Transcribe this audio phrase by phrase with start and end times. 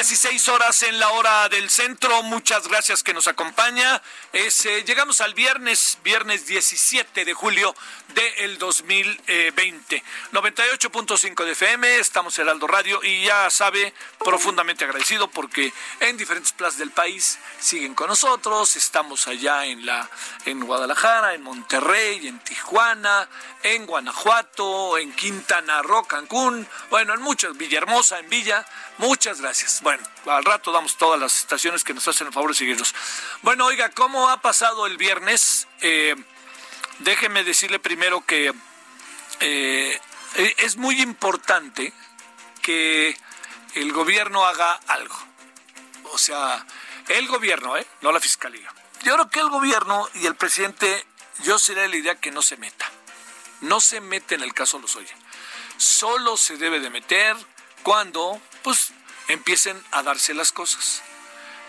[0.00, 2.22] 16 horas en la hora del centro.
[2.22, 4.00] Muchas gracias que nos acompaña.
[4.32, 7.74] Es, eh, llegamos al viernes, viernes 17 de julio
[8.14, 10.02] del 2020.
[10.32, 15.70] 98.5 de FM, estamos en Heraldo Radio y ya sabe, profundamente agradecido porque
[16.00, 18.76] en diferentes plazas del país siguen con nosotros.
[18.76, 20.08] Estamos allá en, la,
[20.46, 23.28] en Guadalajara, en Monterrey, en Tijuana,
[23.62, 28.64] en Guanajuato, en Quintana Roo, Cancún, bueno, en muchas, Villahermosa, en Villa.
[28.96, 29.82] Muchas gracias.
[29.90, 32.94] Bueno, al rato damos todas las estaciones que nos hacen el favor de seguirnos.
[33.42, 35.66] Bueno, oiga, ¿cómo ha pasado el viernes?
[35.80, 36.14] Eh,
[37.00, 38.54] déjeme decirle primero que
[39.40, 40.00] eh,
[40.58, 41.92] es muy importante
[42.62, 43.18] que
[43.74, 45.16] el gobierno haga algo.
[46.12, 46.64] O sea,
[47.08, 47.84] el gobierno, ¿eh?
[48.00, 48.72] no la fiscalía.
[49.02, 51.04] Yo creo que el gobierno y el presidente,
[51.42, 52.88] yo sería la idea que no se meta.
[53.60, 55.16] No se mete en el caso Lozoya.
[55.78, 57.36] Solo se debe de meter
[57.82, 58.92] cuando pues
[59.32, 61.02] empiecen a darse las cosas.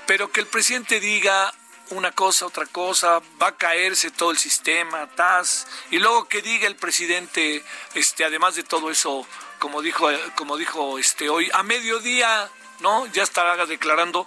[0.08, 1.54] Pero que el presidente diga
[1.92, 6.68] una cosa, otra cosa, va a caerse todo el sistema, tas, y luego que diga
[6.68, 7.64] el presidente,
[7.94, 9.28] este, además de todo eso,
[9.60, 13.06] como dijo, como dijo este hoy, a mediodía, ¿no?
[13.08, 14.26] Ya estará declarando,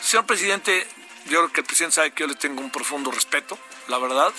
[0.00, 0.86] señor presidente,
[1.26, 4.32] yo creo que el presidente sabe que yo le tengo un profundo respeto, la verdad,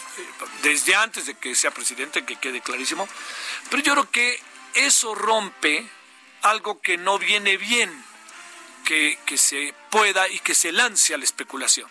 [0.61, 3.07] desde antes de que sea presidente, que quede clarísimo,
[3.69, 4.41] pero yo creo que
[4.73, 5.87] eso rompe
[6.41, 8.12] algo que no viene bien
[8.83, 11.89] que, que, se pueda y que se lance a la especulación.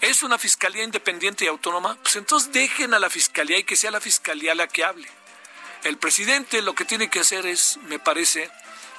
[0.00, 1.96] ¿Es una fiscalía independiente y autónoma?
[2.02, 5.08] Pues entonces dejen a la fiscalía y que sea la fiscalía la que hable.
[5.84, 8.50] El presidente lo que tiene que hacer es, me parece,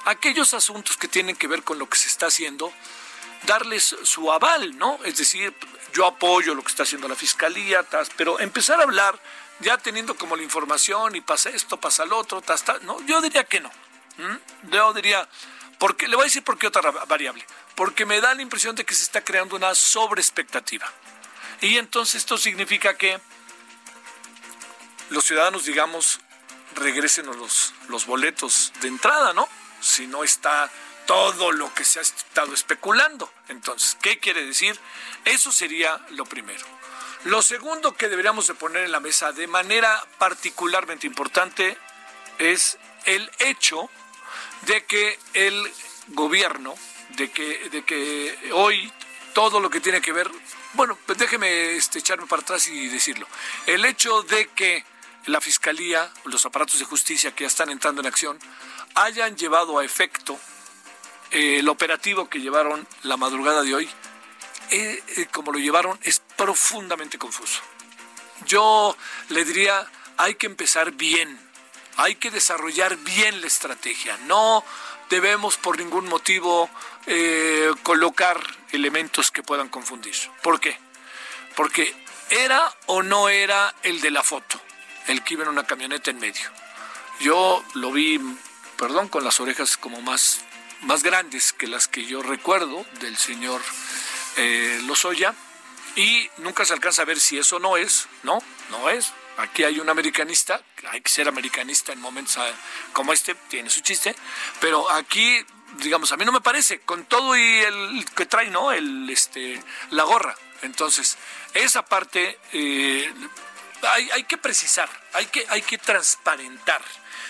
[0.06, 2.72] aquellos asuntos que tienen que ver con lo que se está haciendo,
[3.46, 4.98] darles su aval, ¿no?
[5.04, 5.54] Es decir,
[5.92, 9.20] yo apoyo lo que está haciendo la fiscalía, tas, pero empezar a hablar
[9.60, 13.20] ya teniendo como la información y pasa esto, pasa lo otro, tas, tas, no, yo
[13.20, 13.70] diría que no.
[14.16, 14.70] ¿Mm?
[14.70, 15.28] Yo diría,
[15.78, 17.44] porque le voy a decir por qué otra variable,
[17.74, 20.90] porque me da la impresión de que se está creando una sobreexpectativa.
[21.60, 23.20] Y entonces esto significa que
[25.10, 26.20] los ciudadanos, digamos,
[26.74, 29.48] regresen los, los boletos de entrada, ¿no?
[29.80, 30.70] Si no está
[31.06, 33.32] todo lo que se ha estado especulando.
[33.48, 34.78] Entonces, ¿qué quiere decir?
[35.24, 36.66] Eso sería lo primero.
[37.24, 41.76] Lo segundo que deberíamos de poner en la mesa de manera particularmente importante
[42.38, 43.90] es el hecho
[44.68, 45.72] de que el
[46.08, 46.74] gobierno,
[47.16, 48.92] de que, de que hoy
[49.32, 50.30] todo lo que tiene que ver,
[50.74, 53.26] bueno, pues déjeme este, echarme para atrás y decirlo,
[53.66, 54.84] el hecho de que
[55.24, 58.38] la Fiscalía, los aparatos de justicia que ya están entrando en acción,
[58.94, 60.38] hayan llevado a efecto
[61.30, 63.88] eh, el operativo que llevaron la madrugada de hoy,
[64.70, 67.62] eh, eh, como lo llevaron, es profundamente confuso.
[68.46, 68.94] Yo
[69.30, 71.40] le diría, hay que empezar bien,
[71.98, 74.64] hay que desarrollar bien la estrategia, no
[75.10, 76.70] debemos por ningún motivo
[77.06, 80.14] eh, colocar elementos que puedan confundir.
[80.42, 80.78] ¿Por qué?
[81.56, 81.94] Porque
[82.30, 84.60] era o no era el de la foto,
[85.08, 86.48] el que iba en una camioneta en medio.
[87.18, 88.20] Yo lo vi,
[88.76, 90.42] perdón, con las orejas como más,
[90.82, 93.60] más grandes que las que yo recuerdo del señor
[94.36, 95.34] eh, Lozoya
[95.96, 98.40] y nunca se alcanza a ver si eso no es, ¿no?
[98.70, 99.12] No es.
[99.38, 102.42] Aquí hay un americanista, hay que ser americanista en momentos
[102.92, 104.14] como este, tiene su chiste,
[104.60, 105.44] pero aquí,
[105.78, 108.72] digamos, a mí no me parece, con todo y el que trae, ¿no?
[108.72, 110.34] El, este, la gorra.
[110.62, 111.16] Entonces,
[111.54, 113.12] esa parte eh,
[114.12, 116.82] hay, que precisar, hay que, hay que transparentar.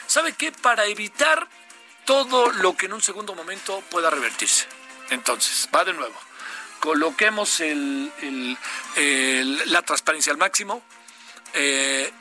[0.07, 0.51] ¿Sabe qué?
[0.51, 1.47] Para evitar
[2.07, 4.67] todo lo que en un segundo momento pueda revertirse.
[5.11, 6.19] Entonces, va de nuevo.
[6.81, 7.61] coloquemos
[9.67, 10.83] la transparencia al máximo,
[11.55, 12.13] eh,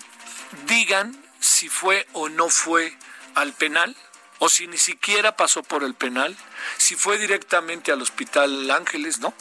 [0.66, 2.96] digan si fue o no fue
[3.36, 3.96] al penal,
[4.40, 6.36] o si ni siquiera pasó por el penal,
[6.78, 9.34] si fue directamente al Hospital Ángeles, ¿no?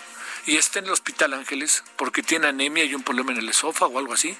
[0.46, 3.94] Y está en el Hospital Ángeles porque tiene anemia y un problema en el esófago
[3.94, 4.36] o algo así.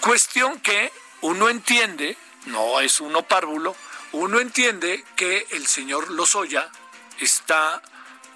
[0.00, 0.90] Cuestión que
[1.20, 2.16] uno entiende,
[2.46, 3.76] no es uno párvulo,
[4.12, 6.70] uno entiende que el señor Lozoya
[7.18, 7.82] está,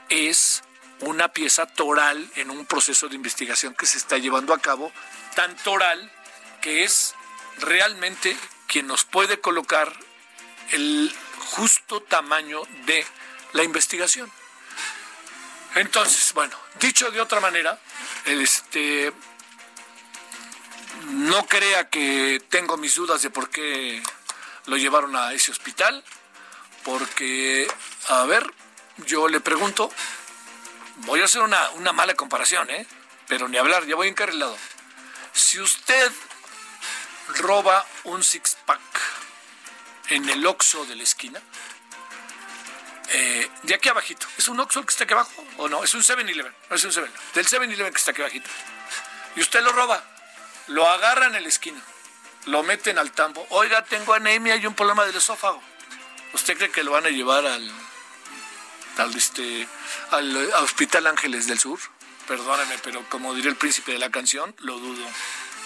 [0.08, 0.62] es
[1.00, 4.92] una pieza toral en un proceso de investigación que se está llevando a cabo,
[5.34, 6.10] tan toral
[6.60, 7.14] que es
[7.58, 8.36] realmente
[8.66, 9.92] quien nos puede colocar
[10.72, 13.06] el justo tamaño de
[13.52, 14.30] la investigación.
[15.74, 17.78] Entonces, bueno, dicho de otra manera,
[18.26, 19.12] este
[21.10, 24.02] no crea que tengo mis dudas de por qué
[24.66, 26.02] lo llevaron a ese hospital,
[26.82, 27.68] porque,
[28.08, 28.52] a ver,
[29.06, 29.90] yo le pregunto,
[30.98, 32.86] voy a hacer una, una mala comparación, ¿eh?
[33.26, 34.56] pero ni hablar, ya voy encarrilado.
[35.34, 36.12] Si usted
[37.40, 38.80] roba un six-pack
[40.10, 41.42] en el Oxxo de la esquina,
[43.08, 45.82] eh, de aquí abajito, ¿es un Oxxo el que está aquí abajo o no?
[45.82, 48.48] Es un 7-Eleven, no es un 7 del 7-Eleven que está aquí abajito.
[49.34, 50.04] Y usted lo roba,
[50.68, 51.80] lo agarra en la esquina,
[52.46, 53.44] lo meten al tambo.
[53.50, 55.60] Oiga, tengo anemia y un problema del esófago.
[56.32, 57.72] ¿Usted cree que lo van a llevar al,
[58.98, 59.66] al, este,
[60.10, 61.80] al Hospital Ángeles del Sur?
[62.26, 65.06] Perdóneme, pero como diría el príncipe de la canción, lo dudo.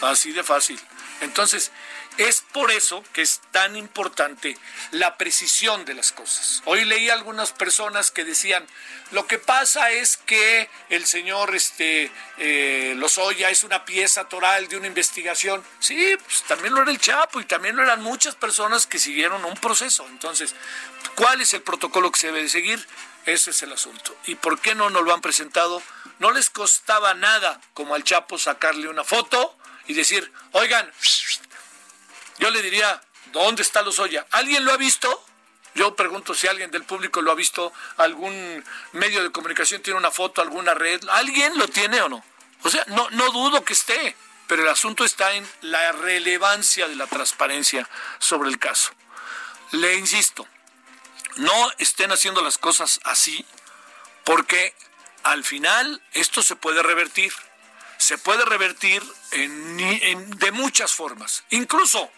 [0.01, 0.81] Así de fácil.
[1.21, 1.73] Entonces,
[2.19, 4.59] es por eso que es tan importante
[4.91, 6.63] la precisión de las cosas.
[6.65, 8.67] Hoy leí algunas personas que decían,
[9.13, 14.77] lo que pasa es que el señor este, eh, Lozoya es una pieza toral de
[14.77, 15.65] una investigación.
[15.79, 19.45] Sí, pues también lo era el Chapo y también lo eran muchas personas que siguieron
[19.45, 20.05] un proceso.
[20.09, 20.57] Entonces,
[21.15, 22.85] ¿cuál es el protocolo que se debe de seguir?
[23.29, 24.17] Ese es el asunto.
[24.25, 25.83] ¿Y por qué no nos lo han presentado?
[26.19, 29.55] No les costaba nada, como al Chapo, sacarle una foto
[29.87, 30.91] y decir, oigan,
[32.39, 34.27] yo le diría, ¿dónde está Lozoya?
[34.31, 35.23] ¿Alguien lo ha visto?
[35.75, 40.11] Yo pregunto si alguien del público lo ha visto, algún medio de comunicación tiene una
[40.11, 42.25] foto, alguna red, ¿alguien lo tiene o no?
[42.63, 44.17] O sea, no, no dudo que esté,
[44.47, 47.87] pero el asunto está en la relevancia de la transparencia
[48.21, 48.91] sobre el caso.
[49.73, 50.49] Le insisto,
[51.37, 53.45] no estén haciendo las cosas así,
[54.25, 54.75] porque
[55.23, 57.33] al final esto se puede revertir
[57.99, 59.03] se puede revertir
[59.33, 62.11] de muchas formas, incluso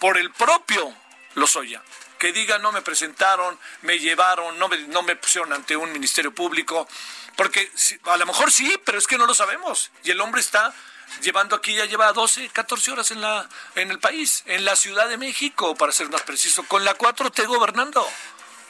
[0.00, 0.92] por el propio
[1.34, 1.82] Lozoya,
[2.18, 6.34] que diga no me presentaron, me llevaron, no me, no me pusieron ante un ministerio
[6.34, 6.88] público,
[7.36, 7.70] porque
[8.04, 9.90] a lo mejor sí, pero es que no lo sabemos.
[10.02, 10.74] Y el hombre está
[11.20, 15.08] llevando aquí, ya lleva 12, 14 horas en, la, en el país, en la Ciudad
[15.08, 18.04] de México, para ser más preciso, con la 4T gobernando.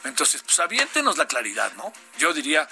[0.03, 1.91] Entonces, pues aviéntenos la claridad, ¿no?
[2.17, 2.67] Yo diría,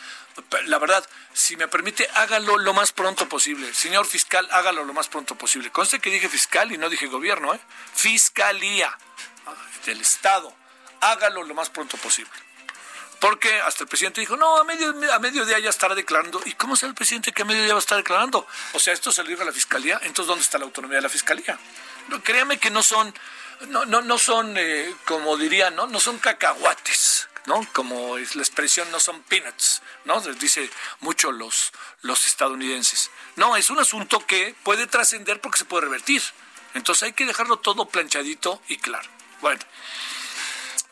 [0.66, 3.74] la verdad, si me permite, hágalo lo más pronto posible.
[3.74, 5.72] Señor fiscal, hágalo lo más pronto posible.
[5.72, 7.60] Conste que dije fiscal y no dije gobierno, ¿eh?
[7.94, 8.96] Fiscalía
[9.46, 10.54] ah, del Estado.
[11.02, 12.32] Hágalo lo más pronto posible.
[13.20, 16.40] Porque hasta el presidente dijo, no, a medio, a mediodía ya estará declarando.
[16.46, 18.46] ¿Y cómo será el presidente que a mediodía va a estar declarando?
[18.74, 20.00] O sea, esto salió a la fiscalía.
[20.04, 21.58] Entonces, ¿dónde está la autonomía de la fiscalía?
[22.10, 23.14] No, créame que no son,
[23.68, 25.88] no, no, no son, eh, como dirían, ¿no?
[25.88, 27.28] No son cacahuates.
[27.48, 27.66] ¿no?
[27.72, 30.20] Como es la expresión no son peanuts, ¿no?
[30.20, 30.70] Dice
[31.00, 31.72] mucho los,
[32.02, 33.10] los estadounidenses.
[33.38, 36.22] No, es un asunto que puede trascender porque se puede revertir.
[36.74, 39.10] Entonces hay que dejarlo todo planchadito y claro.
[39.40, 39.62] Bueno,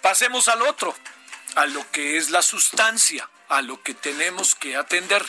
[0.02, 0.96] pasemos al otro,
[1.56, 5.26] a lo que es la sustancia, a lo que tenemos que atender.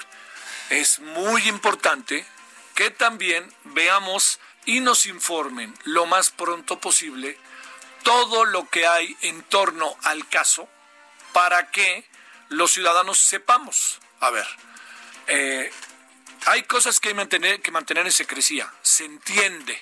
[0.70, 2.24] Es muy importante
[2.76, 7.38] que también veamos y nos informen lo más pronto posible
[8.02, 10.68] todo lo que hay en torno al caso
[11.32, 12.04] para que
[12.48, 13.98] los ciudadanos sepamos.
[14.20, 14.46] A ver,
[15.26, 15.72] eh,
[16.46, 19.80] hay cosas que hay mantener, que mantener en secrecía, se entiende.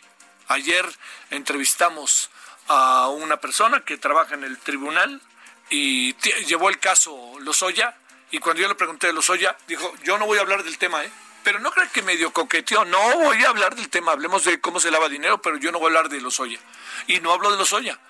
[0.49, 0.87] Ayer
[1.31, 2.31] entrevistamos
[2.69, 5.21] a una persona que trabaja en el tribunal
[5.69, 6.15] y
[6.47, 7.97] llevó el caso Lozoya
[8.31, 11.05] y cuando yo le pregunté de Lozoya, dijo, yo no voy a hablar del tema,
[11.05, 11.11] ¿eh?
[11.45, 14.81] Pero no creo que medio coqueteó, no voy a hablar del tema, hablemos de cómo
[14.81, 16.59] se lava dinero, pero yo no voy a hablar de Lozoya.
[17.07, 18.01] Y no hablo de Lozoya,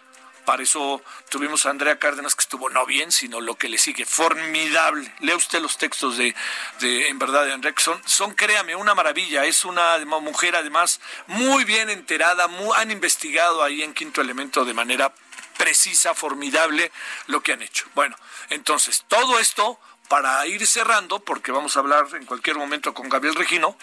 [0.45, 4.05] para eso tuvimos a Andrea Cárdenas, que estuvo no bien, sino lo que le sigue.
[4.05, 5.11] Formidable.
[5.21, 6.35] Lea usted los textos de,
[6.81, 9.45] en verdad, de Andrea, son, son, créame, una maravilla.
[9.45, 12.47] Es una mujer, además, muy bien enterada.
[12.77, 15.15] han investigado ahí en Quinto Elemento de manera
[15.57, 16.93] precisa, formidable,
[17.27, 17.87] lo que han hecho.
[17.95, 18.17] Bueno,
[18.51, 23.35] entonces, todo esto para ir cerrando, porque vamos a hablar en cualquier momento con Gabriel
[23.35, 23.77] Regino,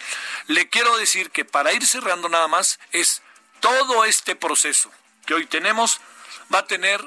[0.46, 3.22] le quiero decir que para ir cerrando nada más es
[3.60, 4.90] todo este proceso
[5.26, 6.00] que hoy tenemos
[6.52, 7.02] va a tener,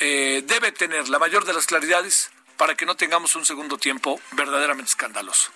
[0.00, 4.20] eh, debe tener la mayor de las claridades para que no tengamos un segundo tiempo
[4.32, 5.50] verdaderamente escandaloso.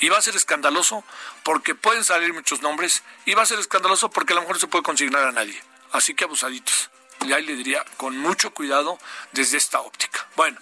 [0.00, 1.04] Y va a ser escandaloso
[1.44, 4.60] porque pueden salir muchos nombres y va a ser escandaloso porque a lo mejor no
[4.60, 5.62] se puede consignar a nadie.
[5.92, 6.90] Así que abusaditos.
[7.24, 8.98] Y ahí le diría con mucho cuidado
[9.32, 10.26] desde esta óptica.
[10.34, 10.58] Bueno,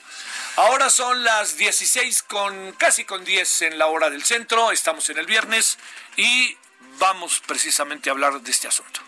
[0.57, 4.73] ahora son las 16 con casi con 10 en la hora del centro.
[4.73, 5.79] Estamos en el viernes
[6.17, 6.57] y
[6.99, 9.01] vamos precisamente a hablar de este asunto.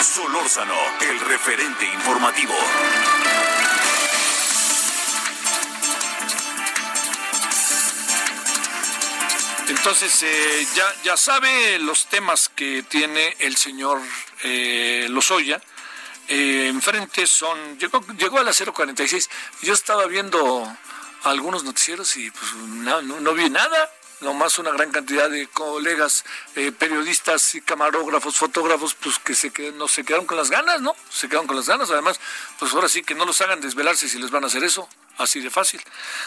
[0.00, 2.54] Solórzano, el referente informativo.
[9.68, 14.00] Entonces, eh, ya, ya sabe los temas que tiene el señor
[14.42, 15.60] eh, Lozoya.
[16.28, 19.28] Eh, enfrente son, llegó, llegó a las 0.46.
[19.62, 20.66] Yo estaba viendo
[21.24, 23.90] algunos noticieros y pues no, no, vi nada
[24.20, 29.86] nomás una gran cantidad de colegas eh, periodistas y camarógrafos, fotógrafos, pues que se no
[29.86, 30.96] se quedaron con las ganas, ¿no?
[31.10, 31.90] Se quedaron con las ganas.
[31.90, 32.18] Además,
[32.58, 34.88] pues ahora sí que no los hagan desvelarse si les van a hacer eso,
[35.18, 35.82] así de fácil.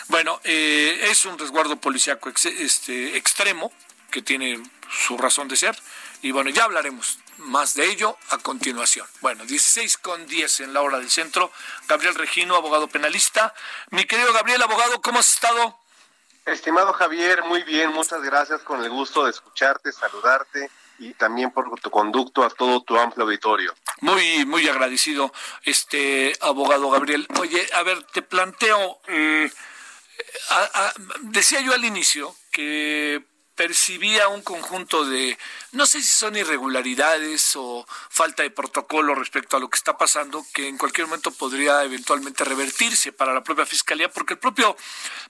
[0.10, 3.72] Bueno, eh, es un resguardo policiaco este, extremo
[4.12, 5.76] que tiene su razón de ser.
[6.22, 9.08] Y bueno, ya hablaremos más de ello a continuación.
[9.22, 11.52] Bueno, 16 con 10 en la hora del centro.
[11.88, 13.54] Gabriel Regino, abogado penalista.
[13.92, 15.78] Mi querido Gabriel, abogado, ¿cómo has estado?
[16.46, 21.78] Estimado Javier, muy bien, muchas gracias, con el gusto de escucharte, saludarte y también por
[21.82, 23.76] tu conducto a todo tu amplio auditorio.
[24.00, 27.28] Muy, muy agradecido, este abogado Gabriel.
[27.40, 29.52] Oye, a ver, te planteo, eh,
[31.24, 33.26] decía yo al inicio que
[33.58, 35.38] percibía un conjunto de,
[35.72, 40.46] no sé si son irregularidades o falta de protocolo respecto a lo que está pasando,
[40.54, 44.78] que en cualquier momento podría eventualmente revertirse para la propia fiscalía, porque el propio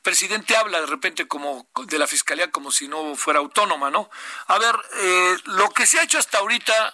[0.04, 4.10] presidente habla de repente como de la fiscalía como si no fuera autónoma, ¿no?
[4.48, 6.94] A ver, eh, lo que se ha hecho hasta ahorita,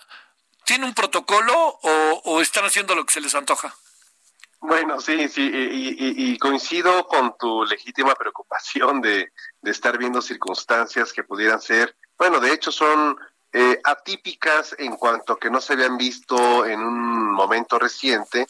[0.66, 3.76] ¿tiene un protocolo o, o están haciendo lo que se les antoja?
[4.66, 9.30] Bueno, sí, sí, y, coincido con tu legítima preocupación de,
[9.62, 13.18] estar viendo circunstancias que pudieran ser, bueno, de hecho son
[13.52, 18.48] eh, atípicas en cuanto que no se habían visto en un momento reciente,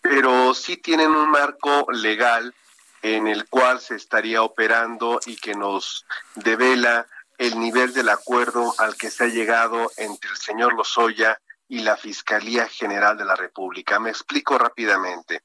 [0.00, 2.54] pero sí tienen un marco legal
[3.02, 6.06] en el cual se estaría operando y que nos
[6.36, 7.08] devela
[7.38, 11.96] el nivel del acuerdo al que se ha llegado entre el señor Lozoya y la
[11.96, 13.98] Fiscalía General de la República.
[13.98, 15.40] Me explico rápidamente.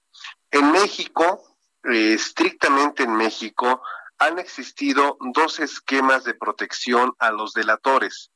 [0.50, 3.82] En México, eh, estrictamente en México,
[4.18, 8.32] han existido dos esquemas de protección a los delatores.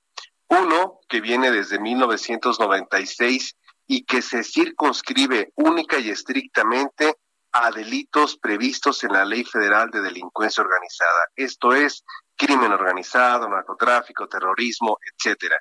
[0.47, 3.55] Uno que viene desde 1996
[3.87, 7.17] y que se circunscribe única y estrictamente
[7.51, 11.27] a delitos previstos en la Ley Federal de Delincuencia Organizada.
[11.35, 12.03] Esto es
[12.35, 15.57] crimen organizado, narcotráfico, terrorismo, etcétera.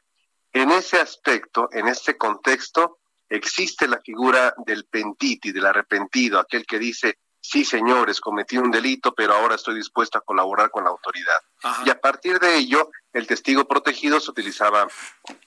[0.55, 6.79] En ese aspecto, en este contexto, existe la figura del pentiti, del arrepentido, aquel que
[6.79, 11.39] dice, sí señores, cometí un delito, pero ahora estoy dispuesto a colaborar con la autoridad.
[11.85, 14.87] Y a partir de ello, el testigo protegido se utilizaba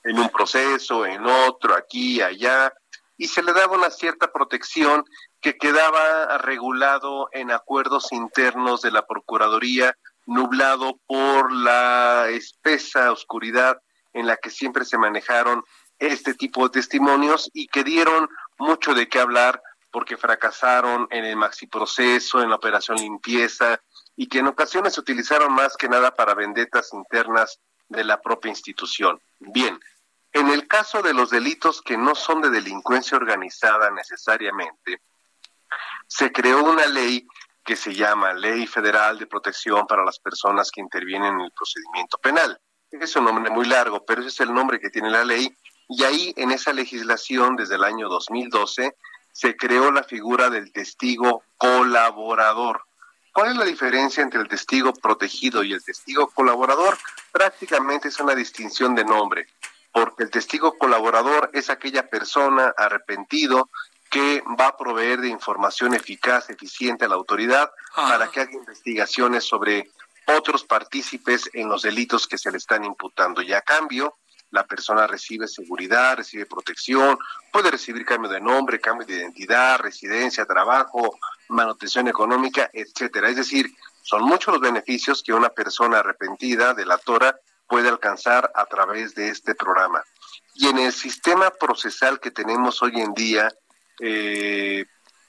[0.04, 2.74] en un proceso, en otro, aquí, allá,
[3.16, 5.06] y se le daba una cierta protección
[5.40, 13.82] que quedaba regulado en acuerdos internos de la Procuraduría, nublado por la espesa oscuridad
[14.17, 15.63] en la que siempre se manejaron
[16.00, 21.36] este tipo de testimonios y que dieron mucho de qué hablar porque fracasaron en el
[21.36, 23.79] maxi proceso, en la operación limpieza
[24.15, 28.50] y que en ocasiones se utilizaron más que nada para vendetas internas de la propia
[28.50, 29.21] institución.
[29.39, 29.79] Bien,
[30.33, 35.01] en el caso de los delitos que no son de delincuencia organizada necesariamente,
[36.07, 37.27] se creó una ley
[37.63, 42.17] que se llama Ley Federal de Protección para las Personas que Intervienen en el Procedimiento
[42.17, 42.59] Penal.
[42.91, 45.56] Es un nombre muy largo, pero ese es el nombre que tiene la ley.
[45.89, 48.96] Y ahí, en esa legislación, desde el año 2012,
[49.32, 52.82] se creó la figura del testigo colaborador.
[53.32, 56.98] ¿Cuál es la diferencia entre el testigo protegido y el testigo colaborador?
[57.32, 59.48] Prácticamente es una distinción de nombre,
[59.91, 63.70] porque el testigo colaborador es aquella persona arrepentido
[64.10, 69.44] que va a proveer de información eficaz, eficiente a la autoridad para que haga investigaciones
[69.44, 69.91] sobre
[70.27, 73.41] otros partícipes en los delitos que se le están imputando.
[73.41, 74.17] Y a cambio,
[74.51, 77.17] la persona recibe seguridad, recibe protección,
[77.51, 81.17] puede recibir cambio de nombre, cambio de identidad, residencia, trabajo,
[81.50, 83.29] manutención económica, etcétera.
[83.29, 83.69] Es decir,
[84.01, 89.53] son muchos los beneficios que una persona arrepentida, delatora, puede alcanzar a través de este
[89.53, 90.01] programa.
[90.55, 93.50] Y en el sistema procesal que tenemos hoy en día,
[94.00, 94.86] eh,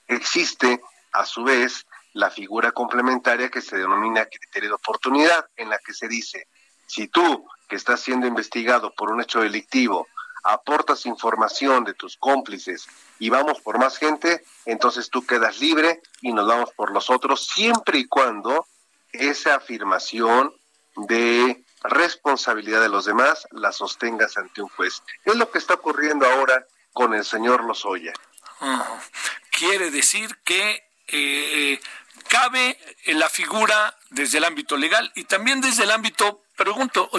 [0.07, 0.81] existe
[1.13, 1.87] a su vez
[2.19, 6.49] la figura complementaria que se denomina criterio de oportunidad, en la que se dice,
[6.85, 10.09] si tú, que estás siendo investigado por un hecho delictivo,
[10.43, 12.89] aportas información de tus cómplices
[13.21, 17.47] y vamos por más gente, entonces tú quedas libre y nos vamos por los otros,
[17.47, 18.67] siempre y cuando
[19.13, 20.53] esa afirmación
[20.97, 25.05] de responsabilidad de los demás la sostengas ante un juez.
[25.25, 28.13] Es lo que está ocurriendo ahora con el señor Lozoya.
[29.53, 31.81] Quiere decir que eh,
[32.29, 37.11] cabe la figura desde el ámbito legal y también desde el ámbito, pregunto,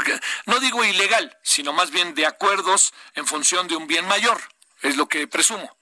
[0.46, 4.40] no digo ilegal, sino más bien de acuerdos en función de un bien mayor,
[4.82, 5.78] es lo que presumo.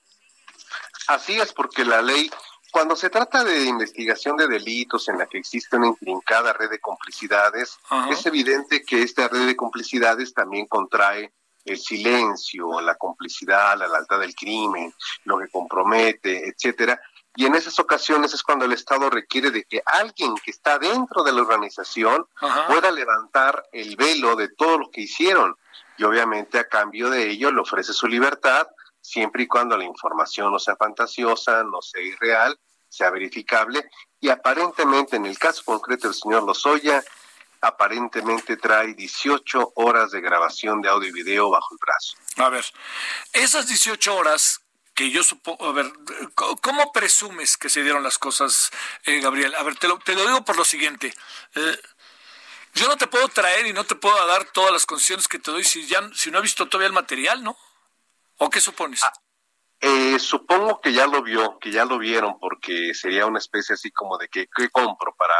[1.07, 2.29] Así es, porque la ley
[2.71, 6.79] cuando se trata de investigación de delitos en la que existe una intrincada red de
[6.79, 7.77] complicidades,
[8.11, 11.33] es evidente que esta red de complicidades también contrae
[11.65, 14.93] el silencio, la complicidad, la lealtad del crimen,
[15.23, 17.01] lo que compromete, etcétera.
[17.37, 21.23] Y en esas ocasiones es cuando el Estado requiere de que alguien que está dentro
[21.23, 22.27] de la organización
[22.67, 25.55] pueda levantar el velo de todo lo que hicieron.
[25.99, 28.65] Y obviamente a cambio de ello le ofrece su libertad
[29.01, 33.87] siempre y cuando la información no sea fantasiosa, no sea irreal, sea verificable.
[34.19, 37.03] Y aparentemente, en el caso concreto del señor Lozoya,
[37.61, 42.17] aparentemente trae 18 horas de grabación de audio y video bajo el brazo.
[42.37, 42.65] A ver,
[43.31, 44.59] esas 18 horas
[44.97, 45.93] que yo supongo, a ver,
[46.33, 48.71] ¿cómo presumes que se dieron las cosas,
[49.05, 49.53] eh, Gabriel?
[49.53, 51.13] A ver, te lo, te lo digo por lo siguiente.
[51.53, 51.81] Eh,
[52.73, 55.51] yo no te puedo traer y no te puedo dar todas las condiciones que te
[55.51, 57.55] doy si ya si no he visto todavía el material, ¿no?
[58.37, 59.03] ¿O qué supones?
[59.03, 59.13] Ah,
[59.81, 63.91] eh, supongo que ya lo vio, que ya lo vieron, porque sería una especie así
[63.91, 65.35] como de que ¿qué compro para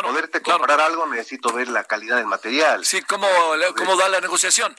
[0.00, 2.82] poderte comprar algo necesito ver la calidad del material.
[2.86, 3.28] Sí, cómo,
[3.76, 4.74] cómo da la negociación.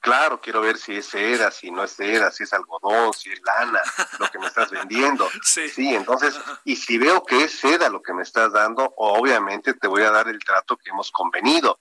[0.00, 3.40] Claro, quiero ver si es seda, si no es seda, si es algodón, si es
[3.42, 3.80] lana,
[4.18, 5.28] lo que me estás vendiendo.
[5.42, 5.68] Sí.
[5.68, 6.34] sí, entonces,
[6.64, 10.10] y si veo que es seda lo que me estás dando, obviamente te voy a
[10.10, 11.78] dar el trato que hemos convenido.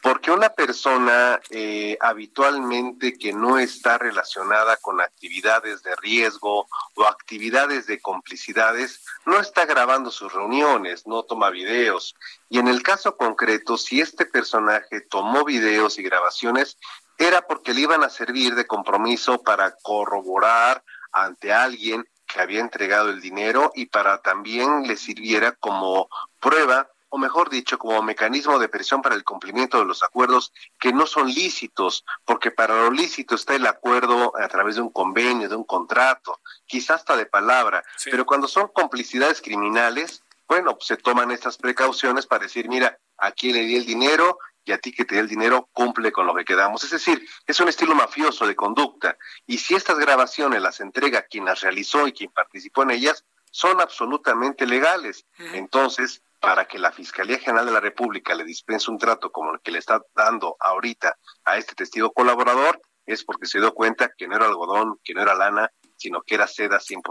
[0.00, 7.86] Porque una persona eh, habitualmente que no está relacionada con actividades de riesgo o actividades
[7.86, 12.14] de complicidades, no está grabando sus reuniones, no toma videos.
[12.48, 16.78] Y en el caso concreto, si este personaje tomó videos y grabaciones,
[17.20, 23.10] era porque le iban a servir de compromiso para corroborar ante alguien que había entregado
[23.10, 26.08] el dinero y para también le sirviera como
[26.40, 30.92] prueba o mejor dicho, como mecanismo de presión para el cumplimiento de los acuerdos que
[30.92, 35.48] no son lícitos, porque para lo lícito está el acuerdo a través de un convenio,
[35.48, 40.96] de un contrato, quizás hasta de palabra, pero cuando son complicidades criminales, bueno, pues se
[40.96, 45.04] toman estas precauciones para decir, mira, aquí le di el dinero y a ti que
[45.04, 46.84] te dé el dinero cumple con lo que quedamos.
[46.84, 49.16] Es decir, es un estilo mafioso de conducta.
[49.46, 53.80] Y si estas grabaciones las entrega quien las realizó y quien participó en ellas, son
[53.80, 55.26] absolutamente legales.
[55.38, 59.60] Entonces, para que la Fiscalía General de la República le dispense un trato como el
[59.60, 64.28] que le está dando ahorita a este testigo colaborador, es porque se dio cuenta que
[64.28, 67.02] no era algodón, que no era lana, sino que era seda 100%.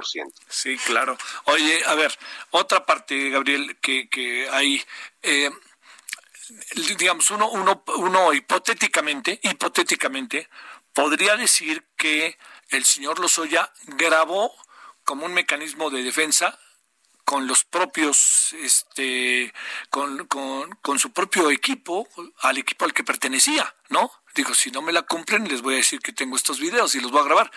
[0.47, 1.17] Sí, claro.
[1.45, 2.11] Oye, a ver,
[2.51, 4.81] otra parte, Gabriel, que, que hay,
[5.21, 5.51] eh,
[6.97, 10.49] digamos, uno, uno, uno hipotéticamente, hipotéticamente,
[10.93, 12.37] podría decir que
[12.69, 14.53] el señor Lozoya grabó
[15.03, 16.59] como un mecanismo de defensa
[17.29, 19.53] con los propios, este,
[19.91, 22.07] con, con, su propio equipo,
[22.39, 24.11] al equipo al que pertenecía, ¿no?
[24.33, 27.01] Digo, si no me la cumplen, les voy a decir que tengo estos videos y
[27.01, 27.51] los voy a grabar.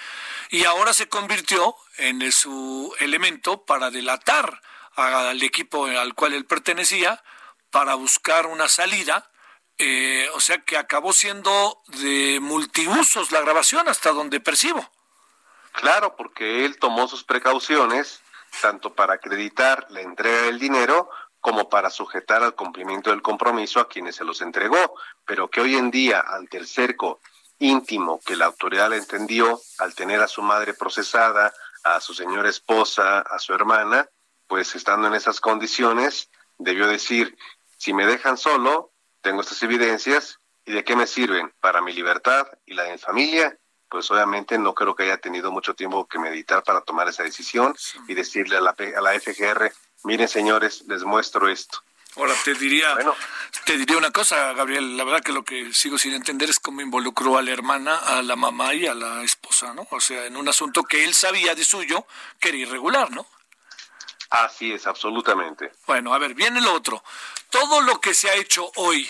[0.50, 4.60] Y ahora se convirtió en su elemento para delatar
[4.94, 7.22] al equipo al cual él pertenecía,
[7.72, 9.28] para buscar una salida.
[9.78, 14.88] Eh, o sea que acabó siendo de multiusos la grabación, hasta donde percibo.
[15.72, 18.20] Claro, porque él tomó sus precauciones
[18.60, 21.08] tanto para acreditar la entrega del dinero
[21.40, 25.74] como para sujetar al cumplimiento del compromiso a quienes se los entregó, pero que hoy
[25.74, 27.20] en día, ante el cerco
[27.58, 32.48] íntimo que la autoridad le entendió, al tener a su madre procesada, a su señora
[32.48, 34.08] esposa, a su hermana,
[34.46, 37.36] pues estando en esas condiciones, debió decir,
[37.82, 38.92] si me dejan solo,
[39.22, 41.52] tengo estas evidencias, ¿y de qué me sirven?
[41.58, 45.50] Para mi libertad y la de mi familia, pues obviamente no creo que haya tenido
[45.50, 47.74] mucho tiempo que meditar para tomar esa decisión
[48.06, 49.72] y decirle a la, a la FGR,
[50.04, 51.82] miren señores, les muestro esto.
[52.14, 52.96] Ahora te diría,
[53.64, 56.82] te diría una cosa, Gabriel, la verdad que lo que sigo sin entender es cómo
[56.82, 59.88] involucró a la hermana, a la mamá y a la esposa, ¿no?
[59.90, 62.06] O sea, en un asunto que él sabía de suyo
[62.38, 63.26] que era irregular, ¿no?
[64.32, 65.72] Así es, absolutamente.
[65.86, 67.04] Bueno, a ver, viene lo otro.
[67.52, 69.08] Todo lo que se ha hecho hoy,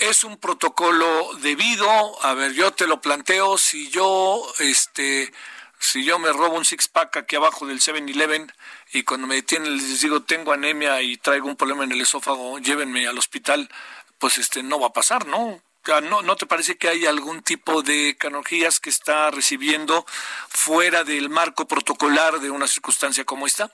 [0.00, 1.88] es un protocolo debido.
[2.24, 3.58] A ver, yo te lo planteo.
[3.58, 5.32] Si yo, este,
[5.78, 8.52] si yo me robo un six pack aquí abajo del 7-Eleven
[8.92, 12.58] y cuando me detienen les digo tengo anemia y traigo un problema en el esófago,
[12.58, 13.70] llévenme al hospital,
[14.18, 15.62] pues este no va a pasar, ¿no?
[16.02, 20.06] ¿No, ¿No te parece que hay algún tipo de canonjías que está recibiendo
[20.48, 23.72] fuera del marco protocolar de una circunstancia como esta?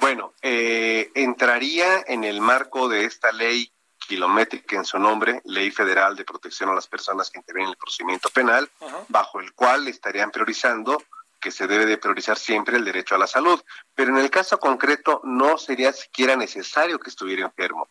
[0.00, 3.72] Bueno, eh, entraría en el marco de esta ley
[4.06, 7.78] kilométrica en su nombre, Ley Federal de Protección a las Personas que intervienen en el
[7.78, 8.70] procedimiento penal,
[9.08, 11.02] bajo el cual estarían priorizando
[11.40, 13.60] que se debe de priorizar siempre el derecho a la salud.
[13.94, 17.88] Pero en el caso concreto no sería siquiera necesario que estuviera enfermo.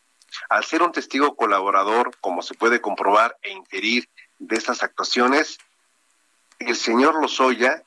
[0.48, 5.58] Al ser un testigo colaborador, como se puede comprobar e inferir de estas actuaciones,
[6.58, 7.82] el señor Lozoya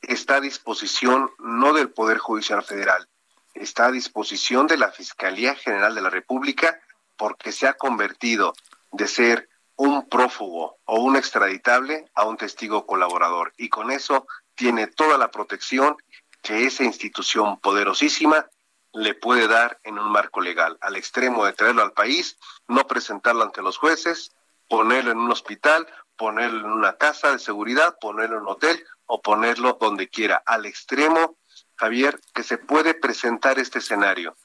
[0.00, 3.06] está a disposición no del Poder Judicial Federal,
[3.54, 6.80] está a disposición de la Fiscalía General de la República
[7.16, 8.52] porque se ha convertido
[8.92, 13.52] de ser un prófugo o un extraditable a un testigo colaborador.
[13.56, 15.96] Y con eso tiene toda la protección
[16.42, 18.46] que esa institución poderosísima
[18.92, 22.38] le puede dar en un marco legal, al extremo de traerlo al país,
[22.68, 24.30] no presentarlo ante los jueces,
[24.68, 25.86] ponerlo en un hospital,
[26.16, 30.64] ponerlo en una casa de seguridad, ponerlo en un hotel o ponerlo donde quiera, al
[30.66, 31.36] extremo,
[31.76, 34.36] Javier, que se puede presentar este escenario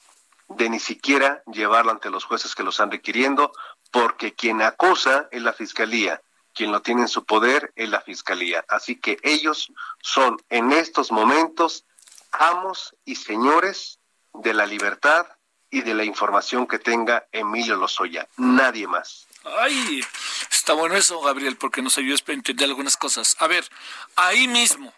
[0.50, 3.54] de ni siquiera llevarlo ante los jueces que lo están requiriendo,
[3.92, 6.22] porque quien acusa es la fiscalía,
[6.54, 8.66] quien lo tiene en su poder es la fiscalía.
[8.68, 11.86] Así que ellos son en estos momentos
[12.32, 14.00] amos y señores
[14.34, 15.28] de la libertad
[15.72, 19.28] y de la información que tenga Emilio Lozoya, nadie más.
[19.60, 20.04] Ay,
[20.50, 23.36] está bueno eso, Gabriel, porque nos ayuda a entender algunas cosas.
[23.40, 23.64] A ver,
[24.16, 24.94] ahí mismo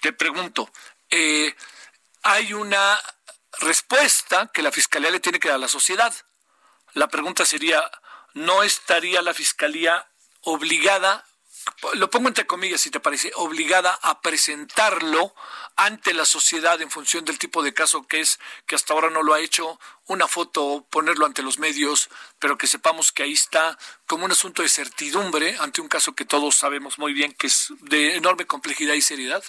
[0.00, 0.70] te pregunto,
[1.10, 1.54] eh,
[2.22, 3.00] hay una
[3.60, 6.14] respuesta que la Fiscalía le tiene que dar a la sociedad.
[6.94, 7.90] La pregunta sería,
[8.34, 10.08] ¿no estaría la Fiscalía
[10.42, 11.24] obligada
[11.94, 15.34] lo pongo entre comillas si te parece, obligada a presentarlo
[15.76, 19.22] ante la sociedad en función del tipo de caso que es, que hasta ahora no
[19.22, 23.78] lo ha hecho, una foto, ponerlo ante los medios, pero que sepamos que ahí está
[24.06, 27.72] como un asunto de certidumbre ante un caso que todos sabemos muy bien que es
[27.80, 29.42] de enorme complejidad y seriedad?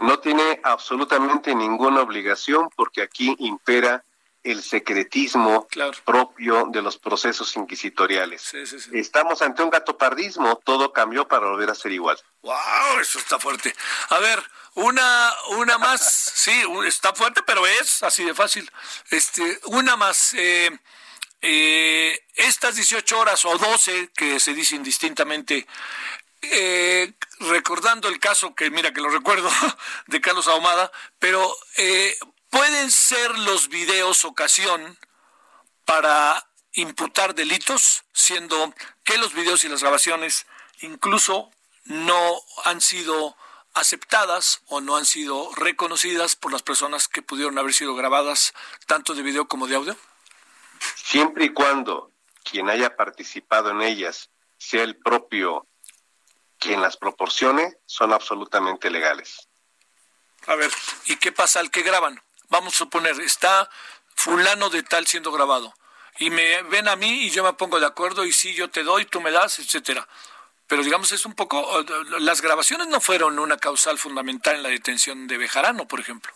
[0.00, 4.04] No tiene absolutamente ninguna obligación porque aquí impera
[4.42, 5.68] el secretismo
[6.04, 8.54] propio de los procesos inquisitoriales.
[8.92, 12.18] Estamos ante un gatopardismo, todo cambió para volver a ser igual.
[12.42, 13.00] ¡Wow!
[13.00, 13.74] Eso está fuerte.
[14.08, 14.42] A ver,
[14.74, 16.00] una, una más,
[16.34, 16.52] sí,
[16.86, 18.70] está fuerte, pero es así de fácil.
[19.10, 20.34] Este, una más.
[20.34, 20.70] Eh,
[21.42, 25.66] eh, estas 18 horas o 12 que se dice indistintamente,
[26.42, 29.50] eh, recordando el caso que mira que lo recuerdo
[30.06, 32.14] de Carlos Ahumada, pero eh,
[32.50, 34.98] ¿Pueden ser los videos ocasión
[35.84, 38.74] para imputar delitos, siendo
[39.04, 40.46] que los videos y las grabaciones
[40.80, 41.50] incluso
[41.84, 43.36] no han sido
[43.72, 48.52] aceptadas o no han sido reconocidas por las personas que pudieron haber sido grabadas
[48.88, 49.96] tanto de video como de audio?
[50.96, 52.10] Siempre y cuando
[52.42, 55.68] quien haya participado en ellas sea el propio
[56.60, 59.48] quien las proporcione, son absolutamente legales.
[60.46, 60.70] A ver,
[61.06, 62.22] ¿y qué pasa al que graban?
[62.50, 63.70] vamos a suponer, está
[64.14, 65.72] fulano de tal siendo grabado
[66.18, 68.82] y me ven a mí y yo me pongo de acuerdo y si yo te
[68.82, 70.06] doy, tú me das, etcétera.
[70.66, 71.84] Pero digamos es un poco
[72.18, 76.32] las grabaciones no fueron una causal fundamental en la detención de Bejarano, por ejemplo.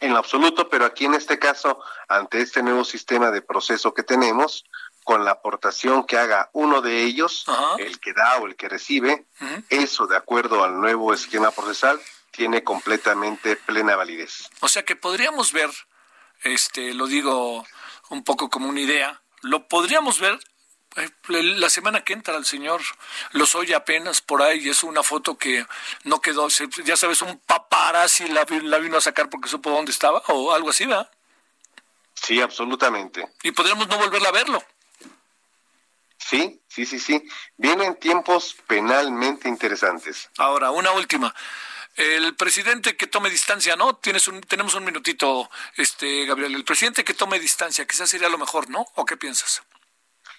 [0.00, 4.64] En absoluto, pero aquí en este caso, ante este nuevo sistema de proceso que tenemos,
[5.06, 7.46] con la aportación que haga uno de ellos,
[7.78, 9.24] el que da o el que recibe,
[9.70, 12.00] eso de acuerdo al nuevo esquema procesal
[12.32, 14.50] tiene completamente plena validez.
[14.58, 15.70] O sea que podríamos ver,
[16.42, 17.64] este, lo digo
[18.10, 20.40] un poco como una idea, lo podríamos ver
[20.96, 22.80] eh, la semana que entra el señor
[23.30, 25.64] los oye apenas por ahí es una foto que
[26.02, 26.48] no quedó,
[26.84, 30.70] ya sabes, un paparazzi la, la vino a sacar porque supo dónde estaba o algo
[30.70, 31.08] así, ¿verdad?
[32.12, 33.28] Sí, absolutamente.
[33.44, 34.60] Y podríamos no volverla a verlo.
[36.28, 37.22] Sí, sí, sí, sí.
[37.56, 40.28] Vienen tiempos penalmente interesantes.
[40.38, 41.34] Ahora, una última
[41.96, 43.96] el presidente que tome distancia, ¿no?
[43.96, 46.54] Tienes un, tenemos un minutito, este, Gabriel.
[46.54, 48.84] El presidente que tome distancia, quizás sería lo mejor, ¿no?
[48.96, 49.62] ¿O qué piensas?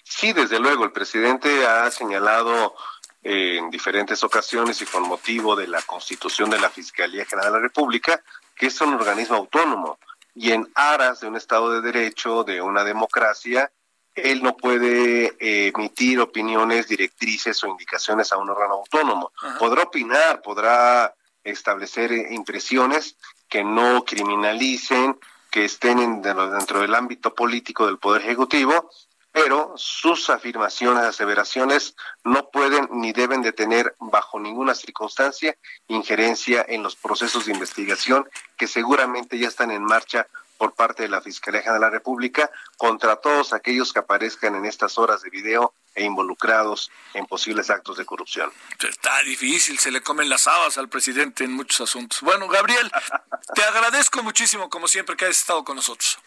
[0.04, 0.84] Sí, desde luego.
[0.84, 2.76] El presidente ha señalado
[3.23, 7.58] eh, en diferentes ocasiones y con motivo de la constitución de la Fiscalía General de
[7.58, 8.21] la República
[8.58, 10.00] que es un organismo autónomo
[10.34, 13.71] y en aras de un Estado de Derecho, de una democracia,
[14.17, 19.32] él no puede eh, emitir opiniones, directrices o indicaciones a un órgano autónomo.
[19.60, 25.17] Podrá opinar, podrá establecer eh, impresiones que no criminalicen,
[25.49, 28.89] que estén dentro del ámbito político del Poder Ejecutivo,
[29.32, 35.56] pero sus afirmaciones, aseveraciones no pueden ni deben de tener bajo ninguna circunstancia
[35.88, 38.27] injerencia en los procesos de investigación
[38.58, 40.27] que seguramente ya están en marcha
[40.58, 44.65] por parte de la Fiscalía General de la República contra todos aquellos que aparezcan en
[44.65, 48.52] estas horas de video e involucrados en posibles actos de corrupción.
[48.80, 52.22] Está difícil, se le comen las habas al presidente en muchos asuntos.
[52.22, 52.91] Bueno, Gabriel,
[53.56, 56.20] te agradezco muchísimo, como siempre, que hayas estado con nosotros.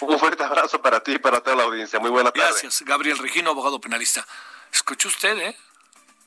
[0.00, 1.98] Un fuerte abrazo para ti y para toda la audiencia.
[2.00, 2.48] Muy buena tarde.
[2.48, 4.26] Gracias, Gabriel Regino, abogado penalista.
[4.72, 5.56] Escuchó usted, ¿eh?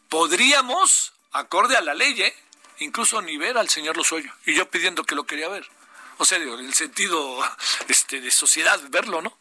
[0.08, 2.36] Podríamos, acorde a la ley, ¿eh?
[2.80, 4.34] incluso ni ver al señor Lozoya.
[4.46, 5.68] Y yo pidiendo que lo quería ver.
[6.18, 7.40] O sea, en el sentido
[7.88, 9.38] este, de sociedad, verlo, ¿no?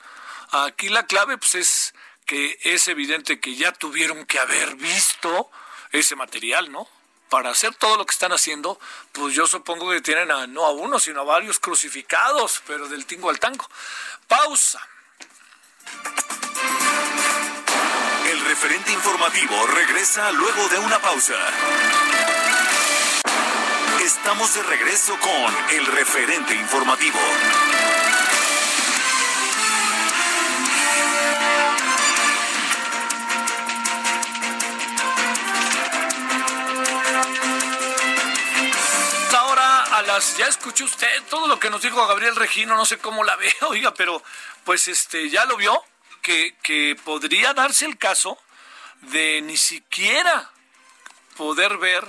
[0.51, 1.95] Aquí la clave, pues, es
[2.27, 5.51] que es evidente que ya tuvieron que haber visto
[5.93, 6.89] ese material, ¿no?
[7.29, 8.79] Para hacer todo lo que están haciendo,
[9.13, 13.07] pues yo supongo que tienen a, no a uno, sino a varios crucificados, pero del
[13.07, 13.69] tingo al tango.
[14.29, 14.81] Pausa.
[18.31, 21.35] El referente informativo regresa luego de una pausa.
[24.05, 27.19] Estamos de regreso con el referente informativo.
[40.39, 43.53] ya escuchó usted todo lo que nos dijo Gabriel Regino, no sé cómo la ve,
[43.69, 44.23] oiga, pero
[44.65, 45.83] pues este ya lo vio,
[46.23, 48.39] que, que podría darse el caso
[49.01, 50.51] de ni siquiera
[51.37, 52.05] poder ver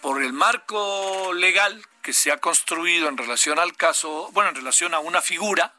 [0.00, 4.94] por el marco legal que se ha construido en relación al caso, bueno, en relación
[4.94, 5.74] a una figura,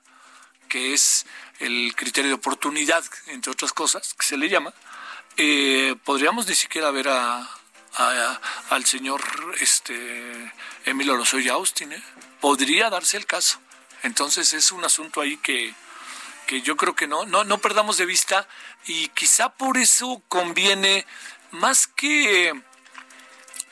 [0.68, 1.26] que es
[1.60, 4.74] el criterio de oportunidad, entre otras cosas, que se le llama,
[5.38, 7.48] eh, podríamos ni siquiera ver a,
[8.70, 9.22] al señor
[9.60, 10.52] este
[10.86, 11.94] Emilio Lozoya Austin.
[11.94, 12.04] ¿eh?
[12.42, 13.60] Podría darse el caso.
[14.04, 15.74] Entonces es un asunto ahí que,
[16.46, 18.48] que yo creo que no, no, no perdamos de vista
[18.86, 21.06] y quizá por eso conviene
[21.52, 22.54] más que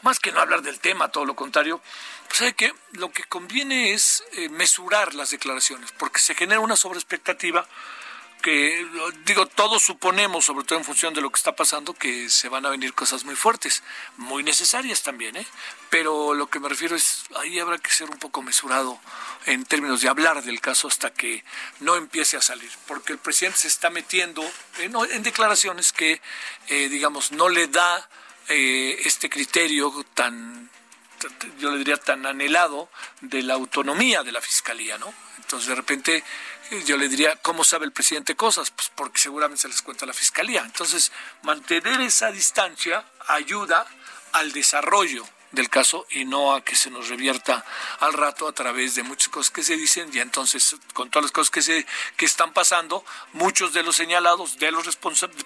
[0.06, 1.82] más que no hablar del tema, todo lo contrario,
[2.30, 7.68] pues que lo que conviene es eh, mesurar las declaraciones, porque se genera una sobreexpectativa
[8.44, 8.86] que
[9.26, 12.63] digo, todos suponemos, sobre todo en función de lo que está pasando, que se van
[12.68, 13.82] a venir cosas muy fuertes,
[14.18, 15.48] muy necesarias también, ¿eh?
[15.89, 19.00] Pero lo que me refiero es, ahí habrá que ser un poco mesurado
[19.48, 21.44] en términos de hablar del caso hasta que
[21.80, 26.22] no empiece a salir, porque el presidente se está metiendo en, declaraciones que,
[26.68, 28.08] eh, digamos, no le da
[28.49, 30.69] eh, este criterio tan
[31.60, 32.89] yo le diría tan anhelado
[33.21, 35.13] de la autonomía de la fiscalía, ¿no?
[35.38, 36.23] Entonces de repente
[36.86, 38.71] yo le diría, ¿cómo sabe el presidente cosas?
[38.71, 40.62] Pues porque seguramente se les cuenta la fiscalía.
[40.65, 41.12] Entonces,
[41.43, 43.86] mantener esa distancia ayuda
[44.31, 45.25] al desarrollo
[45.56, 47.65] del caso y no a que se nos revierta
[48.00, 51.32] al rato a través de muchas cosas que se dicen y entonces con todas las
[51.32, 51.86] cosas que se
[52.18, 54.86] que están pasando muchos de los señalados de los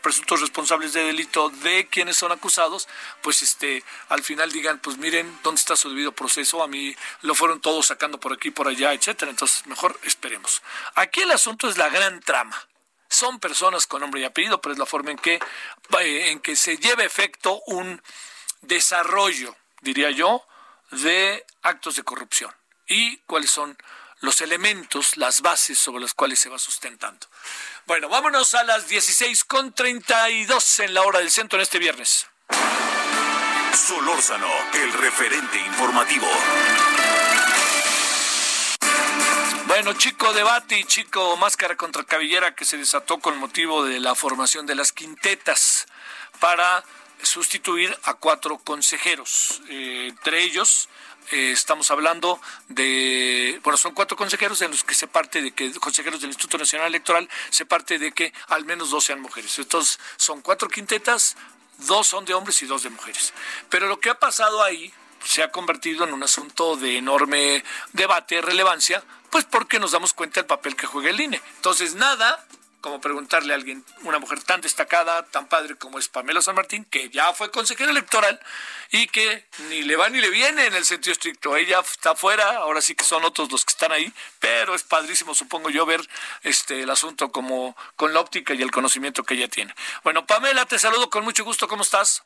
[0.02, 2.88] presuntos responsables de delito de quienes son acusados
[3.22, 7.36] pues este al final digan pues miren dónde está su debido proceso a mí lo
[7.36, 9.32] fueron todos sacando por aquí por allá etcétera.
[9.32, 10.62] Entonces mejor esperemos.
[10.96, 12.68] Aquí el asunto es la gran trama.
[13.10, 15.36] Son personas con nombre y apellido pero es la forma en que
[16.00, 18.02] eh, en que se lleve efecto un
[18.62, 20.46] desarrollo diría yo,
[20.92, 22.54] de actos de corrupción
[22.88, 23.78] y cuáles son
[24.22, 27.28] los elementos, las bases sobre las cuales se va sustentando.
[27.86, 32.28] Bueno, vámonos a las 16.32 en la hora del centro en este viernes.
[33.74, 36.28] Solórzano, el referente informativo.
[39.68, 44.16] Bueno, chico debate y chico máscara contra cabellera que se desató con motivo de la
[44.16, 45.86] formación de las quintetas
[46.40, 46.84] para
[47.22, 49.62] sustituir a cuatro consejeros.
[49.70, 50.90] Eh, entre ellos
[51.32, 55.72] eh, estamos hablando de, bueno, son cuatro consejeros en los que se parte de que,
[55.74, 59.60] consejeros del Instituto Nacional Electoral, se parte de que al menos dos sean mujeres.
[59.60, 61.36] Entonces, son cuatro quintetas,
[61.80, 63.34] dos son de hombres y dos de mujeres.
[63.70, 64.92] Pero lo que ha pasado ahí
[65.24, 70.40] se ha convertido en un asunto de enorme debate, relevancia, pues porque nos damos cuenta
[70.40, 71.42] del papel que juega el INE.
[71.58, 72.44] Entonces, nada
[72.82, 76.86] como preguntarle a alguien, una mujer tan destacada, tan padre como es Pamela San Martín,
[76.86, 78.40] que ya fue consejera electoral
[78.92, 81.56] y que ni le va ni le viene en el sentido estricto.
[81.56, 85.36] Ella está fuera, ahora sí que son otros los que están ahí, pero es padrísimo,
[85.36, 86.02] supongo yo, ver
[86.44, 89.74] este el asunto como con la óptica y el conocimiento que ella tiene.
[90.04, 92.24] Bueno, Pamela, te saludo con mucho gusto, ¿cómo estás?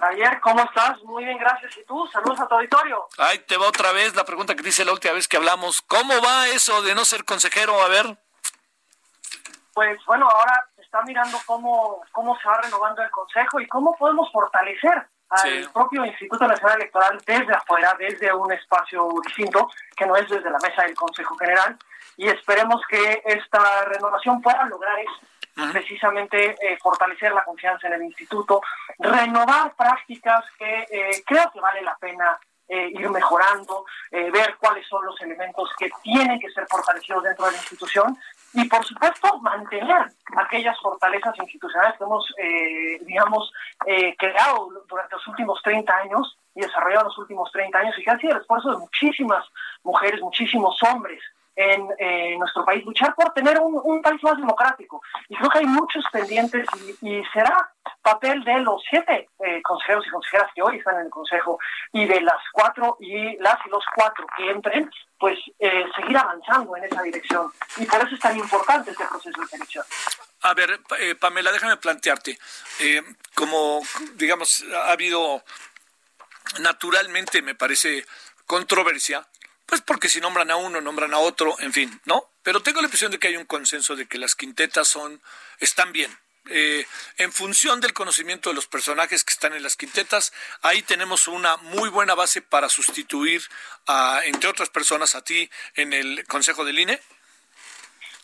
[0.00, 1.00] Ayer, ¿cómo estás?
[1.04, 1.76] Muy bien, gracias.
[1.76, 2.08] ¿Y tú?
[2.12, 3.06] Saludos a tu auditorio.
[3.16, 5.82] Ay, te va otra vez la pregunta que dice la última vez que hablamos.
[5.82, 7.80] ¿Cómo va eso de no ser consejero?
[7.80, 8.18] A ver
[9.74, 13.96] pues bueno, ahora se está mirando cómo, cómo se va renovando el Consejo y cómo
[13.96, 20.16] podemos fortalecer al propio Instituto Nacional Electoral desde afuera, desde un espacio distinto, que no
[20.16, 21.76] es desde la mesa del Consejo General,
[22.16, 28.04] y esperemos que esta renovación pueda lograr eso, precisamente eh, fortalecer la confianza en el
[28.04, 28.60] instituto,
[28.98, 35.04] renovar prácticas que eh, creo que vale la pena eh, ir mejorando, ver cuáles son
[35.04, 38.16] los elementos que tienen que ser fortalecidos dentro de la institución
[38.54, 43.52] y por supuesto mantener aquellas fortalezas institucionales que hemos, eh, digamos,
[43.86, 48.04] eh, creado durante los últimos 30 años y desarrollado en los últimos 30 años y
[48.04, 49.44] que han sido el esfuerzo de muchísimas
[49.82, 51.20] mujeres, muchísimos hombres
[51.56, 55.00] en eh, nuestro país, luchar por tener un, país más democrático.
[55.28, 56.66] Y creo que hay muchos pendientes
[57.00, 57.70] y, será
[58.02, 61.58] papel de los siete eh, consejeros y consejeras que hoy están en el Consejo
[61.92, 66.76] y de las cuatro y las y los cuatro que entren, pues eh, seguir avanzando
[66.76, 67.50] en esa dirección.
[67.76, 69.84] Y por eso es tan importante este proceso de selección.
[70.42, 70.78] A ver,
[71.18, 72.38] Pamela, déjame plantearte,
[73.34, 73.80] como
[74.16, 75.42] digamos, ha habido
[76.60, 78.04] naturalmente, me parece,
[78.46, 79.26] controversia
[79.66, 82.30] pues porque si nombran a uno, nombran a otro, en fin, ¿no?
[82.42, 85.20] Pero tengo la impresión de que hay un consenso de que las quintetas son,
[85.60, 86.16] están bien.
[86.50, 91.26] Eh, en función del conocimiento de los personajes que están en las quintetas, ahí tenemos
[91.26, 93.40] una muy buena base para sustituir,
[93.86, 97.00] a, entre otras personas, a ti en el Consejo del INE.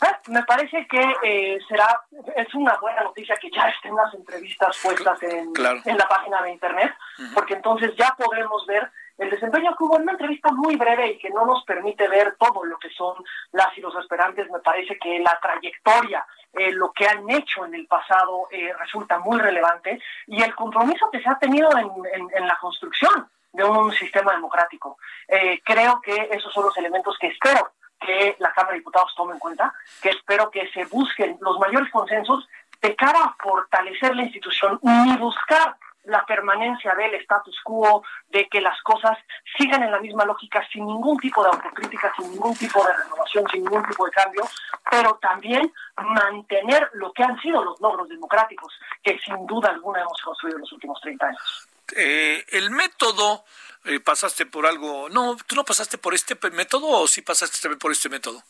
[0.03, 2.03] Ah, me parece que eh, será,
[2.37, 5.53] es una buena noticia que ya estén las entrevistas puestas en,
[5.85, 6.95] en la página de Internet,
[7.35, 11.19] porque entonces ya podremos ver el desempeño que hubo en una entrevista muy breve y
[11.19, 14.99] que no nos permite ver todo lo que son las y los aspirantes, me parece
[14.99, 20.01] que la trayectoria, eh, lo que han hecho en el pasado eh, resulta muy relevante
[20.27, 24.97] y el compromiso que se ha tenido en, la construcción de un sistema democrático.
[25.29, 29.35] Eh, creo que esos son los elementos que espero que la Cámara de Diputados tome
[29.35, 32.49] en cuenta, que espero que se busquen los mayores consensos
[32.81, 35.77] de cara a fortalecer la institución, ni buscar
[36.11, 39.17] la permanencia del status quo, de que las cosas
[39.57, 43.45] sigan en la misma lógica sin ningún tipo de autocrítica, sin ningún tipo de renovación,
[43.51, 44.43] sin ningún tipo de cambio,
[44.91, 50.21] pero también mantener lo que han sido los logros democráticos que sin duda alguna hemos
[50.21, 51.69] construido en los últimos 30 años.
[51.97, 53.45] Eh, el método,
[53.85, 57.79] eh, pasaste por algo, no, tú no pasaste por este método o sí pasaste también
[57.79, 58.43] por este método?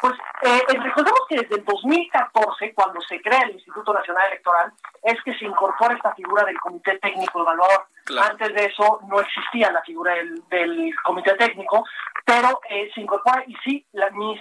[0.00, 5.22] Pues eh, recordemos que desde el 2014, cuando se crea el Instituto Nacional Electoral, es
[5.22, 7.86] que se incorpora esta figura del Comité Técnico Evaluador.
[8.22, 11.84] Antes de eso no existía la figura del, Comité Técnico,
[12.24, 14.38] pero eh, se incorpora y sí, la, mi,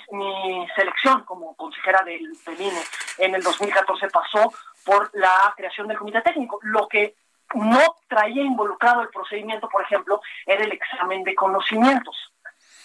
[0.76, 2.82] selección como consejera del, del INE
[3.20, 4.52] en el 2014 pasó
[4.86, 7.16] por la creación del Comité Técnico, lo que
[7.54, 12.34] no traía involucrado el procedimiento, por ejemplo, era el examen de conocimientos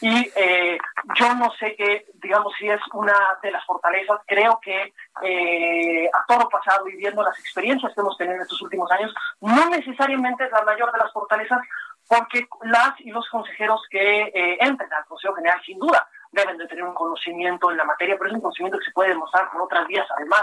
[0.00, 0.78] y eh,
[1.18, 4.20] yo no sé qué, digamos, si es una de las fortalezas.
[4.26, 8.62] Creo que eh, a todo pasado y viendo las experiencias que hemos tenido en estos
[8.62, 11.60] últimos años, no necesariamente es la mayor de las fortalezas,
[12.08, 16.66] porque las y los consejeros que eh, entren al Consejo General, sin duda, deben de
[16.68, 19.62] tener un conocimiento en la materia, pero es un conocimiento que se puede demostrar por
[19.62, 20.42] otras vías, además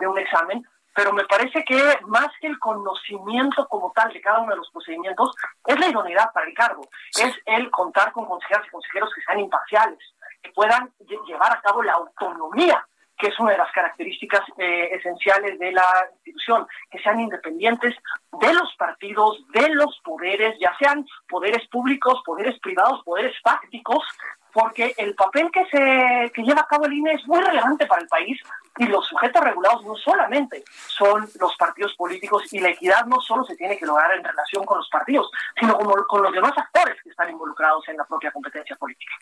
[0.00, 4.40] de un examen, pero me parece que más que el conocimiento como tal de cada
[4.40, 5.34] uno de los procedimientos,
[5.66, 9.40] es la idoneidad para el cargo, es el contar con consejeros y consejeros que sean
[9.40, 9.98] imparciales,
[10.42, 10.92] que puedan
[11.26, 12.84] llevar a cabo la autonomía
[13.16, 15.86] que es una de las características eh, esenciales de la
[16.24, 17.94] institución, que sean independientes
[18.40, 24.04] de los partidos, de los poderes, ya sean poderes públicos, poderes privados, poderes fácticos,
[24.52, 28.02] porque el papel que se que lleva a cabo el INE es muy relevante para
[28.02, 28.40] el país
[28.78, 33.44] y los sujetos regulados no solamente son los partidos políticos y la equidad no solo
[33.44, 36.96] se tiene que lograr en relación con los partidos, sino con, con los demás actores
[37.02, 39.12] que están involucrados en la propia competencia política.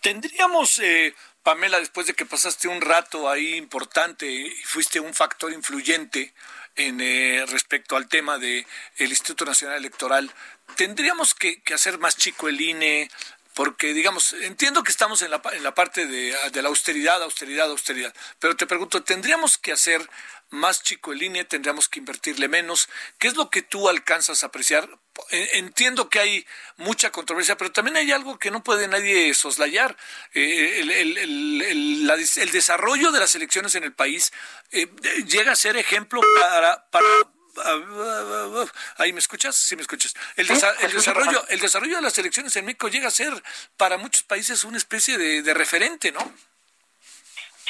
[0.00, 5.52] Tendríamos, eh, Pamela, después de que pasaste un rato ahí importante y fuiste un factor
[5.52, 6.32] influyente
[6.76, 10.30] en eh, respecto al tema del el Instituto Nacional Electoral,
[10.76, 13.08] tendríamos que hacer más chico el INE,
[13.54, 17.70] porque digamos, entiendo que estamos en la, en la parte de, de, la austeridad, austeridad,
[17.70, 20.08] austeridad, pero te pregunto, ¿tendríamos que hacer
[20.50, 21.44] más chico el INE?
[21.44, 22.88] ¿Tendríamos que invertirle menos?
[23.18, 24.88] ¿Qué es lo que tú alcanzas a apreciar?
[25.30, 29.96] Entiendo que hay mucha controversia, pero también hay algo que no puede nadie soslayar.
[30.32, 34.32] Eh, el, el, el, el, desarrollo de las elecciones en el país
[34.72, 34.88] eh,
[35.26, 36.86] llega a ser ejemplo para
[38.98, 40.14] ahí me escuchas, sí me escuchas.
[40.36, 43.32] El, desarrollo, el desarrollo de las elecciones en México llega a ser
[43.76, 46.20] para muchos países una especie de, referente, ¿no?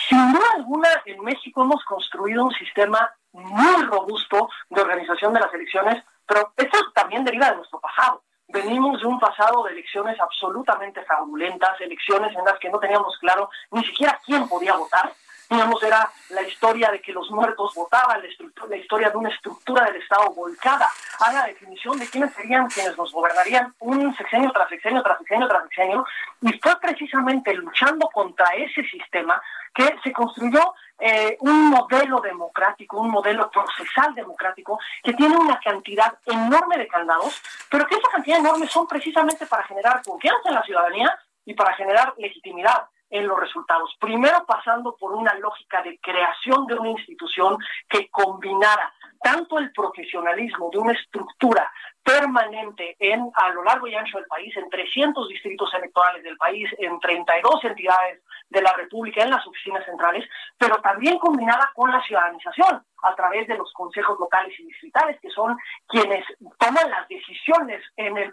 [0.08, 5.52] Sin duda alguna, en México hemos construido un sistema muy robusto de organización de las
[5.52, 8.22] elecciones, pero esto también deriva de nuestro pasado.
[8.48, 13.50] Venimos de un pasado de elecciones absolutamente fraudulentas, elecciones en las que no teníamos claro
[13.70, 15.12] ni siquiera quién podía votar,
[15.50, 19.96] digamos, era la historia de que los muertos votaban, la, historia de una estructura del
[19.96, 20.88] Estado volcada.
[21.20, 25.48] A la definición de quiénes serían quienes nos gobernarían un sexenio tras sexenio tras sexenio
[25.48, 26.04] tras sexenio,
[26.40, 29.40] y fue precisamente luchando contra ese sistema
[29.74, 36.16] que se construyó eh, un modelo democrático, un modelo procesal democrático que tiene una cantidad
[36.26, 40.62] enorme de candados, pero que esa cantidad enorme son precisamente para generar confianza en la
[40.62, 43.96] ciudadanía y para generar legitimidad en los resultados.
[44.00, 47.56] Primero pasando por una lógica de creación de una institución
[47.88, 48.92] que combinara
[49.23, 54.54] tanto el profesionalismo de una estructura permanente en a lo largo y ancho del país,
[54.56, 58.21] en 300 distritos electorales del país, en 32 entidades
[58.55, 60.25] de la República, en las oficinas centrales,
[60.57, 65.29] pero también combinada con la ciudadanización a través de los consejos locales y distritales, que
[65.29, 66.25] son quienes
[66.59, 67.83] toman las decisiones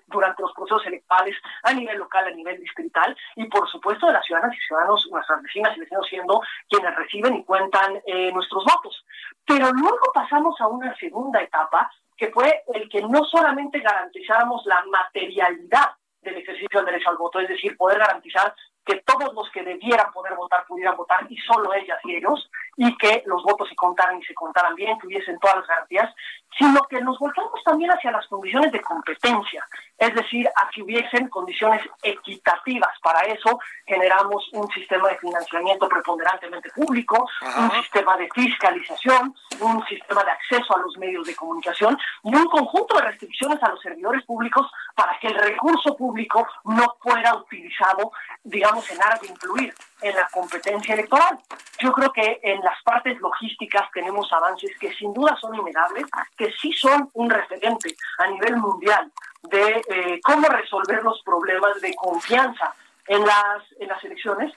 [0.07, 4.25] durante los procesos electorales a nivel local, a nivel distrital, y por supuesto de las
[4.25, 9.05] ciudadanas y ciudadanos, nuestras vecinas y vecinos siendo quienes reciben y cuentan eh, nuestros votos.
[9.45, 14.83] Pero luego pasamos a una segunda etapa que fue el que no solamente garantizáramos la
[14.85, 15.91] materialidad
[16.21, 18.53] del ejercicio del derecho al voto, es decir, poder garantizar
[18.85, 22.95] que todos los que debieran poder votar pudieran votar y solo ellas y ellos, y
[22.97, 26.13] que los votos se contaran y se contaran bien, que hubiesen todas las garantías,
[26.57, 29.65] sino que nos volcamos también hacia las condiciones de competencia,
[29.97, 32.91] es decir, a que hubiesen condiciones equitativas.
[33.01, 37.27] Para eso generamos un sistema de financiamiento preponderantemente público,
[37.57, 42.45] un sistema de fiscalización, un sistema de acceso a los medios de comunicación y un
[42.45, 48.11] conjunto de restricciones a los servidores públicos para que el recurso público no fuera utilizado,
[48.43, 51.39] digamos, en aras de influir en la competencia electoral.
[51.79, 56.05] Yo creo que en las partes logísticas tenemos avances que sin duda son innegables,
[56.37, 59.11] que sí son un referente a nivel mundial
[59.43, 62.73] de eh, cómo resolver los problemas de confianza
[63.07, 64.53] en las, en las elecciones,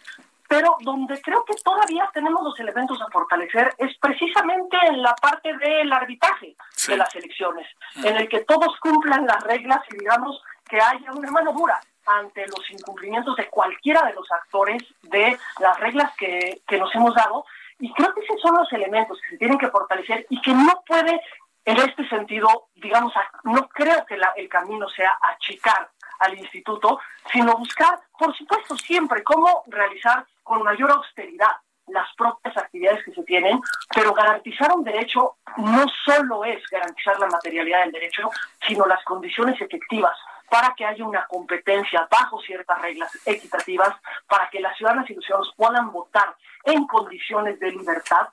[0.49, 5.57] pero donde creo que todavía tenemos los elementos a fortalecer es precisamente en la parte
[5.57, 6.55] del arbitraje
[6.87, 7.67] de las elecciones,
[7.97, 8.07] mm.
[8.07, 12.47] en el que todos cumplan las reglas y digamos que haya una mano dura ante
[12.47, 17.45] los incumplimientos de cualquiera de los actores de las reglas que, que nos hemos dado.
[17.79, 20.83] Y creo que esos son los elementos que se tienen que fortalecer y que no
[20.87, 21.21] puede,
[21.65, 23.13] en este sentido, digamos,
[23.45, 25.91] no creo que el camino sea achicar
[26.21, 27.01] al instituto,
[27.33, 31.51] sino buscar, por supuesto, siempre cómo realizar con mayor austeridad
[31.89, 33.61] las propias actividades que se tienen,
[33.95, 38.31] pero garantizar un derecho no solo es garantizar la materialidad del derecho,
[38.67, 40.17] sino las condiciones efectivas
[40.51, 43.95] para que haya una competencia bajo ciertas reglas equitativas,
[44.29, 48.29] para que las ciudadanas y los ciudadanos puedan votar en condiciones de libertad,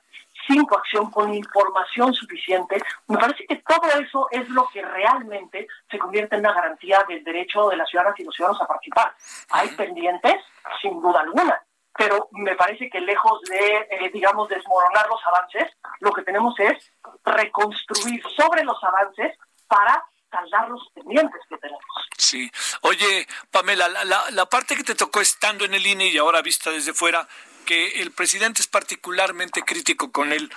[0.47, 2.82] sin coacción, con información suficiente.
[3.07, 7.24] Me parece que todo eso es lo que realmente se convierte en una garantía del
[7.24, 9.14] derecho de las ciudadanas y los ciudadanos a participar.
[9.51, 10.43] Hay pendientes,
[10.82, 11.62] sin duda alguna,
[11.97, 16.91] pero me parece que lejos de, eh, digamos, desmoronar los avances, lo que tenemos es
[17.26, 19.38] reconstruir sobre los avances
[19.68, 21.84] para saldar los pendientes que tenemos.
[22.18, 22.52] Sí.
[22.82, 26.72] Oye, Pamela, la, la, parte que te tocó estando en el INE y ahora vista
[26.72, 27.28] desde fuera,
[27.66, 30.52] que el presidente es particularmente crítico con él.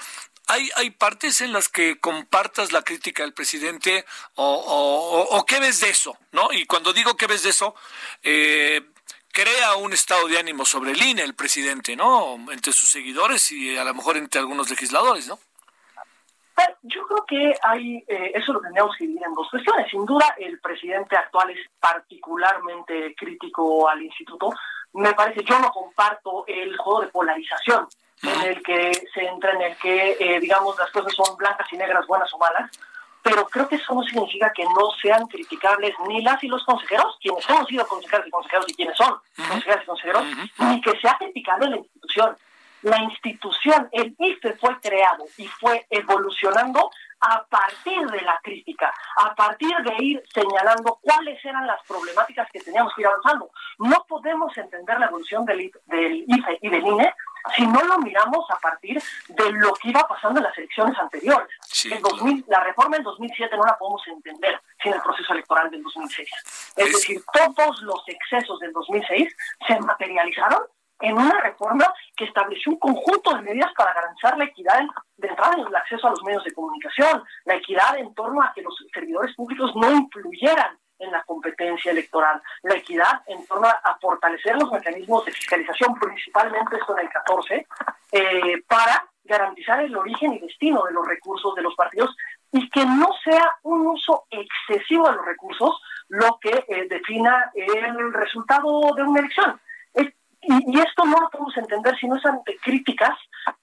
[0.47, 4.05] ¿Hay, ¿Hay partes en las que compartas la crítica del presidente
[4.35, 6.17] o, o, o qué ves de eso?
[6.33, 6.53] ¿no?
[6.53, 7.75] Y cuando digo qué ves de eso,
[8.23, 8.83] eh,
[9.33, 12.37] crea un estado de ánimo sobre el INE, el presidente, ¿no?
[12.53, 15.41] Entre sus seguidores y a lo mejor entre algunos legisladores, ¿no?
[16.83, 19.91] Yo creo que hay, eh, eso lo tendríamos que dividir en dos cuestiones.
[19.91, 24.53] Sin duda, el presidente actual es particularmente crítico al instituto.
[24.95, 27.89] Me parece, yo no comparto el juego de polarización
[28.23, 31.77] en el que se entra, en el que, eh, digamos, las cosas son blancas y
[31.77, 32.71] negras, buenas o malas
[33.25, 37.17] pero creo que eso no significa que no sean criticables ni las y los consejeros,
[37.23, 40.25] quienes hemos sido consejeros y consejeros y quienes son consejeros y consejeros,
[40.59, 42.37] ni que sea criticable la institución.
[42.85, 49.35] La institución, el IFE fue creado y fue evolucionando a partir de la crítica, a
[49.35, 53.51] partir de ir señalando cuáles eran las problemáticas que teníamos que ir avanzando.
[53.79, 57.15] No podemos entender la evolución del, IFE y del INE
[57.57, 61.49] si no lo miramos a partir de lo que iba pasando en las elecciones anteriores.
[61.85, 65.83] en 2000, la reforma del 2007 no la podemos entender sin el proceso electoral del
[65.83, 66.29] 2006.
[66.29, 70.61] Es, es decir, todos los excesos del 2006 se materializaron
[71.01, 74.81] en una reforma que estableció un conjunto de medidas para garantizar la equidad
[75.17, 78.53] de entrada en el acceso a los medios de comunicación, la equidad en torno a
[78.55, 83.99] que los servidores públicos no influyeran en la competencia electoral, la equidad en torno a
[84.01, 87.67] fortalecer los mecanismos de fiscalización, principalmente esto en el 14,
[88.13, 92.15] eh, para garantizar el origen y destino de los recursos de los partidos
[92.53, 98.13] y que no sea un uso excesivo de los recursos lo que eh, defina el
[98.13, 99.61] resultado de una elección.
[100.47, 103.17] Y, esto no lo podemos entender si no es ante críticas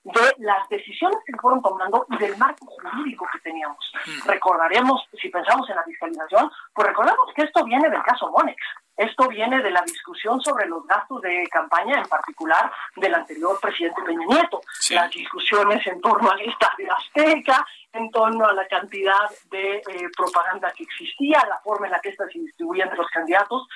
[0.03, 3.91] de las decisiones que fueron tomando y del marco jurídico que teníamos.
[4.25, 8.61] Recordaremos, si pensamos en la fiscalización, pues recordemos que esto viene del caso Monex.
[8.97, 14.01] Esto viene de la discusión sobre los gastos de campaña, en particular del anterior presidente
[14.03, 14.61] Peña Nieto.
[14.91, 20.71] Las discusiones en torno al Estadio Azteca, en torno a la cantidad de eh, propaganda
[20.71, 23.67] que existía, la forma en la que ésta se distribuía entre los candidatos.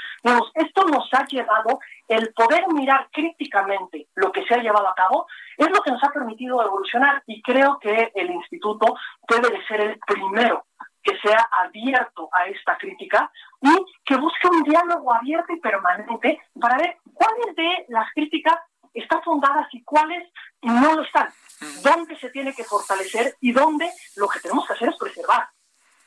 [0.53, 5.28] esto nos ha llevado el poder mirar críticamente lo que se ha llevado a cabo,
[5.57, 8.95] es lo que nos ha permitido evolucionar y creo que el instituto
[9.28, 10.66] debe de ser el primero
[11.05, 13.32] que sea abierto a esta crítica
[13.66, 18.55] y que busque un diálogo abierto y permanente para ver cuáles de las críticas
[18.93, 21.30] están fundadas y cuáles no lo están,
[21.84, 25.49] dónde se tiene que fortalecer y dónde lo que tenemos que hacer es preservar.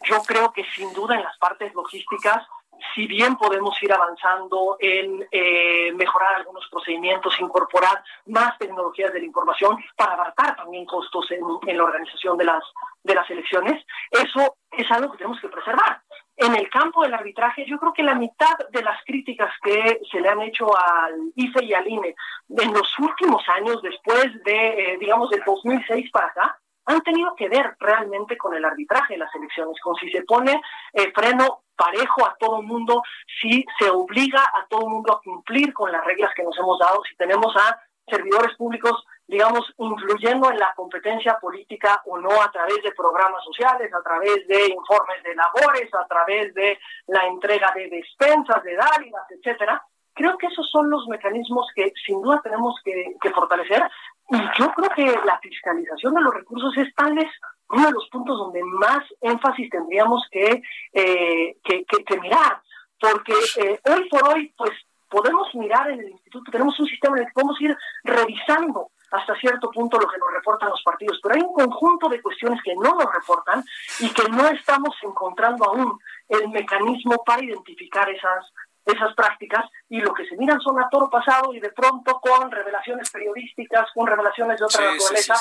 [0.05, 2.47] Yo creo que sin duda en las partes logísticas
[2.95, 9.27] si bien podemos ir avanzando en eh, mejorar algunos procedimientos, incorporar más tecnologías de la
[9.27, 12.63] información para abarcar también costos en, la organización de las,
[13.03, 16.03] de las elecciones, eso es algo que tenemos que preservar.
[16.41, 20.21] En el campo del arbitraje, yo creo que la mitad de las críticas que se
[20.21, 22.15] le han hecho al IFE y al INE
[22.57, 27.49] en los últimos años, después de, eh, digamos, del 2006 para acá, han tenido que
[27.49, 30.63] ver realmente con el arbitraje de las elecciones, con si se pone
[30.93, 33.03] eh, freno parejo a todo mundo,
[33.41, 36.79] si se obliga a todo el mundo a cumplir con las reglas que nos hemos
[36.79, 42.51] dado, si tenemos a servidores públicos, digamos, influyendo en la competencia política o no a
[42.51, 47.71] través de programas sociales, a través de informes de labores, a través de la entrega
[47.75, 49.83] de despensas, de dádivas, etcétera.
[50.15, 53.83] Creo que esos son los mecanismos que sin duda tenemos que, fortalecer
[54.31, 57.29] y yo creo que la fiscalización de los recursos es tal vez
[57.69, 60.63] uno de los puntos donde más énfasis tendríamos que,
[60.93, 62.63] eh, que, mirar,
[62.99, 64.73] porque eh, hoy por hoy, pues
[65.09, 69.35] podemos mirar en el instituto, tenemos un sistema en el que podemos ir revisando hasta
[69.37, 72.75] cierto punto lo que nos reportan los partidos, pero hay un conjunto de cuestiones que
[72.75, 73.65] no nos reportan
[74.01, 75.99] y que no estamos encontrando aún
[76.29, 78.45] el mecanismo para identificar esas
[78.93, 79.65] esas prácticas.
[79.89, 83.89] Y lo que se miran son a toro pasado y de pronto con revelaciones periodísticas,
[83.95, 85.35] con revelaciones de otra naturaleza,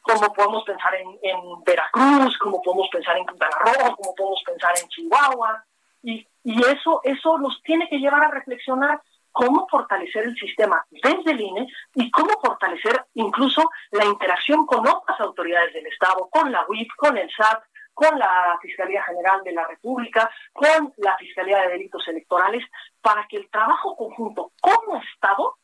[0.00, 4.88] como podemos pensar en, Veracruz, como podemos pensar en Quintana Roo, como podemos pensar en
[4.88, 5.64] Chihuahua.
[6.02, 9.00] Y, y eso, eso nos tiene que llevar a reflexionar
[9.32, 15.18] cómo fortalecer el sistema desde el INE y cómo fortalecer incluso la interacción con otras
[15.20, 17.64] autoridades del Estado, con la UIP, con el SAT,
[17.94, 22.64] con la Fiscalía General de la República, con la Fiscalía de Delitos Electorales,
[23.00, 25.56] para que el trabajo conjunto como Estado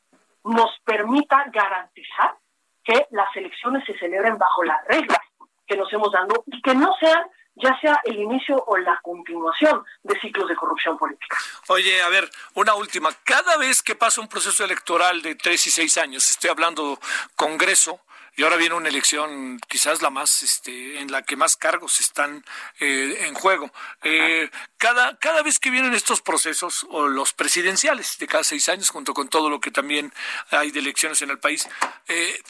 [0.45, 2.37] nos permita garantizar
[2.83, 5.19] que las elecciones se celebren bajo las reglas
[5.67, 7.23] que nos hemos dado y que no sean
[7.63, 11.37] ya sea el inicio o la continuación de ciclos de corrupción política.
[11.69, 13.11] Oye, a ver, una última.
[13.25, 16.99] Cada vez que pasa un proceso electoral de tres y seis años, estoy hablando
[17.37, 18.01] Congreso,
[18.39, 22.45] y ahora viene una elección quizás la más, este, en la que más cargos están
[22.79, 23.73] eh, en juego.
[24.05, 28.91] Eh, cada, cada vez que vienen estos procesos, o los presidenciales de cada seis años,
[28.91, 30.13] junto con todo lo que también
[30.51, 31.69] hay de elecciones en el país,
[32.07, 32.41] eh,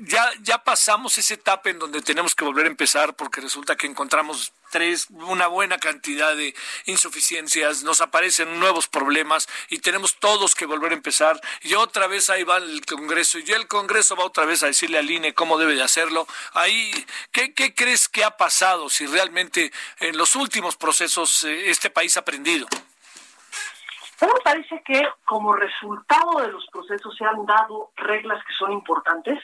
[0.00, 3.86] ya, ya pasamos esa etapa en donde tenemos que volver a empezar porque resulta que
[3.86, 6.54] encontramos tres, una buena cantidad de
[6.86, 11.40] insuficiencias, nos aparecen nuevos problemas y tenemos todos que volver a empezar.
[11.62, 14.98] Y otra vez ahí va el Congreso y el Congreso va otra vez a decirle
[14.98, 16.26] al INE cómo debe de hacerlo.
[16.52, 16.90] Ahí,
[17.32, 22.16] ¿qué, qué crees que ha pasado si realmente en los últimos procesos eh, este país
[22.16, 22.66] ha aprendido?
[24.20, 28.72] A me parece que como resultado de los procesos se han dado reglas que son
[28.72, 29.38] importantes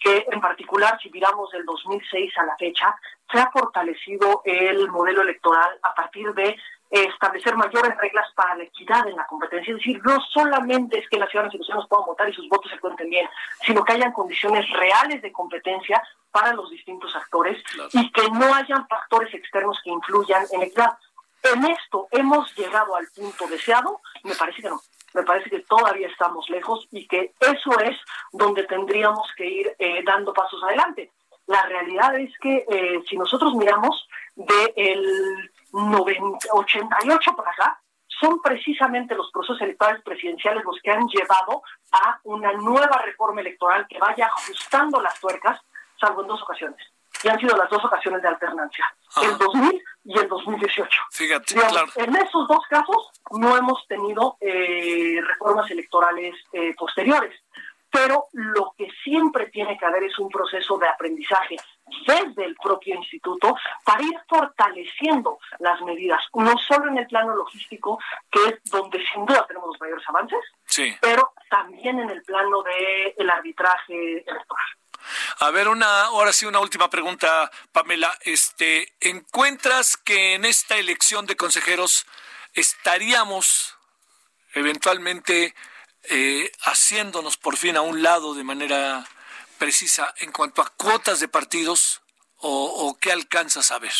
[0.00, 2.96] que en particular, si miramos del 2006 a la fecha,
[3.30, 6.56] se ha fortalecido el modelo electoral a partir de
[6.90, 9.72] establecer mayores reglas para la equidad en la competencia.
[9.72, 12.48] Es decir, no solamente es que las ciudadanas y los ciudadanos puedan votar y sus
[12.48, 13.28] votos se cuenten bien,
[13.64, 16.02] sino que hayan condiciones reales de competencia
[16.32, 17.62] para los distintos actores
[17.92, 20.98] y que no hayan factores externos que influyan en la equidad.
[21.42, 24.80] En esto hemos llegado al punto deseado, me parece que no
[25.12, 27.96] me parece que todavía estamos lejos y que eso es
[28.32, 31.10] donde tendríamos que ir eh, dando pasos adelante.
[31.50, 39.32] La realidad es que eh, si nosotros miramos del 88 para acá, son precisamente los
[39.32, 45.00] procesos electorales presidenciales los que han llevado a una nueva reforma electoral que vaya ajustando
[45.00, 45.58] las tuercas,
[45.98, 46.78] salvo en dos ocasiones.
[47.24, 48.84] Y han sido las dos ocasiones de alternancia,
[49.20, 50.88] el 2000 y el 2018.
[51.10, 51.86] Fíjate, claro.
[51.96, 57.34] En esos dos casos no hemos tenido eh, reformas electorales eh, posteriores,
[57.90, 61.56] pero lo que siempre tiene que haber es un proceso de aprendizaje
[62.06, 67.98] desde el propio instituto para ir fortaleciendo las medidas, no solo en el plano logístico,
[68.30, 70.40] que es donde sin duda tenemos los mayores avances,
[71.00, 74.66] pero también en el plano del el arbitraje electoral.
[75.40, 78.16] A ver, una, ahora sí, una última pregunta, Pamela.
[78.22, 82.06] Este, ¿encuentras que en esta elección de consejeros
[82.54, 83.76] estaríamos
[84.54, 85.54] eventualmente
[86.08, 89.04] eh, haciéndonos por fin a un lado de manera
[89.58, 92.02] precisa en cuanto a cuotas de partidos
[92.42, 93.92] o, qué alcanzas a ver?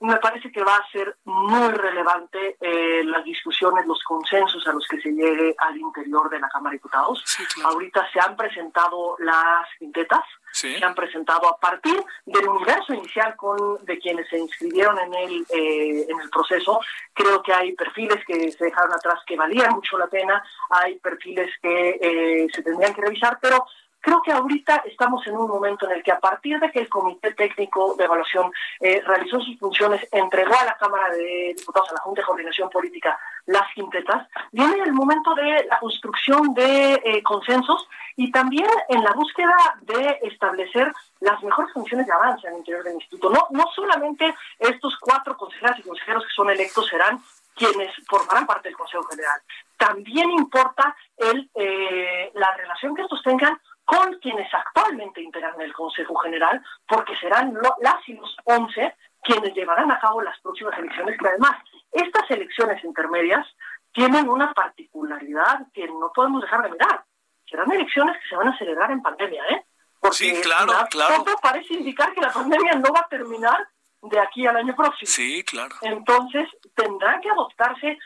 [0.00, 4.86] me parece que va a ser muy relevante eh, las discusiones, los consensos a los
[4.86, 7.24] que se llegue al interior de la Cámara de Diputados.
[7.64, 10.22] Ahorita se han presentado las quintetas,
[10.56, 15.46] se han presentado a partir del universo inicial con de quienes se inscribieron en el
[15.50, 16.80] eh, en el proceso.
[17.12, 21.50] Creo que hay perfiles que se dejaron atrás que valían mucho la pena, hay perfiles
[21.60, 23.66] que eh, se tendrían que revisar, pero
[24.06, 26.88] Creo que ahorita estamos en un momento en el que a partir de que el
[26.88, 31.94] Comité Técnico de Evaluación eh, realizó sus funciones, entregó a la Cámara de Diputados, a
[31.94, 37.20] la Junta de Coordinación Política, las quintetas, viene el momento de la construcción de eh,
[37.24, 42.84] consensos y también en la búsqueda de establecer las mejores condiciones de avance el interior
[42.84, 43.28] del instituto.
[43.28, 47.20] No, no solamente estos cuatro consejeras y consejeros que son electos serán
[47.56, 49.40] quienes formarán parte del Consejo General.
[49.76, 56.16] También importa el, eh, la relación que estos tengan con quienes actualmente integran el Consejo
[56.16, 61.28] General, porque serán las y los 11 quienes llevarán a cabo las próximas elecciones, que
[61.28, 61.56] además
[61.92, 63.46] estas elecciones intermedias
[63.92, 67.04] tienen una particularidad que no podemos dejar de mirar.
[67.48, 69.64] Serán elecciones que se van a celebrar en pandemia, ¿eh?
[70.00, 71.24] Porque sí, claro, claro.
[71.24, 73.66] Todo parece indicar que la pandemia no va a terminar
[74.02, 75.10] de aquí al año próximo.
[75.10, 75.74] Sí, claro.
[75.80, 77.98] Entonces, tendrán que adoptarse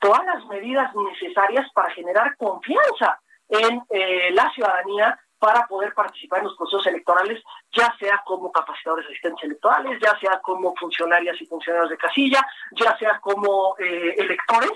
[0.00, 6.46] todas las medidas necesarias para generar confianza en eh, la ciudadanía para poder participar en
[6.46, 11.46] los procesos electorales, ya sea como capacitadores de asistentes electorales, ya sea como funcionarias y
[11.46, 14.72] funcionarios de casilla, ya sea como eh, electores,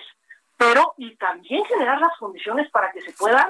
[0.57, 3.49] pero y también generar las condiciones para que se puedan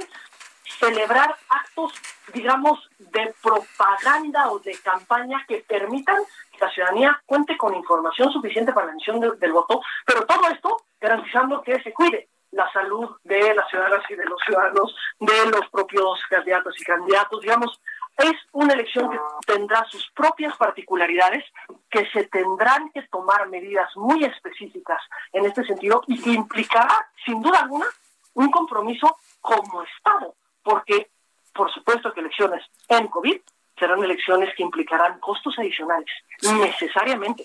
[0.79, 1.93] celebrar actos,
[2.33, 8.73] digamos, de propaganda o de campaña que permitan que la ciudadanía cuente con información suficiente
[8.73, 13.55] para la emisión del voto, pero todo esto garantizando que se cuide la salud de
[13.55, 17.41] las ciudadanas y de los ciudadanos, de los propios candidatos y candidatos.
[17.41, 17.81] Digamos,
[18.17, 21.45] es una elección que tendrá sus propias particularidades,
[21.91, 25.01] que se tendrán que tomar medidas muy específicas
[25.33, 27.87] en este sentido y que implicará, sin duda alguna,
[28.35, 31.11] un compromiso como Estado, porque,
[31.55, 33.41] por supuesto que elecciones en COVID
[33.79, 36.11] serán elecciones que implicarán costos adicionales,
[36.43, 37.45] necesariamente.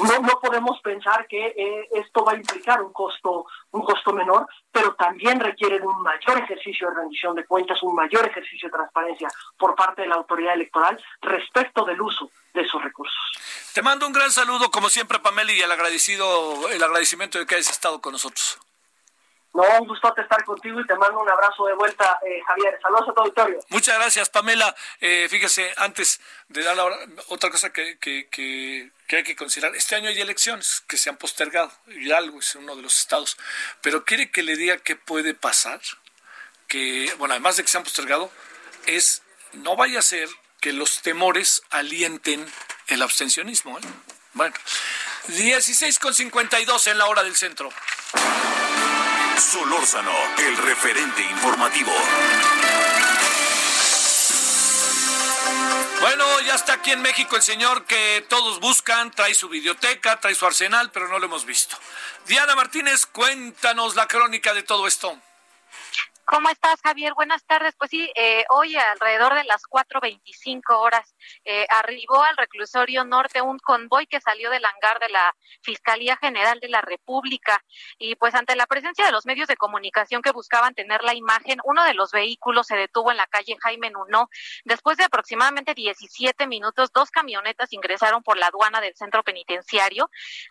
[0.00, 4.46] No, no podemos pensar que eh, esto va a implicar un costo, un costo menor,
[4.72, 9.28] pero también requiere un mayor ejercicio de rendición de cuentas, un mayor ejercicio de transparencia
[9.58, 13.18] por parte de la autoridad electoral respecto del uso de esos recursos.
[13.74, 17.56] Te mando un gran saludo, como siempre, Pamela, y el agradecido, el agradecimiento de que
[17.56, 18.58] hayas estado con nosotros.
[19.54, 22.78] No, un gusto estar contigo y te mando un abrazo de vuelta, eh, Javier.
[22.82, 23.58] Saludos a tu auditorio.
[23.70, 24.74] Muchas gracias, Pamela.
[25.00, 26.86] Eh, fíjese, antes de dar la
[27.28, 31.16] otra cosa que, que, que, hay que considerar, este año hay elecciones que se han
[31.16, 33.38] postergado, Hidalgo es uno de los estados,
[33.80, 35.80] pero quiere que le diga qué puede pasar,
[36.66, 38.30] que, bueno, además de que se han postergado,
[38.86, 39.22] es,
[39.54, 40.28] no vaya a ser
[40.60, 42.46] que los temores alienten
[42.88, 43.78] el abstencionismo.
[43.78, 43.82] ¿eh?
[44.34, 44.54] Bueno,
[45.28, 47.70] 16 con 52 en la hora del centro.
[49.40, 51.92] Solórzano, el referente informativo.
[56.00, 60.34] Bueno, ya está aquí en México el señor que todos buscan, trae su biblioteca, trae
[60.34, 61.76] su arsenal, pero no lo hemos visto.
[62.26, 65.16] Diana Martínez, cuéntanos la crónica de todo esto.
[66.24, 67.14] ¿Cómo estás, Javier?
[67.14, 67.74] Buenas tardes.
[67.78, 71.14] Pues sí, eh, hoy alrededor de las 4.25 horas
[71.44, 76.60] eh, arribó al reclusorio norte un convoy que salió del hangar de la Fiscalía General
[76.60, 77.62] de la República
[77.98, 81.58] y pues ante la presencia de los medios de comunicación que buscaban tener la imagen,
[81.64, 84.28] uno de los vehículos se detuvo en la calle Jaime Nuno.
[84.64, 90.10] Después de aproximadamente 17 minutos, dos camionetas ingresaron por la aduana del centro penitenciario,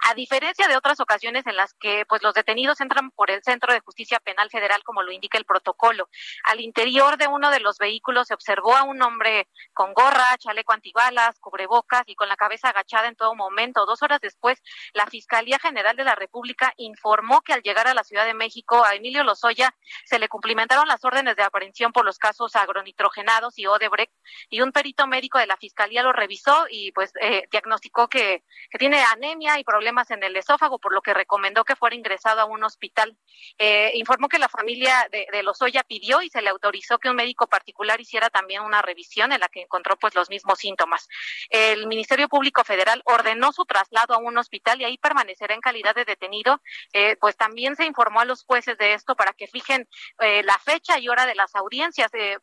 [0.09, 3.73] a diferencia de otras ocasiones en las que pues los detenidos entran por el Centro
[3.73, 6.09] de Justicia Penal Federal como lo indica el protocolo.
[6.43, 10.66] Al interior de uno de los vehículos se observó a un hombre con gorra, chaleco
[10.74, 13.86] antibalas, cubrebocas y con la cabeza agachada en todo momento.
[13.86, 14.61] Dos horas después,
[14.93, 18.84] la Fiscalía General de la República informó que al llegar a la Ciudad de México
[18.84, 19.74] a Emilio Lozoya
[20.05, 24.13] se le cumplimentaron las órdenes de aprehensión por los casos agronitrogenados y Odebrecht
[24.49, 28.78] y un perito médico de la Fiscalía lo revisó y pues eh, diagnosticó que, que,
[28.78, 32.45] tiene anemia y problemas en el esófago, por lo que recomendó que fuera ingresado a
[32.45, 33.18] un hospital.
[33.57, 37.15] Eh, informó que la familia de, de Lozoya pidió y se le autorizó que un
[37.15, 41.08] médico particular hiciera también una revisión en la que encontró pues los mismos síntomas.
[41.50, 45.95] El Ministerio Público Federal ordenó su traslado a un hospital y ahí permanecerá en calidad
[45.95, 46.62] de detenido.
[46.93, 49.88] Eh, pues también se informó a los jueces de esto para que fijen
[50.20, 52.12] eh, la fecha y hora de las audiencias.
[52.14, 52.38] Eh,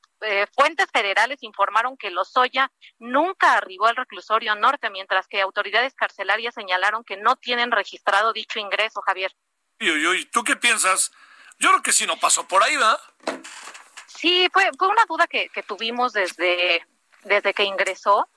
[0.57, 7.05] fuentes federales informaron que Lozoya nunca arribó al reclusorio norte, mientras que autoridades carcelarias señalaron
[7.05, 9.33] que no tienen registrado dicho ingreso, Javier.
[9.79, 11.13] ¿Y ¿tú qué piensas?
[11.59, 13.01] Yo creo que sí no pasó por ahí, ¿verdad?
[14.07, 16.87] Sí, fue, fue una duda que, que tuvimos desde,
[17.25, 18.29] desde que ingresó.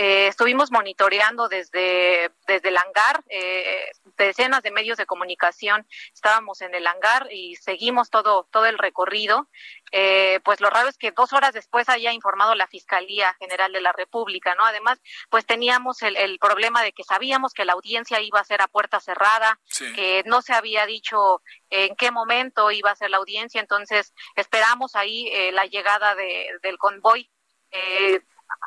[0.00, 6.72] Eh, estuvimos monitoreando desde, desde el hangar, eh, decenas de medios de comunicación estábamos en
[6.72, 9.48] el hangar y seguimos todo, todo el recorrido.
[9.90, 13.80] Eh, pues lo raro es que dos horas después haya informado la Fiscalía General de
[13.80, 14.64] la República, ¿no?
[14.64, 15.00] Además,
[15.30, 18.68] pues teníamos el, el problema de que sabíamos que la audiencia iba a ser a
[18.68, 19.58] puerta cerrada,
[19.96, 24.94] que no se había dicho en qué momento iba a ser la audiencia, entonces esperamos
[24.94, 27.28] ahí la llegada de, del convoy.
[27.70, 28.20] Eh,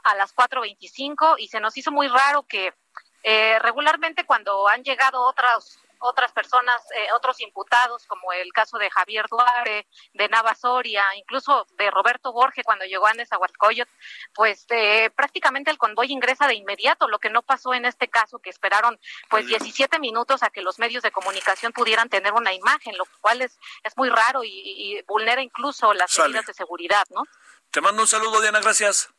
[0.03, 2.73] a las 4.25 y se nos hizo muy raro que
[3.23, 8.89] eh, regularmente cuando han llegado otras otras personas, eh, otros imputados, como el caso de
[8.89, 13.91] Javier Duarte, de Nava Soria, incluso de Roberto Borges cuando llegó a Nezahualcóyotl,
[14.33, 18.39] pues eh, prácticamente el convoy ingresa de inmediato, lo que no pasó en este caso,
[18.39, 18.99] que esperaron
[19.29, 23.43] pues 17 minutos a que los medios de comunicación pudieran tener una imagen, lo cual
[23.43, 27.23] es, es muy raro y, vulnera incluso las medidas de seguridad, ¿no?
[27.71, 29.09] Te mando un saludo, Diana, gracias.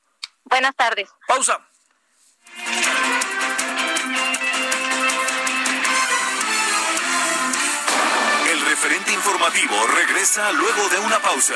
[0.44, 1.09] Buenas tardes.
[1.26, 1.59] Pausa.
[8.50, 11.55] El referente informativo regresa luego de una pausa.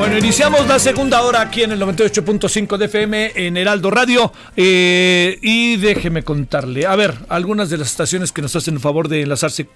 [0.00, 4.32] Bueno, iniciamos la segunda hora aquí en el 98.5 de FM en Heraldo Radio.
[4.56, 9.08] Eh, y déjeme contarle, a ver, algunas de las estaciones que nos hacen el favor
[9.08, 9.68] de enlazarse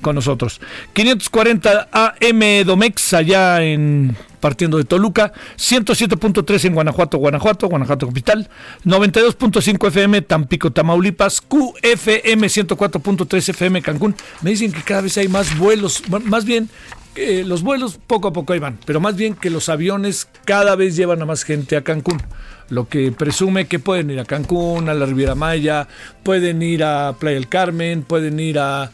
[0.00, 0.60] con nosotros.
[0.94, 8.48] 540 AM Domex, allá en partiendo de Toluca, 107.3 en Guanajuato, Guanajuato, Guanajuato Capital,
[8.84, 14.16] 92.5 FM Tampico, Tamaulipas, QFM 104.3 FM Cancún.
[14.42, 16.68] Me dicen que cada vez hay más vuelos, más bien
[17.16, 20.96] los vuelos poco a poco ahí van, pero más bien que los aviones cada vez
[20.96, 22.22] llevan a más gente a Cancún.
[22.70, 25.88] Lo que presume que pueden ir a Cancún, a la Riviera Maya,
[26.22, 28.90] pueden ir a Playa del Carmen, pueden ir a,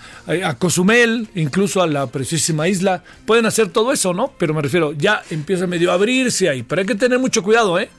[0.58, 3.02] Cozumel, incluso a la preciosísima isla.
[3.26, 4.32] Pueden hacer todo eso, ¿no?
[4.38, 6.62] Pero me refiero, ya empieza medio a abrirse ahí.
[6.62, 7.90] Pero hay que tener mucho cuidado, ¿eh?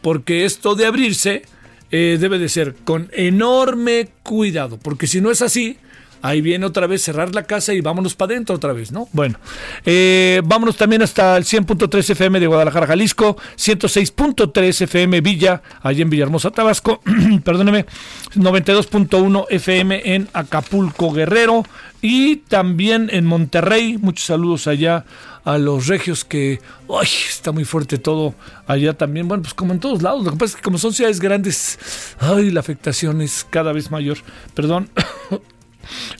[0.00, 1.42] Porque esto de abrirse
[1.90, 4.78] eh, debe de ser con enorme cuidado.
[4.78, 5.76] Porque si no es así,
[6.22, 9.08] Ahí viene otra vez cerrar la casa y vámonos para adentro otra vez, ¿no?
[9.12, 9.38] Bueno,
[9.84, 16.10] eh, vámonos también hasta el 100.3 FM de Guadalajara, Jalisco, 106.3 FM Villa, allí en
[16.10, 17.00] Villahermosa, Tabasco,
[17.44, 17.86] perdóneme,
[18.34, 21.64] 92.1 FM en Acapulco, Guerrero,
[22.00, 23.98] y también en Monterrey.
[23.98, 25.04] Muchos saludos allá
[25.44, 27.08] a los regios que ¡ay!
[27.28, 28.34] está muy fuerte todo
[28.66, 29.28] allá también.
[29.28, 30.24] Bueno, pues como en todos lados.
[30.24, 31.78] Lo que pasa es que como son ciudades grandes,
[32.18, 34.18] ay, la afectación es cada vez mayor.
[34.54, 34.90] Perdón.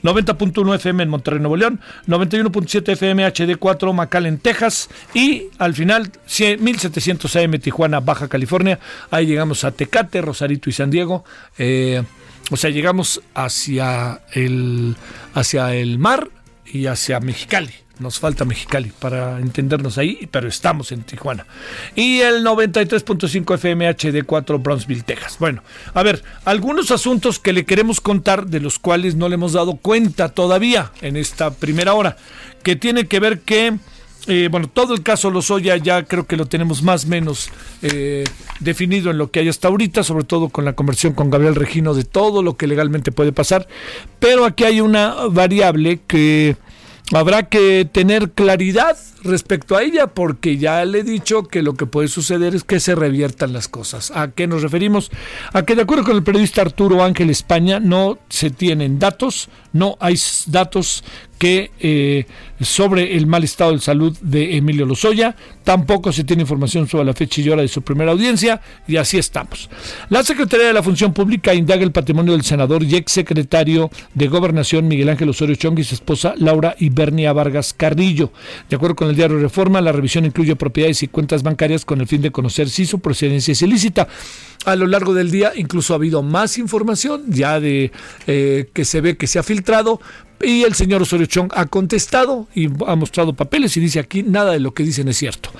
[0.03, 7.37] 90.1 FM en Monterrey, Nuevo León, 91.7 FM HD4 McAllen, Texas y al final 1700
[7.37, 8.79] AM Tijuana, Baja California.
[9.11, 11.25] Ahí llegamos a Tecate, Rosarito y San Diego.
[11.59, 12.03] Eh,
[12.51, 14.97] o sea, llegamos hacia el,
[15.35, 16.29] hacia el mar
[16.65, 17.73] y hacia Mexicali.
[17.99, 21.47] Nos falta Mexicali para entendernos ahí, pero estamos en Tijuana.
[21.97, 25.37] Y el 93.5 FM HD4 Brownsville, Texas.
[25.41, 25.63] Bueno,
[25.95, 29.75] a ver, algunos asuntos que le queremos contar de los cuales no le hemos dado
[29.77, 32.17] cuenta todavía en esta primera hora,
[32.63, 33.77] que tiene que ver que...
[34.27, 37.49] Eh, bueno, todo el caso Lozoya ya creo que lo tenemos más o menos
[37.81, 38.25] eh,
[38.61, 41.95] definido en lo que hay hasta ahorita, sobre todo con la conversión con Gabriel Regino
[41.95, 43.67] de todo lo que legalmente puede pasar.
[44.19, 46.57] Pero aquí hay una variable que
[47.13, 51.87] habrá que tener claridad respecto a ella porque ya le he dicho que lo que
[51.87, 54.11] puede suceder es que se reviertan las cosas.
[54.15, 55.11] ¿A qué nos referimos?
[55.53, 59.97] A que de acuerdo con el periodista Arturo Ángel España no se tienen datos, no
[60.01, 61.05] hay datos
[61.39, 62.27] que eh,
[62.61, 67.15] sobre el mal estado de salud de Emilio Lozoya, tampoco se tiene información sobre la
[67.15, 69.71] fecha y hora de su primera audiencia, y así estamos.
[70.11, 74.29] La Secretaría de la Función Pública indaga el patrimonio del senador y ex secretario de
[74.29, 78.33] Gobernación Miguel Ángel Osorio Chong y su esposa Laura Ibernia Vargas Carrillo.
[78.69, 82.09] De acuerdo con el diario Reforma, la revisión incluye propiedades y cuentas bancarias con el
[82.09, 84.09] fin de conocer si su procedencia es ilícita.
[84.65, 87.93] A lo largo del día incluso ha habido más información ya de
[88.27, 90.01] eh, que se ve que se ha filtrado,
[90.41, 94.53] y el señor Osorio Chong ha contestado y ha mostrado papeles y dice aquí nada
[94.53, 95.51] de lo que dicen es cierto.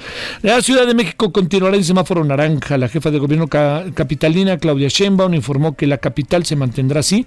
[0.43, 2.77] La Ciudad de México continuará en semáforo naranja.
[2.79, 7.27] La jefa de gobierno capitalina, Claudia Sheinbaum, informó que la capital se mantendrá así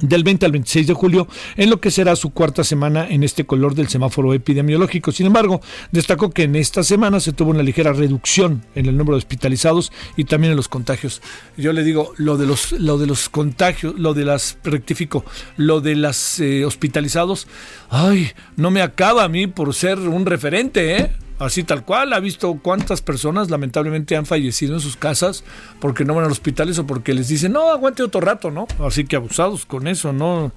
[0.00, 3.44] del 20 al 26 de julio, en lo que será su cuarta semana en este
[3.44, 5.12] color del semáforo epidemiológico.
[5.12, 9.16] Sin embargo, destacó que en esta semana se tuvo una ligera reducción en el número
[9.16, 11.22] de hospitalizados y también en los contagios.
[11.56, 15.24] Yo le digo, lo de los, lo de los contagios, lo de las, rectifico,
[15.56, 17.46] lo de las eh, hospitalizados,
[17.90, 21.10] ay, no me acaba a mí por ser un referente, ¿eh?
[21.44, 22.12] Así tal cual.
[22.12, 25.44] Ha visto cuántas personas lamentablemente han fallecido en sus casas
[25.80, 28.66] porque no van a los hospitales o porque les dicen, no, aguante otro rato, ¿no?
[28.80, 30.52] Así que abusados con eso, ¿no?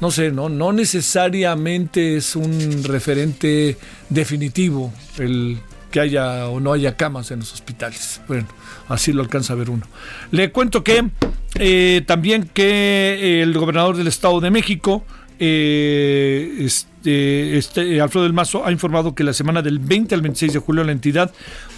[0.00, 3.76] no sé, no, no necesariamente es un referente
[4.08, 5.58] definitivo el
[5.90, 8.20] que haya o no haya camas en los hospitales.
[8.28, 8.46] Bueno,
[8.88, 9.86] así lo alcanza a ver uno.
[10.30, 11.08] Le cuento que
[11.54, 15.04] eh, también que el gobernador del Estado de México,
[15.38, 16.68] eh,
[17.08, 20.58] este, este, Alfredo del Mazo, ha informado que la semana del 20 al 26 de
[20.58, 21.32] julio la entidad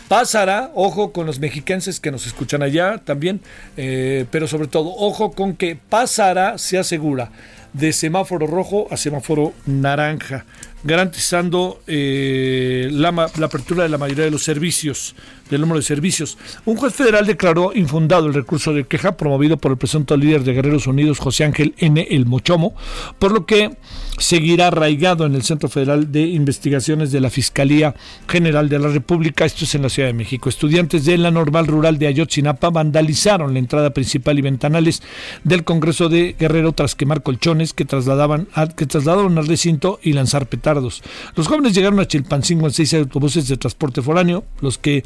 [0.08, 3.40] pasará, ojo con los mexiquenses que nos escuchan allá también,
[3.76, 7.30] eh, pero sobre todo, ojo con que pasará, se asegura,
[7.72, 10.44] de semáforo rojo a semáforo naranja
[10.82, 15.14] garantizando eh, la, apertura de la mayoría de los servicios,
[15.50, 16.38] del número de servicios.
[16.64, 20.54] Un juez federal declaró infundado el recurso de queja promovido por el presunto líder de
[20.54, 22.06] Guerreros Unidos, José Ángel N.
[22.10, 22.74] El Mochomo,
[23.18, 23.76] por lo que
[24.20, 27.94] seguirá arraigado en el Centro Federal de Investigaciones de la Fiscalía
[28.28, 30.48] General de la República, esto es en la Ciudad de México.
[30.48, 35.02] Estudiantes de la Normal Rural de Ayotzinapa vandalizaron la entrada principal y ventanales
[35.42, 38.46] del Congreso de Guerrero tras quemar colchones que trasladaban
[38.76, 41.02] que trasladaron al recinto y lanzar petardos.
[41.34, 45.02] Los jóvenes llegaron a Chilpancingo en seis autobuses de transporte foráneo, los que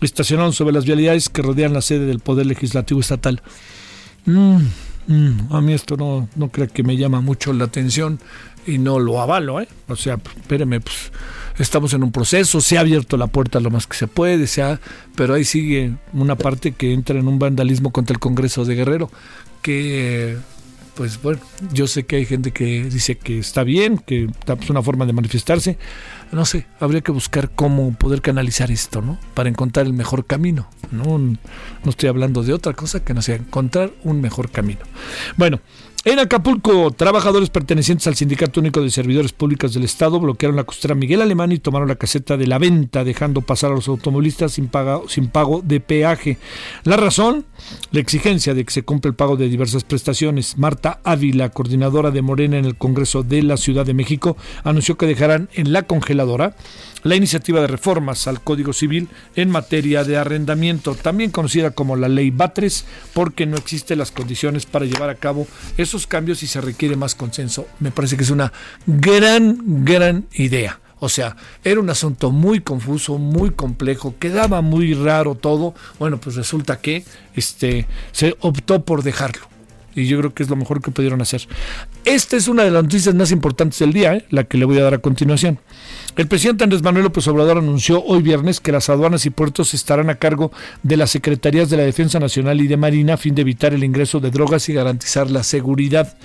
[0.00, 3.42] estacionaron sobre las vialidades que rodean la sede del Poder Legislativo Estatal.
[4.24, 4.56] Mm,
[5.06, 8.18] mm, a mí esto no, no creo que me llama mucho la atención
[8.66, 9.68] y no lo avalo, ¿eh?
[9.88, 11.12] O sea, espéreme, pues
[11.58, 14.62] estamos en un proceso, se ha abierto la puerta lo más que se puede, se
[14.62, 14.80] ha,
[15.14, 19.10] pero ahí sigue una parte que entra en un vandalismo contra el Congreso de Guerrero,
[19.62, 20.36] que
[20.94, 21.40] pues bueno,
[21.72, 24.24] yo sé que hay gente que dice que está bien, que
[24.60, 25.76] es una forma de manifestarse.
[26.30, 29.18] No sé, habría que buscar cómo poder canalizar esto, ¿no?
[29.34, 30.68] Para encontrar el mejor camino.
[30.92, 31.38] No, no
[31.84, 34.80] estoy hablando de otra cosa que no sea encontrar un mejor camino.
[35.36, 35.60] Bueno,
[36.04, 40.94] en Acapulco, trabajadores pertenecientes al Sindicato Único de Servidores Públicos del Estado bloquearon la costera
[40.94, 44.70] Miguel Alemán y tomaron la caseta de la venta, dejando pasar a los automovilistas sin,
[45.08, 46.36] sin pago de peaje.
[46.82, 47.46] La razón,
[47.90, 50.58] la exigencia de que se cumpla el pago de diversas prestaciones.
[50.58, 55.06] Marta Ávila, coordinadora de Morena en el Congreso de la Ciudad de México, anunció que
[55.06, 56.56] dejarán en la congeladora
[57.02, 62.08] la iniciativa de reformas al Código Civil en materia de arrendamiento, también conocida como la
[62.08, 65.46] Ley Batres, porque no existen las condiciones para llevar a cabo
[65.76, 67.66] esos cambios y se requiere más consenso.
[67.80, 68.52] Me parece que es una
[68.86, 70.80] gran, gran idea.
[71.04, 75.74] O sea, era un asunto muy confuso, muy complejo, quedaba muy raro todo.
[75.98, 79.53] Bueno, pues resulta que este, se optó por dejarlo.
[79.94, 81.46] Y yo creo que es lo mejor que pudieron hacer.
[82.04, 84.24] Esta es una de las noticias más importantes del día, ¿eh?
[84.30, 85.58] la que le voy a dar a continuación.
[86.16, 90.10] El presidente Andrés Manuel López Obrador anunció hoy viernes que las aduanas y puertos estarán
[90.10, 93.42] a cargo de las Secretarías de la Defensa Nacional y de Marina a fin de
[93.42, 96.16] evitar el ingreso de drogas y garantizar la seguridad.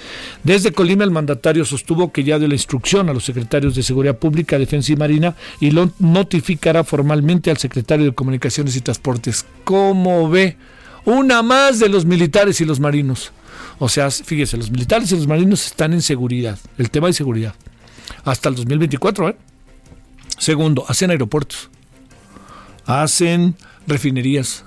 [0.43, 4.17] Desde Colima el mandatario sostuvo que ya dio la instrucción a los secretarios de Seguridad
[4.17, 9.45] Pública, Defensa y Marina y lo notificará formalmente al secretario de Comunicaciones y Transportes.
[9.63, 10.57] ¿Cómo ve?
[11.05, 13.31] Una más de los militares y los marinos.
[13.79, 17.55] O sea, fíjese, los militares y los marinos están en seguridad, el tema de seguridad.
[18.25, 19.37] Hasta el 2024, ¿eh?
[20.37, 21.69] Segundo, hacen aeropuertos,
[22.85, 23.55] hacen
[23.87, 24.65] refinerías,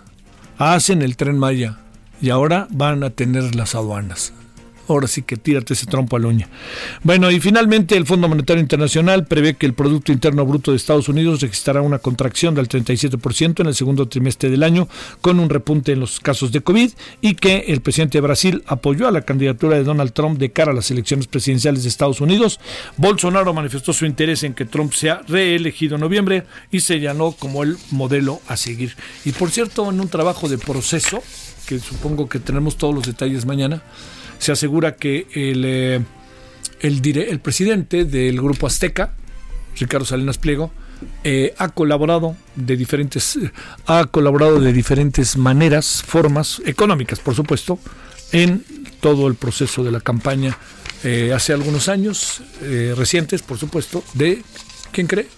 [0.59, 1.79] hacen el tren Maya
[2.21, 4.33] y ahora van a tener las aduanas
[4.89, 6.49] ahora sí que tírate ese trompo a la uña.
[7.03, 11.09] Bueno, y finalmente el Fondo Monetario Internacional prevé que el Producto Interno Bruto de Estados
[11.09, 14.89] Unidos registrará una contracción del 37% en el segundo trimestre del año,
[15.21, 19.09] con un repunte en los casos de COVID, y que el presidente de Brasil apoyó
[19.09, 22.61] a la candidatura de Donald Trump de cara a las elecciones presidenciales de Estados Unidos.
[22.97, 27.77] Bolsonaro manifestó su interés en que Trump sea reelegido en noviembre y señaló como el
[27.91, 28.97] modelo a seguir.
[29.25, 31.23] Y por cierto, en un trabajo de proceso,
[31.67, 33.83] que supongo que tenemos todos los detalles mañana,
[34.43, 36.01] se asegura que el, eh,
[36.81, 39.15] el, presidente del Grupo Azteca,
[39.79, 40.73] Ricardo Salinas Pliego,
[41.23, 43.39] eh, ha colaborado de diferentes
[43.87, 47.79] ha colaborado de diferentes maneras, formas económicas, por supuesto,
[48.33, 48.65] en
[49.01, 50.59] todo el proceso de la campaña
[51.05, 52.43] eh, hace algunos años
[52.97, 54.43] recientes, por supuesto, de
[54.91, 55.29] ¿quién cree?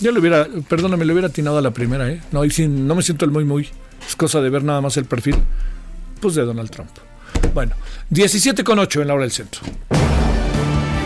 [0.00, 2.22] Yo le hubiera, perdóname, le hubiera atinado a la primera, ¿eh?
[2.32, 3.68] No, no me siento el muy muy.
[4.08, 5.36] Es cosa de ver nada más el perfil,
[6.20, 6.90] pues de Donald Trump.
[7.52, 7.74] Bueno,
[8.10, 9.62] 17 con 8 en la hora del centro.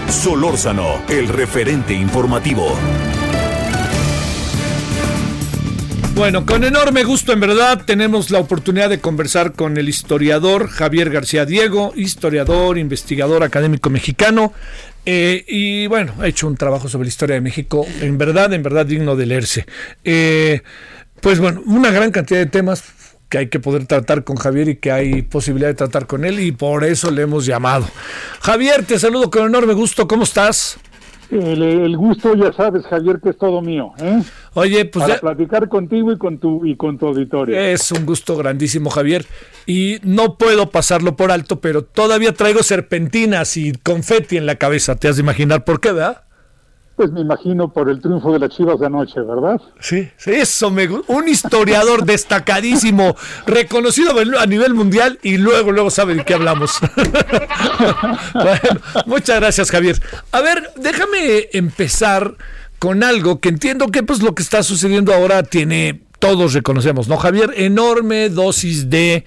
[0.08, 2.76] Solórzano, el referente informativo.
[6.14, 11.10] Bueno, con enorme gusto, en verdad, tenemos la oportunidad de conversar con el historiador Javier
[11.10, 14.52] García Diego, historiador, investigador académico mexicano,
[15.06, 18.64] eh, y bueno, ha hecho un trabajo sobre la historia de México, en verdad, en
[18.64, 19.66] verdad digno de leerse.
[20.02, 20.62] Eh,
[21.20, 22.82] pues bueno, una gran cantidad de temas,
[23.28, 26.40] que hay que poder tratar con Javier y que hay posibilidad de tratar con él
[26.40, 27.86] y por eso le hemos llamado.
[28.40, 30.78] Javier, te saludo con enorme gusto, ¿cómo estás?
[31.30, 33.92] El, gusto, ya sabes, Javier, que es todo mío.
[33.98, 34.22] ¿eh?
[34.54, 37.58] Oye, pues Para platicar contigo y con tu y con tu auditorio.
[37.58, 39.26] Es un gusto grandísimo, Javier.
[39.66, 44.96] Y no puedo pasarlo por alto, pero todavía traigo serpentinas y confeti en la cabeza.
[44.96, 46.22] Te has de imaginar por qué, ¿verdad?
[46.98, 49.60] Pues me imagino por el triunfo de las Chivas de anoche, ¿verdad?
[49.78, 53.14] Sí, eso me un historiador destacadísimo,
[53.46, 56.72] reconocido a nivel mundial y luego luego sabe de qué hablamos.
[58.34, 60.02] bueno, muchas gracias, Javier.
[60.32, 62.34] A ver, déjame empezar
[62.80, 67.16] con algo que entiendo que pues lo que está sucediendo ahora tiene todos reconocemos, ¿no,
[67.16, 67.52] Javier?
[67.54, 69.24] Enorme dosis de,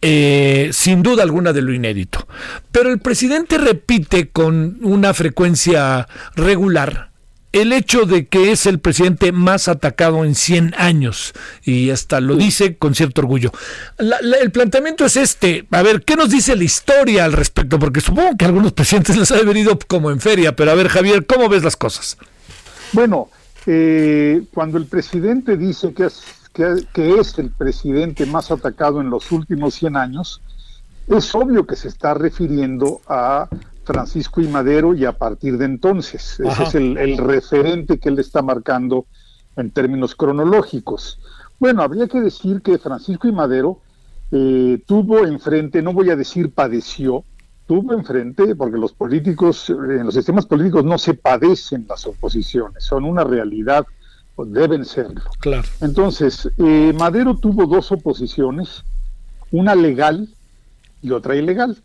[0.00, 2.26] eh, sin duda alguna, de lo inédito.
[2.72, 7.11] Pero el presidente repite con una frecuencia regular
[7.52, 12.36] el hecho de que es el presidente más atacado en 100 años y hasta lo
[12.36, 13.52] dice con cierto orgullo.
[13.98, 17.78] el planteamiento es este, a ver, ¿qué nos dice la historia al respecto?
[17.78, 20.88] Porque supongo que a algunos presidentes les ha venido como en feria, pero a ver
[20.88, 22.16] Javier, ¿cómo ves las cosas?
[22.92, 23.28] Bueno,
[23.66, 26.22] eh, cuando el presidente dice que es,
[26.52, 30.40] que, que es el presidente más atacado en los últimos 100 años,
[31.06, 33.48] es obvio que se está refiriendo a
[33.84, 36.40] Francisco y Madero y a partir de entonces.
[36.40, 39.06] Ese es el, referente que él está marcando
[39.56, 41.20] en términos cronológicos.
[41.58, 43.80] Bueno, habría que decir que Francisco y Madero
[44.30, 47.24] eh, tuvo enfrente, no voy a decir padeció,
[47.66, 53.04] tuvo enfrente, porque los políticos, en los sistemas políticos no se padecen las oposiciones, son
[53.04, 53.86] una realidad,
[54.46, 55.22] deben serlo.
[55.40, 55.68] Claro.
[55.80, 58.84] Entonces, eh, Madero tuvo dos oposiciones,
[59.50, 60.28] una legal
[61.00, 61.82] y otra ilegal.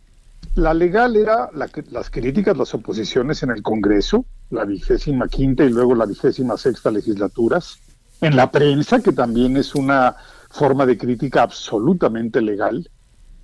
[0.57, 5.93] La legal era las críticas, las oposiciones en el Congreso, la vigésima quinta y luego
[5.93, 7.77] la vigésima sexta legislaturas,
[8.21, 10.15] en la prensa, que también es una
[10.49, 12.89] forma de crítica absolutamente legal,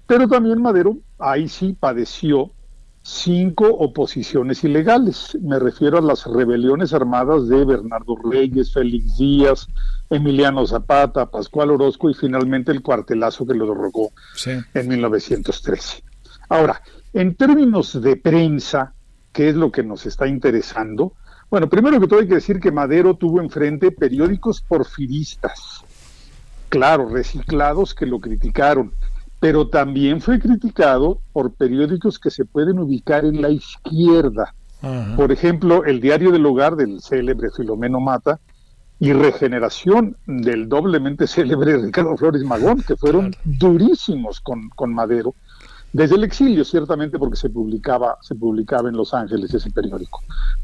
[0.07, 2.49] pero también Madero ahí sí padeció
[3.03, 5.37] cinco oposiciones ilegales.
[5.39, 9.67] Me refiero a las rebeliones armadas de Bernardo Reyes, Félix Díaz,
[10.09, 14.11] Emiliano Zapata, Pascual Orozco y finalmente el cuartelazo que lo derrocó
[14.73, 16.03] en 1913.
[16.49, 16.81] Ahora,
[17.13, 18.93] en términos de prensa,
[19.31, 21.13] que es lo que nos está interesando,
[21.49, 25.83] bueno, primero que todo hay que decir que Madero tuvo enfrente periódicos porfiristas,
[26.69, 28.91] claro, reciclados que lo criticaron,
[29.39, 34.55] pero también fue criticado por periódicos que se pueden ubicar en la izquierda.
[35.15, 38.39] Por ejemplo, el Diario del Hogar del célebre Filomeno Mata
[38.99, 45.35] y Regeneración del doblemente célebre Ricardo Flores Magón, que fueron durísimos con, con Madero
[45.93, 50.21] desde el exilio, ciertamente, porque se publicaba, se publicaba en Los Ángeles ese periódico.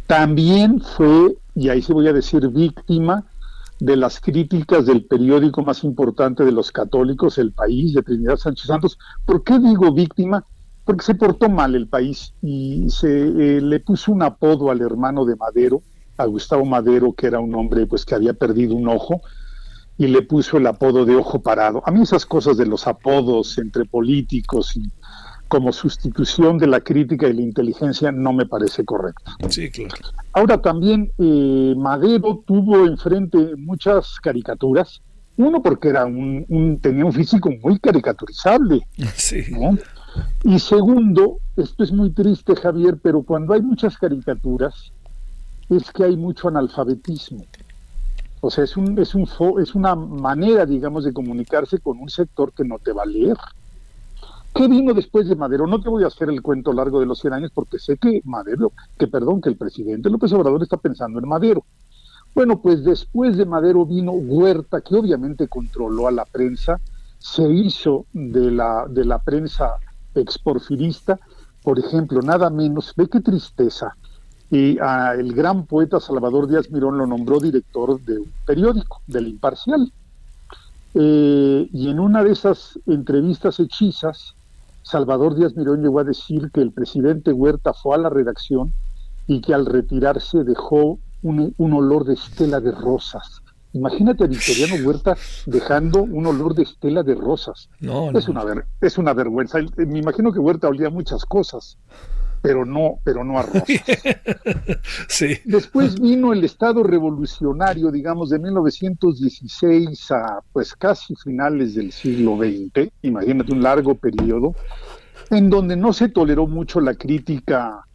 [0.07, 3.25] También fue, y ahí sí voy a decir, víctima
[3.79, 8.65] de las críticas del periódico más importante de los católicos, El País, de Trinidad Sánchez
[8.65, 8.97] Santos.
[9.25, 10.43] ¿Por qué digo víctima?
[10.83, 15.25] Porque se portó mal el país y se eh, le puso un apodo al hermano
[15.25, 15.83] de Madero,
[16.17, 19.21] a Gustavo Madero, que era un hombre pues que había perdido un ojo,
[19.95, 21.83] y le puso el apodo de ojo parado.
[21.85, 24.89] A mí esas cosas de los apodos entre políticos y
[25.49, 29.35] como sustitución de la crítica y la inteligencia no me parece correcta.
[29.49, 29.95] Sí, claro.
[30.33, 35.01] Ahora también eh, Madero tuvo enfrente muchas caricaturas.
[35.37, 38.85] Uno porque era un, tenía un físico muy caricaturizable.
[39.15, 39.43] Sí.
[40.43, 44.91] Y segundo, esto es muy triste, Javier, pero cuando hay muchas caricaturas
[45.69, 47.45] es que hay mucho analfabetismo.
[48.41, 49.27] O sea, es, un, es, un,
[49.61, 53.37] es una manera, digamos, de comunicarse con un sector que no te va a leer.
[54.53, 55.67] ¿Qué vino después de Madero?
[55.67, 58.21] No te voy a hacer el cuento largo de los 100 años porque sé que
[58.25, 61.63] Madero, que perdón, que el presidente López Obrador está pensando en Madero.
[62.35, 66.79] Bueno, pues después de Madero vino Huerta, que obviamente controló a la prensa,
[67.17, 69.75] se hizo de la, de la prensa
[70.15, 71.19] exporfirista,
[71.63, 73.95] por ejemplo, nada menos, ve qué tristeza,
[74.51, 74.77] y
[75.17, 79.91] el gran poeta Salvador Díaz Mirón lo nombró director de un periódico, del Imparcial.
[80.95, 84.33] Eh, y en una de esas entrevistas hechizas,
[84.83, 88.73] Salvador Díaz Mirón llegó a decir que el presidente Huerta fue a la redacción
[89.27, 93.41] y que al retirarse dejó un, olor de estela de rosas.
[93.73, 95.15] Imagínate a Victoriano Huerta
[95.45, 97.69] dejando un olor de estela de rosas.
[97.79, 98.43] No, es, Una
[98.81, 99.59] es una vergüenza.
[99.77, 101.77] Me imagino que Huerta olía muchas cosas,
[102.41, 103.67] pero no, pero no a rosas.
[105.07, 105.37] sí.
[105.45, 112.91] Después vino el Estado revolucionario, digamos, de 1916 a pues casi finales del siglo XX,
[113.01, 114.55] imagínate un largo periodo,
[115.29, 117.85] en donde no se toleró mucho la crítica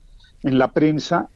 [0.43, 1.29] en la prensa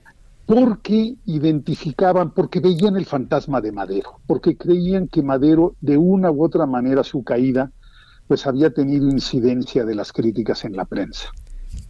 [0.47, 6.43] porque identificaban, porque veían el fantasma de Madero, porque creían que Madero, de una u
[6.43, 7.71] otra manera, su caída,
[8.27, 11.29] pues había tenido incidencia de las críticas en la prensa.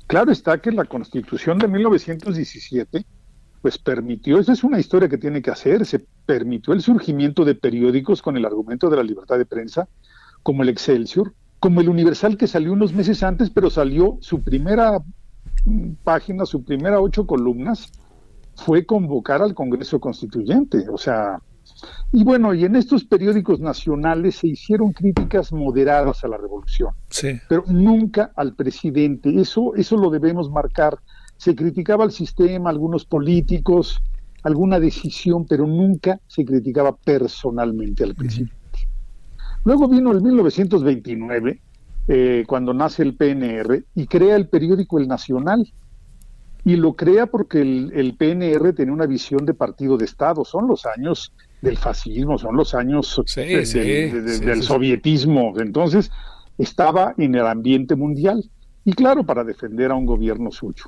[0.09, 3.05] Claro está que la Constitución de 1917
[3.61, 7.55] pues permitió, esa es una historia que tiene que hacer, se permitió el surgimiento de
[7.55, 9.87] periódicos con el argumento de la libertad de prensa,
[10.43, 14.99] como el Excelsior, como el Universal que salió unos meses antes, pero salió su primera
[15.67, 17.93] mm, página, su primera ocho columnas,
[18.55, 20.89] fue convocar al Congreso Constituyente.
[20.89, 21.43] O sea,
[22.13, 27.39] y bueno, y en estos periódicos nacionales se hicieron críticas moderadas a la revolución, sí.
[27.49, 29.41] pero nunca al presidente.
[29.41, 30.99] Eso, eso lo debemos marcar.
[31.37, 34.01] Se criticaba al sistema, algunos políticos,
[34.43, 38.55] alguna decisión, pero nunca se criticaba personalmente al presidente.
[39.65, 41.61] Luego vino el 1929,
[42.09, 45.71] eh, cuando nace el PNR, y crea el periódico El Nacional.
[46.65, 50.45] Y lo crea porque el, el PNR tenía una visión de partido de Estado.
[50.45, 51.33] Son los años
[51.63, 55.55] del fascismo, son los años Sí, de- sí, de- de- sí, del sovietismo.
[55.59, 56.11] Entonces,
[56.57, 58.49] estaba en el ambiente mundial.
[58.85, 60.85] Y claro, para defender a un gobierno suyo.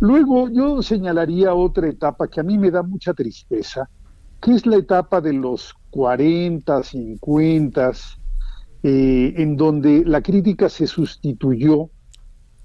[0.00, 3.88] Luego yo señalaría otra etapa que a mí me da mucha tristeza,
[4.40, 7.92] que es la etapa de los 40, 50,
[8.82, 11.88] eh, en donde la crítica se sustituyó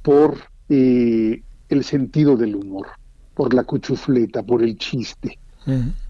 [0.02, 0.36] por
[0.70, 2.88] eh, el sentido del humor,
[3.36, 5.38] por la cuchufleta, por el chiste.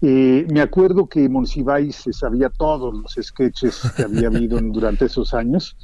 [0.02, 5.06] Eh, me acuerdo que Monsiváis se sabía todos los sketches que había habido en- durante
[5.06, 5.76] esos años.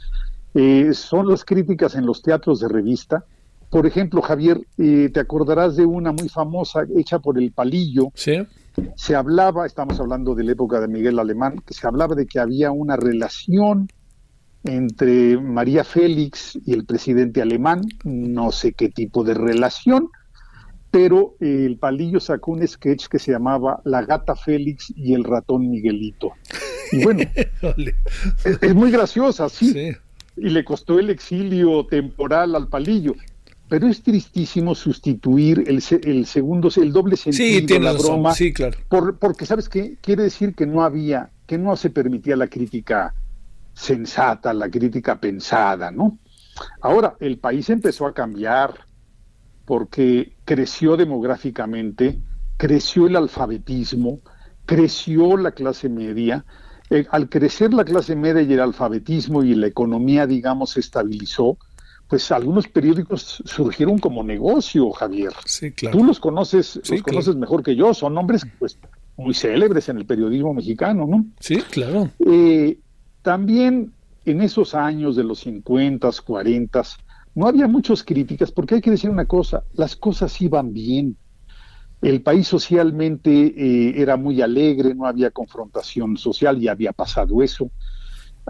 [0.55, 3.25] Eh, son las críticas en los teatros de revista.
[3.69, 8.09] Por ejemplo, Javier, eh, te acordarás de una muy famosa hecha por el Palillo.
[8.15, 8.39] Sí.
[8.95, 12.39] Se hablaba, estamos hablando de la época de Miguel Alemán, que se hablaba de que
[12.39, 13.89] había una relación
[14.65, 20.09] entre María Félix y el presidente alemán, no sé qué tipo de relación,
[20.91, 25.25] pero eh, el Palillo sacó un sketch que se llamaba La gata Félix y el
[25.25, 26.33] ratón Miguelito.
[26.93, 27.21] Y bueno,
[28.45, 29.91] es, es muy graciosa, sí, Sí.
[30.37, 33.15] y le costó el exilio temporal al Palillo.
[33.69, 38.07] Pero es tristísimo sustituir el, el segundo, el doble sentido, Sí, tiene la razón.
[38.07, 38.79] broma, Sí, claro.
[38.89, 43.13] por- porque sabes qué quiere decir que no había, que no se permitía la crítica
[43.75, 46.19] sensata, la crítica pensada, ¿no?
[46.81, 48.87] Ahora el país empezó a cambiar
[49.67, 52.19] porque creció demográficamente,
[52.57, 54.21] creció el alfabetismo,
[54.65, 56.45] creció la clase media.
[56.89, 61.59] Eh, al crecer la clase media y el alfabetismo y la economía, digamos, se estabilizó,
[62.09, 65.33] pues algunos periódicos surgieron como negocio, Javier.
[65.45, 65.99] Sí, claro.
[65.99, 67.05] Tú los conoces, Sí, los claro.
[67.05, 68.79] conoces mejor que yo, son nombres pues
[69.17, 71.27] muy célebres en el periodismo mexicano, ¿no?
[71.41, 72.09] Sí, claro.
[72.21, 72.79] Eh,
[73.23, 73.93] también
[74.25, 76.83] en esos años de los 50, 40,
[77.37, 81.19] no había muchas críticas, porque hay que decir una cosa, las cosas iban bien.
[82.01, 87.71] El país socialmente eh, era muy alegre, no había confrontación social, ya había pasado eso.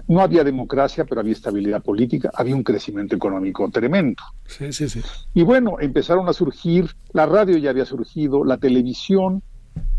[0.07, 4.23] No había democracia, pero había estabilidad política, había un crecimiento económico tremendo.
[4.45, 5.01] Sí, sí, sí.
[5.35, 9.43] Y bueno, empezaron a surgir, la radio ya había surgido, la televisión,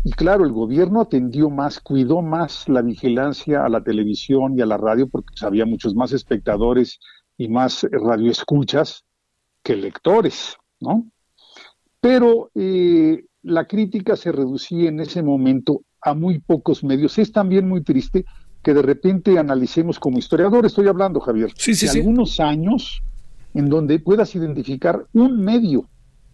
[0.02, 4.66] y claro, el gobierno atendió más, cuidó más la vigilancia a la televisión y a
[4.66, 6.98] la radio, porque había muchos más espectadores
[7.38, 9.04] y más radioescuchas
[9.62, 11.06] que lectores, ¿no?
[12.00, 17.16] Pero eh, la crítica se reducía en ese momento a muy pocos medios.
[17.18, 18.24] Es también muy triste
[18.62, 21.98] que de repente analicemos como historiador, estoy hablando, Javier, Sí, sí, de sí.
[22.00, 23.02] algunos años
[23.54, 25.88] en donde puedas identificar un medio,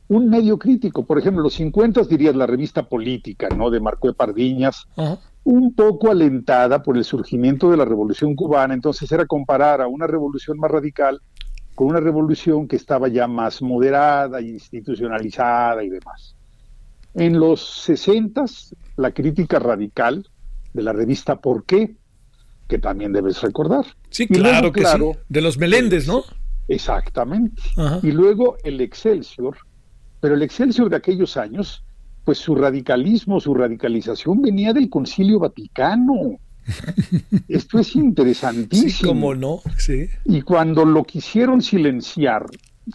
[0.09, 1.05] un medio crítico.
[1.05, 3.71] Por ejemplo, los 50 dirías la revista política, ¿no?
[3.71, 4.87] De Marco Pardiñas.
[5.45, 8.75] Un poco alentada por el surgimiento de la revolución cubana.
[8.75, 11.21] Entonces era comparar a una revolución más radical
[11.75, 16.37] con una revolución que estaba ya más moderada, institucionalizada y demás.
[17.15, 18.45] En los 60
[18.97, 20.29] la crítica radical
[20.73, 21.97] de la revista ¿Por qué?
[22.69, 23.85] que también debes recordar.
[24.09, 25.19] Sí, Y luego, claro que claro, sí.
[25.29, 26.25] De los Meléndez, ¿no?
[26.69, 27.63] Exactamente.
[27.77, 28.01] Ajá.
[28.03, 29.57] Y luego el Excelsior,
[30.21, 31.84] pero el Excelsior de aquellos años,
[32.25, 36.39] pues su radicalismo, su radicalización venía del Concilio Vaticano.
[37.49, 38.89] Esto es interesantísimo.
[38.91, 39.61] Sí, cómo no.
[39.77, 40.07] Sí.
[40.25, 42.47] Y cuando lo quisieron silenciar,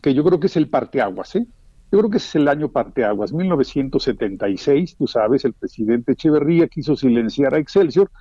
[0.01, 1.45] que yo creo que es el parteaguas, ¿eh?
[1.91, 7.55] Yo creo que es el año parteaguas, 1976, tú sabes, el presidente Echeverría quiso silenciar
[7.55, 8.11] a Excelsior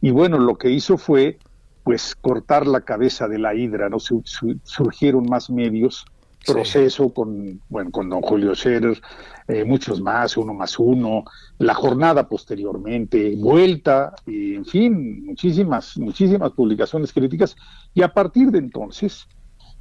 [0.00, 1.38] y bueno, lo que hizo fue
[1.84, 3.98] pues cortar la cabeza de la hidra, ¿no?
[3.98, 6.04] Su- su- surgieron más medios,
[6.52, 9.00] Proceso con, bueno, con don Julio Scherer,
[9.46, 11.24] eh, muchos más, uno más uno,
[11.58, 17.56] la jornada posteriormente, vuelta, y, en fin, muchísimas, muchísimas publicaciones críticas,
[17.94, 19.26] y a partir de entonces,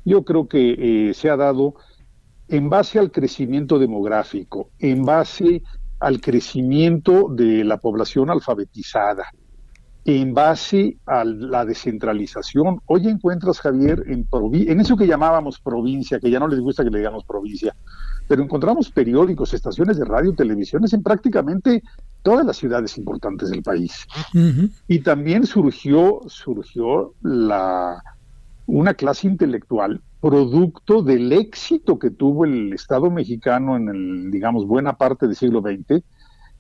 [0.05, 1.75] yo creo que eh, se ha dado
[2.47, 5.63] en base al crecimiento demográfico, en base
[5.99, 9.25] al crecimiento de la población alfabetizada,
[10.07, 12.79] en base a la descentralización.
[12.85, 16.89] Hoy encuentras, Javier, en, en eso que llamábamos provincia, que ya no les gusta que
[16.89, 17.75] le digamos provincia,
[18.25, 21.83] pero encontramos periódicos, estaciones de radio, televisiones en prácticamente
[22.23, 24.07] todas las ciudades importantes del país.
[24.87, 28.01] Y también surgió, surgió la,
[28.65, 34.93] una clase intelectual producto del éxito que tuvo el Estado mexicano en el, digamos, buena
[34.93, 36.01] parte del siglo XX,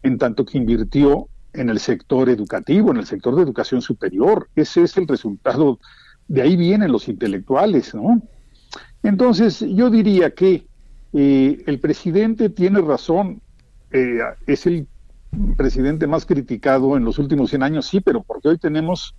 [0.03, 4.49] en tanto que invirtió en el sector educativo, en el sector de educación superior.
[4.55, 5.79] Ese es el resultado,
[6.27, 8.21] de ahí vienen los intelectuales, ¿no?
[9.03, 10.67] Entonces, yo diría que
[11.13, 13.41] eh, el presidente tiene razón,
[13.91, 14.87] eh, es el
[15.55, 19.15] presidente más criticado en los últimos 100 años, sí, pero porque hoy tenemos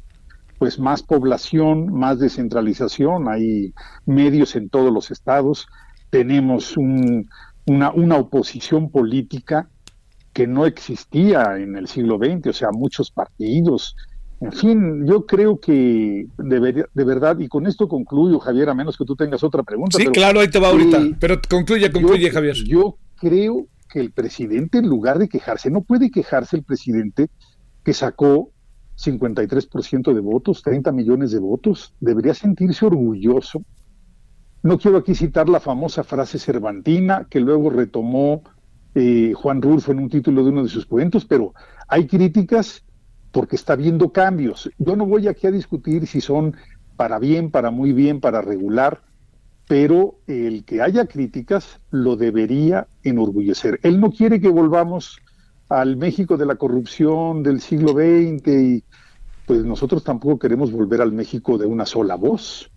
[0.58, 3.72] pues más población, más descentralización, hay
[4.06, 5.68] medios en todos los estados,
[6.10, 9.68] tenemos una, una oposición política
[10.38, 13.96] que no existía en el siglo XX, o sea, muchos partidos.
[14.40, 18.96] En fin, yo creo que debería, de verdad, y con esto concluyo, Javier, a menos
[18.96, 19.98] que tú tengas otra pregunta.
[19.98, 22.54] Sí, claro, ahí te va ahorita, pero concluye, concluye, Javier.
[22.54, 27.30] Yo creo que el presidente, en lugar de quejarse, no puede quejarse el presidente
[27.82, 28.52] que sacó
[28.96, 33.64] 53% de votos, 30 millones de votos, debería sentirse orgulloso.
[34.62, 38.44] No quiero aquí citar la famosa frase cervantina que luego retomó
[38.94, 41.54] eh, Juan Rulfo en un título de uno de sus cuentos, pero
[41.86, 42.84] hay críticas
[43.30, 44.70] porque está viendo cambios.
[44.78, 46.56] Yo no voy aquí a discutir si son
[46.96, 49.02] para bien, para muy bien, para regular,
[49.68, 53.78] pero el que haya críticas lo debería enorgullecer.
[53.82, 55.20] Él no quiere que volvamos
[55.68, 58.84] al México de la corrupción del siglo XX y
[59.46, 62.70] pues nosotros tampoco queremos volver al México de una sola voz.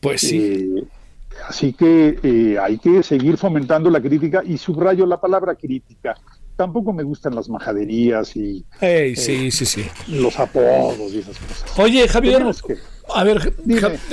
[0.00, 0.38] Pues sí.
[0.38, 0.84] Eh,
[1.48, 6.14] así que eh, hay que seguir fomentando la crítica y subrayo la palabra crítica.
[6.56, 9.86] Tampoco me gustan las majaderías y eh, sí, sí, sí.
[10.08, 11.78] los apodos y esas cosas.
[11.78, 12.44] Oye, Javier,
[13.12, 13.54] a ver,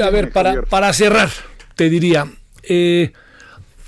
[0.03, 1.29] a ver, para, para cerrar,
[1.75, 2.25] te diría,
[2.63, 3.13] eh,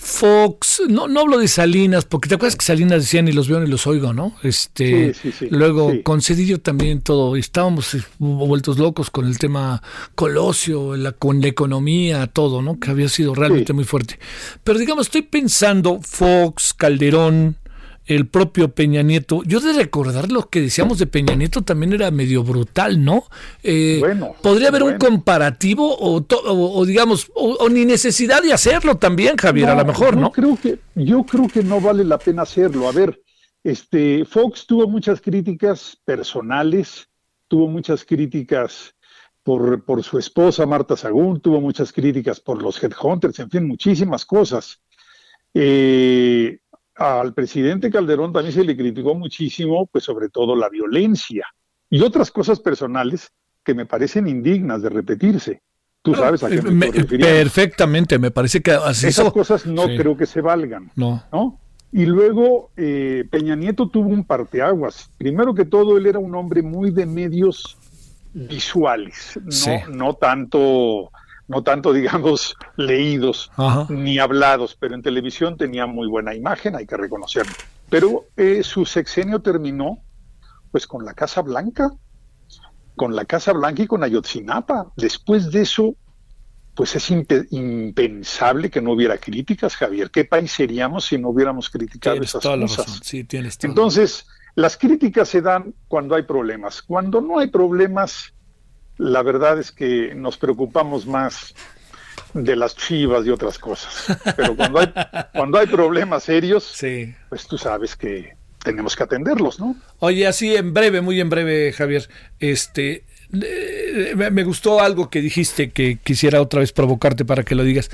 [0.06, 3.62] Fox, no, no hablo de Salinas, porque te acuerdas que Salinas decían ni los veo
[3.62, 4.36] ni los oigo, ¿no?
[4.44, 5.16] Este,
[5.50, 9.82] luego con Cedillo también todo, estábamos eh, vueltos locos con el tema
[10.14, 12.82] Colosio, la, con la economía, todo, ¿no?
[12.82, 14.20] Que había sido realmente muy fuerte.
[14.66, 17.56] Pero digamos, estoy pensando Fox, Calderón,
[18.06, 19.44] el propio Peña Nieto.
[19.44, 23.26] Yo de recordar lo que decíamos de Peña Nieto también era medio brutal, ¿no?
[23.64, 29.70] Eh, bueno, ¿Podría haber un comparativo o, digamos, o, ni necesidad de hacerlo también, Javier,
[29.70, 30.32] a lo mejor, ¿no?
[30.32, 32.88] Creo que, yo creo que no vale la pena hacerlo.
[32.88, 33.22] A ver,
[33.64, 37.08] este, Fox tuvo muchas críticas personales,
[37.48, 38.96] tuvo muchas críticas
[39.44, 44.26] por, por su esposa Marta Sagún, tuvo muchas críticas por los headhunters, en fin, muchísimas
[44.26, 44.82] cosas.
[45.54, 46.60] Eh,
[46.96, 51.46] al presidente Calderón también se le criticó muchísimo, pues sobre todo la violencia
[51.90, 53.32] y otras cosas personales
[53.64, 55.62] que me parecen indignas de repetirse.
[56.02, 60.26] Tú sabes a qué me, Perfectamente, me parece que así Esas cosas no creo que
[60.26, 60.92] se valgan.
[60.96, 61.24] No.
[61.32, 61.60] ¿no?
[61.94, 65.10] Y luego eh, Peña Nieto tuvo un parteaguas.
[65.18, 67.78] Primero que todo, él era un hombre muy de medios
[68.34, 71.12] visuales, no, no tanto
[71.48, 73.52] no tanto, digamos, leídos
[73.90, 77.54] ni hablados, pero en televisión tenía muy buena imagen, hay que reconocerlo.
[77.90, 80.00] Pero eh, su sexenio terminó
[80.72, 81.92] pues con la Casa Blanca,
[82.96, 84.92] con la Casa Blanca y con Ayotzinapa.
[84.96, 85.96] Después de eso,
[86.76, 90.10] pues es impensable que no hubiera críticas, Javier.
[90.10, 93.00] ¿Qué país seríamos si no hubiéramos criticado esas cosas?
[93.04, 94.26] Sí, tienes Entonces,
[94.56, 96.82] las críticas se dan cuando hay problemas.
[96.82, 98.34] Cuando no hay problemas,
[98.98, 101.56] la verdad es que nos preocupamos más
[102.34, 104.18] de las chivas y otras cosas.
[104.36, 104.94] Pero cuando hay,
[105.34, 106.76] cuando hay problemas serios,
[107.30, 109.76] pues tú sabes que tenemos que atenderlos, ¿no?
[110.00, 112.10] Oye, así en breve, muy en breve, Javier,
[112.40, 113.04] este,
[113.42, 117.90] eh, me gustó algo que dijiste que quisiera otra vez provocarte para que lo digas.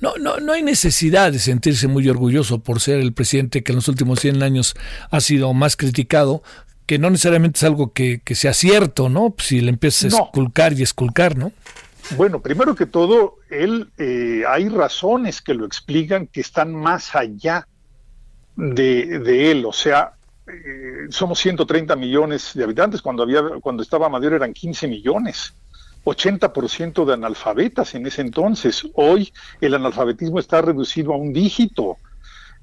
[0.00, 3.76] No, no, no hay necesidad de sentirse muy orgulloso por ser el presidente que en
[3.76, 4.74] los últimos 100 años
[5.10, 6.42] ha sido más criticado,
[6.86, 9.34] que no necesariamente es algo que, sea cierto, ¿no?
[9.38, 11.52] Si le empiezas a esculcar y esculcar, ¿no?
[12.16, 17.66] Bueno, primero que todo, él, eh, hay razones que lo explican que están más allá
[18.56, 20.12] de, él, o sea,
[20.46, 25.54] eh, somos 130 millones de habitantes, cuando, había, cuando estaba Madero eran 15 millones.
[26.04, 28.86] 80% de analfabetas en ese entonces.
[28.94, 31.96] Hoy el analfabetismo está reducido a un dígito.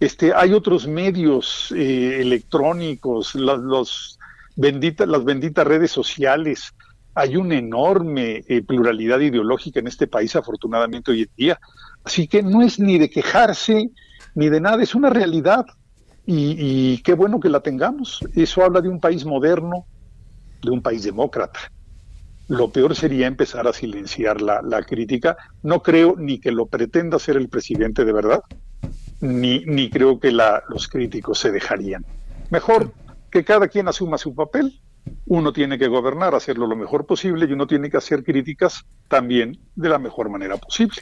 [0.02, 4.18] Este, hay otros medios eh, electrónicos, las
[4.56, 6.73] benditas redes sociales.
[7.14, 11.60] Hay una enorme eh, pluralidad ideológica en este país, afortunadamente hoy en día.
[12.03, 13.91] Así que no es ni de quejarse
[14.34, 15.68] ni de nada, es una realidad.
[16.26, 18.22] Y, qué bueno que la tengamos.
[18.34, 19.86] Eso habla de un país moderno,
[20.64, 21.60] de un país demócrata.
[22.48, 25.38] Lo peor sería empezar a silenciar la, la crítica.
[25.61, 28.41] No creo ni que lo pretenda ser el presidente de verdad,
[29.22, 32.06] ni, ni creo que la, los críticos se dejarían.
[32.49, 32.91] Mejor
[33.31, 34.81] que cada quien asuma su papel
[35.26, 39.57] uno tiene que gobernar, hacerlo lo mejor posible y uno tiene que hacer críticas también
[39.76, 41.02] de la mejor manera posible.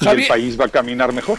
[0.00, 1.38] y el país va a caminar mejor.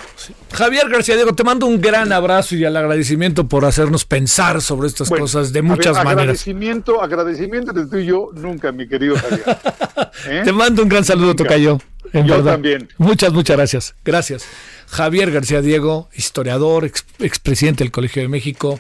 [0.54, 4.88] Javier García Diego, te mando un gran abrazo y el agradecimiento por hacernos pensar sobre
[4.88, 6.20] estas cosas de muchas maneras.
[6.20, 9.44] Agradecimiento, agradecimiento de tú y yo nunca, mi querido Javier.
[10.28, 10.42] ¿Eh?
[10.46, 11.80] Te mando un gran saludo, Tocayo.
[12.14, 12.88] yo también.
[12.98, 13.96] Muchas, muchas gracias.
[14.06, 14.46] Gracias.
[14.90, 16.86] Javier García Diego, historiador,
[17.20, 18.80] expresidente del Colegio de México.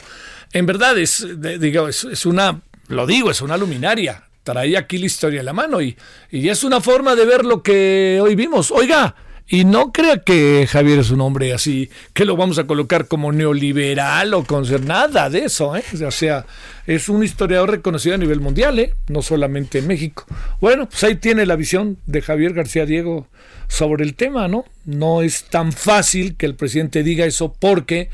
[0.51, 1.25] En verdad es,
[1.59, 4.23] digo, es una lo digo, es una luminaria.
[4.43, 5.95] Traía aquí la historia en la mano y,
[6.31, 8.71] y es una forma de ver lo que hoy vimos.
[8.71, 9.15] Oiga,
[9.49, 13.31] y no crea que Javier es un hombre así, que lo vamos a colocar como
[13.31, 15.83] neoliberal o con nada de eso, ¿eh?
[16.05, 16.45] O sea,
[16.85, 18.93] es un historiador reconocido a nivel mundial, ¿eh?
[19.07, 20.25] No solamente en México.
[20.61, 23.27] Bueno, pues ahí tiene la visión de Javier García Diego
[23.67, 24.65] sobre el tema, ¿no?
[24.85, 28.09] No es tan fácil que el presidente diga eso porque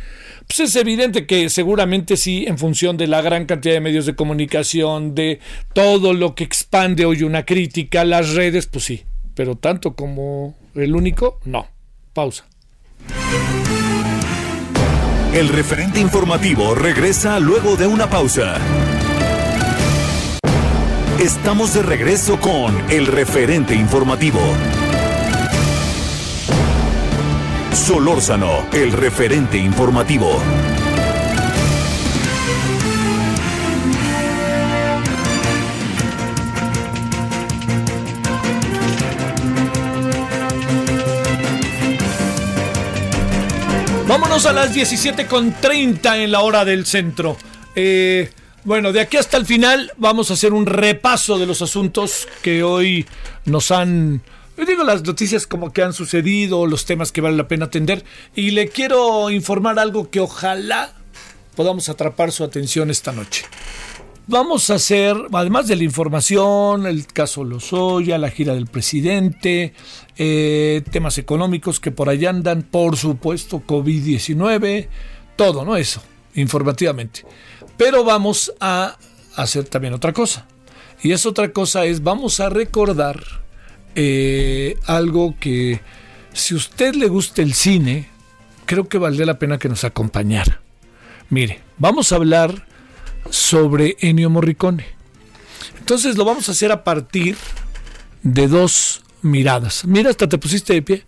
[0.48, 4.16] pues es evidente que seguramente sí, en función de la gran cantidad de medios de
[4.16, 5.40] comunicación, de
[5.74, 9.04] todo lo que expande hoy una crítica, las redes, pues sí,
[9.34, 11.68] pero tanto como el único, no.
[12.14, 12.46] Pausa.
[15.34, 18.56] El referente informativo regresa luego de una pausa.
[21.20, 24.40] Estamos de regreso con el referente informativo.
[27.74, 30.40] Solórzano, el referente informativo.
[44.36, 47.38] Vámonos a las 17.30 en la hora del centro.
[47.74, 48.30] Eh,
[48.66, 52.62] bueno, de aquí hasta el final vamos a hacer un repaso de los asuntos que
[52.62, 53.06] hoy
[53.46, 54.22] nos han
[54.58, 58.04] digo las noticias como que han sucedido, los temas que vale la pena atender.
[58.36, 60.92] Y le quiero informar algo que ojalá
[61.56, 63.46] podamos atrapar su atención esta noche.
[64.28, 69.74] Vamos a hacer, además de la información, el caso Lozoya, la gira del presidente,
[70.18, 74.88] eh, temas económicos que por allá andan, por supuesto, COVID-19,
[75.36, 75.78] todo, ¿no?
[75.78, 76.02] Eso,
[76.34, 77.24] informativamente.
[77.78, 78.98] Pero vamos a
[79.36, 80.48] hacer también otra cosa.
[81.04, 83.22] Y esa otra cosa es, vamos a recordar
[83.94, 85.82] eh, algo que
[86.34, 88.10] si usted le gusta el cine,
[88.66, 90.62] creo que valdría la pena que nos acompañara.
[91.30, 92.66] Mire, vamos a hablar
[93.30, 94.86] sobre Ennio Morricone.
[95.80, 97.38] Entonces lo vamos a hacer a partir
[98.24, 99.86] de dos miradas.
[99.86, 101.04] Mira, hasta te pusiste de pie.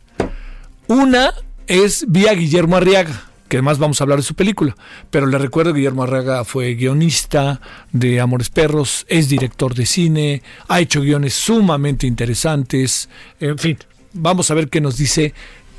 [0.88, 1.34] Una
[1.68, 4.76] es vía Guillermo Arriaga que además vamos a hablar de su película.
[5.10, 7.62] Pero le recuerdo que Guillermo Arraga fue guionista
[7.92, 13.10] de Amores Perros, es director de cine, ha hecho guiones sumamente interesantes.
[13.40, 13.78] En fin,
[14.14, 15.34] vamos a ver qué nos dice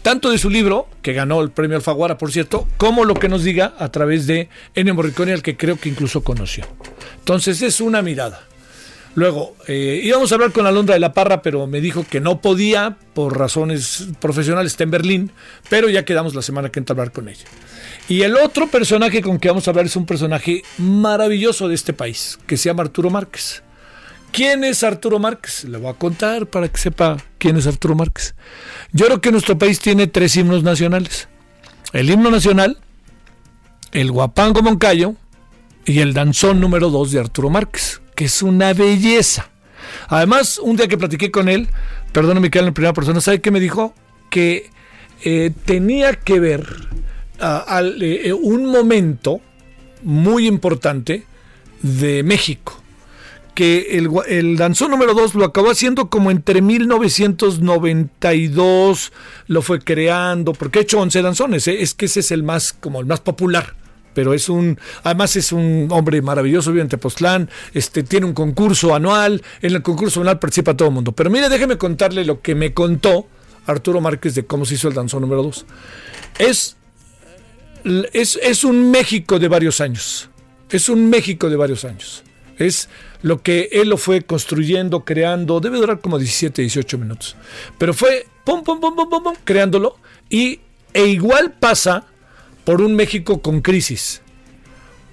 [0.09, 3.45] tanto de su libro, que ganó el premio Alfaguara, por cierto, como lo que nos
[3.45, 6.65] diga a través de Ennio Morricone, al que creo que incluso conoció.
[7.19, 8.41] Entonces es una mirada.
[9.15, 12.41] Luego, eh, íbamos a hablar con Alondra de la Parra, pero me dijo que no
[12.41, 15.31] podía por razones profesionales, está en Berlín,
[15.69, 17.45] pero ya quedamos la semana que entra a hablar con ella.
[18.09, 21.93] Y el otro personaje con que vamos a hablar es un personaje maravilloso de este
[21.93, 23.63] país, que se llama Arturo Márquez.
[24.33, 25.65] ¿Quién es Arturo Márquez?
[25.65, 28.35] Le voy a contar para que sepa quién es Arturo Márquez.
[28.93, 31.29] Yo creo que nuestro país tiene tres himnos nacionales.
[31.93, 32.79] El himno nacional,
[33.93, 35.15] el guapango Moncayo
[35.85, 39.49] y el danzón número dos de Arturo Márquez que es una belleza.
[40.09, 41.69] Además, un día que platiqué con él,
[42.11, 43.95] perdóname que en primera persona, ¿sabe qué me dijo?
[44.29, 44.71] Que
[45.25, 46.67] eh, tenía que ver
[48.01, 49.41] eh, un momento
[50.03, 51.27] muy importante
[51.81, 52.83] de México
[53.59, 53.99] que
[54.29, 59.13] el, danzón número 2 lo acabó haciendo como entre 1992,
[59.49, 61.83] lo fue creando, porque ha hecho 11 danzones, ¿eh?
[61.83, 63.75] es que ese es el más, como el más popular
[64.15, 68.95] pero es un, además es un hombre maravilloso, vive en Tepoztlán, este, tiene un concurso
[68.95, 71.11] anual, en el concurso anual participa todo el mundo.
[71.13, 73.27] Pero mire, déjeme contarle lo que me contó
[73.67, 75.67] Arturo Márquez de cómo se hizo el danzón número 2.
[76.39, 76.77] Es,
[78.13, 80.31] es, es un México de varios años,
[80.71, 82.23] es un México de varios años.
[82.57, 82.89] Es
[83.23, 87.37] lo que él lo fue construyendo, creando, debe durar como 17, 18 minutos.
[87.79, 89.97] Pero fue pum, pum, pum, pum, pum, pum creándolo.
[90.31, 90.61] Y,
[90.93, 92.07] e igual pasa
[92.65, 94.23] por un México con crisis.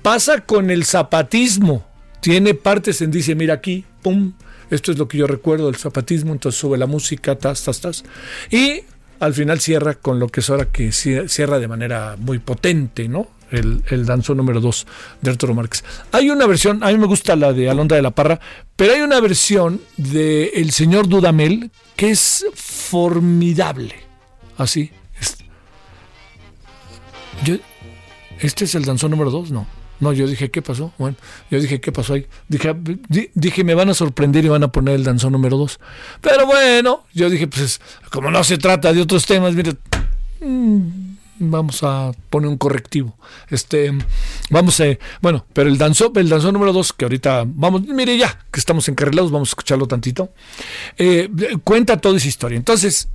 [0.02, 1.86] Pasa con el zapatismo.
[2.22, 4.34] Tiene partes en dice, mira aquí, pum,
[4.70, 8.04] esto es lo que yo recuerdo del zapatismo, entonces sube la música, tas, tas, tas.
[8.50, 8.82] Y
[9.20, 13.28] al final cierra con lo que es ahora que cierra de manera muy potente, ¿no?
[13.52, 14.88] El, el danzón número 2
[15.22, 15.84] de Arturo Márquez.
[16.12, 18.40] Hay una versión, a mí me gusta la de Alondra de la Parra,
[18.76, 23.96] pero hay una versión de El señor Dudamel que es formidable.
[24.58, 24.92] Así.
[28.40, 29.52] ¿Este es el danzón número 2?
[29.52, 29.68] No.
[30.00, 30.92] No, yo dije, ¿qué pasó?
[30.98, 31.16] Bueno,
[31.50, 32.28] yo dije, ¿qué pasó ahí?
[32.50, 32.76] Dije,
[33.34, 35.80] dije, me van a sorprender y van a poner el danzón número 2.
[36.20, 37.80] Pero bueno, yo dije, pues
[38.12, 39.74] como no se trata de otros temas, mire,
[40.42, 43.18] mm, vamos a poner un correctivo.
[43.50, 43.92] Este,
[44.50, 44.86] vamos a,
[45.22, 48.88] bueno, pero el danzón, el danzón número 2, que ahorita, vamos, mire ya, que estamos
[48.90, 50.34] encarrilados, vamos a escucharlo tantito,
[50.98, 51.30] eh,
[51.64, 52.58] cuenta toda esa historia.
[52.58, 53.10] Entonces,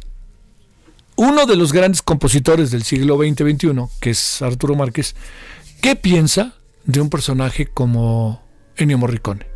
[1.17, 3.71] uno de los grandes compositores del siglo XX-XXI,
[4.01, 5.15] que es Arturo Márquez,
[5.83, 8.43] ¿qué piensa de un personaje como
[8.77, 9.47] Ennio Morricone?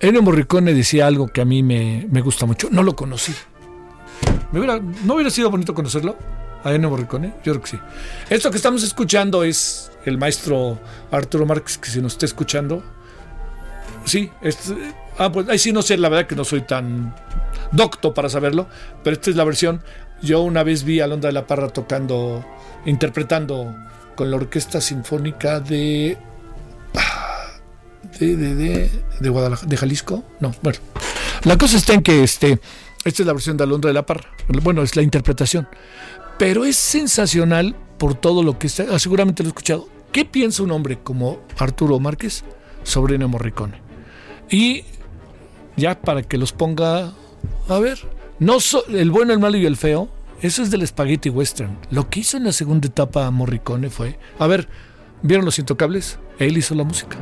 [0.00, 2.68] Ennio Morricone decía algo que a mí me, gusta mucho.
[2.70, 3.34] No lo conocí.
[4.52, 4.66] ¿Me
[5.04, 6.16] ¿No hubiera sido bonito conocerlo?
[6.64, 7.34] A Ennio Morricone.
[7.44, 7.78] Yo creo que sí.
[8.30, 10.78] Esto que estamos escuchando es el maestro
[11.10, 12.82] Arturo Márquez, que si nos está escuchando.
[14.04, 14.30] Sí,
[15.18, 17.14] ah, pues ahí sí no sé, la verdad que no soy tan
[17.72, 18.68] docto para saberlo,
[19.02, 19.82] pero esta es la versión.
[20.22, 22.44] Yo una vez vi a Londa de la Parra tocando,
[22.86, 23.74] interpretando
[24.14, 26.16] con la Orquesta Sinfónica de.
[28.18, 30.24] de, de, de, Guadalajara, de Jalisco.
[30.40, 30.78] No, bueno.
[31.44, 32.58] La cosa está en que este,
[33.04, 34.30] esta es la versión de Alondra de la Parra.
[34.48, 35.68] Bueno, es la interpretación.
[36.38, 38.86] Pero es sensacional por todo lo que está.
[38.90, 39.88] Ah, seguramente lo he escuchado.
[40.12, 42.44] ¿Qué piensa un hombre como Arturo Márquez
[42.82, 43.80] sobre Ennio Morricone?
[44.50, 44.84] Y
[45.76, 47.12] ya para que los ponga.
[47.68, 47.98] A ver.
[48.40, 48.58] No
[48.88, 50.10] el bueno, el malo y el feo
[50.44, 51.78] eso es del Spaghetti Western.
[51.90, 54.68] Lo que hizo en la segunda etapa Morricone fue, a ver,
[55.22, 56.18] ¿vieron Los Intocables?
[56.38, 57.16] Él hizo la música.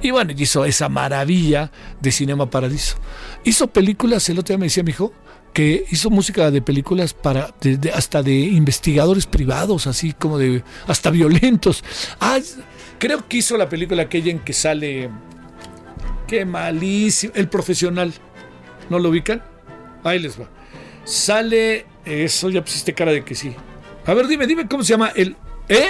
[0.00, 2.96] Y bueno, hizo esa maravilla de Cinema Paradiso.
[3.42, 5.12] Hizo películas, el otro día me decía mi hijo,
[5.58, 7.52] que hizo música de películas para
[7.92, 11.82] hasta de investigadores privados, así como de hasta violentos.
[12.20, 12.38] Ah,
[13.00, 15.10] creo que hizo la película aquella en que sale
[16.28, 18.14] qué malísimo, El profesional.
[18.88, 19.42] ¿No lo ubican?
[20.04, 20.48] Ahí les va.
[21.02, 23.52] Sale eso ya pusiste cara de que sí.
[24.06, 25.34] A ver, dime, dime cómo se llama el.
[25.68, 25.88] ¿Eh?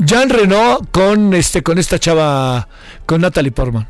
[0.00, 2.68] Jean Renault con este, con esta chava,
[3.06, 3.88] con Natalie Portman.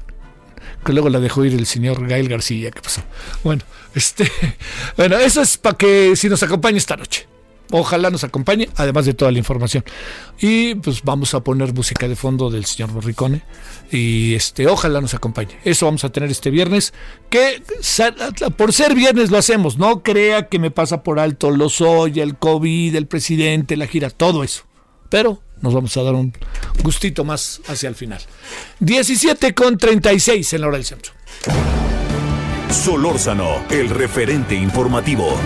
[0.84, 2.70] Que luego la dejó ir el señor Gael García.
[2.70, 3.02] ¿Qué pasó?
[3.44, 3.62] Bueno,
[3.94, 4.30] este.
[4.96, 7.26] Bueno, eso es para que si nos acompañe esta noche.
[7.74, 9.82] Ojalá nos acompañe, además de toda la información.
[10.38, 13.42] Y pues vamos a poner música de fondo del señor Morricone.
[13.90, 15.58] Y este, ojalá nos acompañe.
[15.64, 16.92] Eso vamos a tener este viernes.
[17.30, 17.62] Que
[18.58, 19.78] por ser viernes lo hacemos.
[19.78, 24.10] No crea que me pasa por alto lo soy, el COVID, el presidente, la gira,
[24.10, 24.64] todo eso.
[25.08, 26.32] Pero nos vamos a dar un
[26.82, 28.20] gustito más hacia el final.
[28.80, 31.12] 17 con 36 en la hora del centro.
[32.70, 35.38] Solórzano, el referente informativo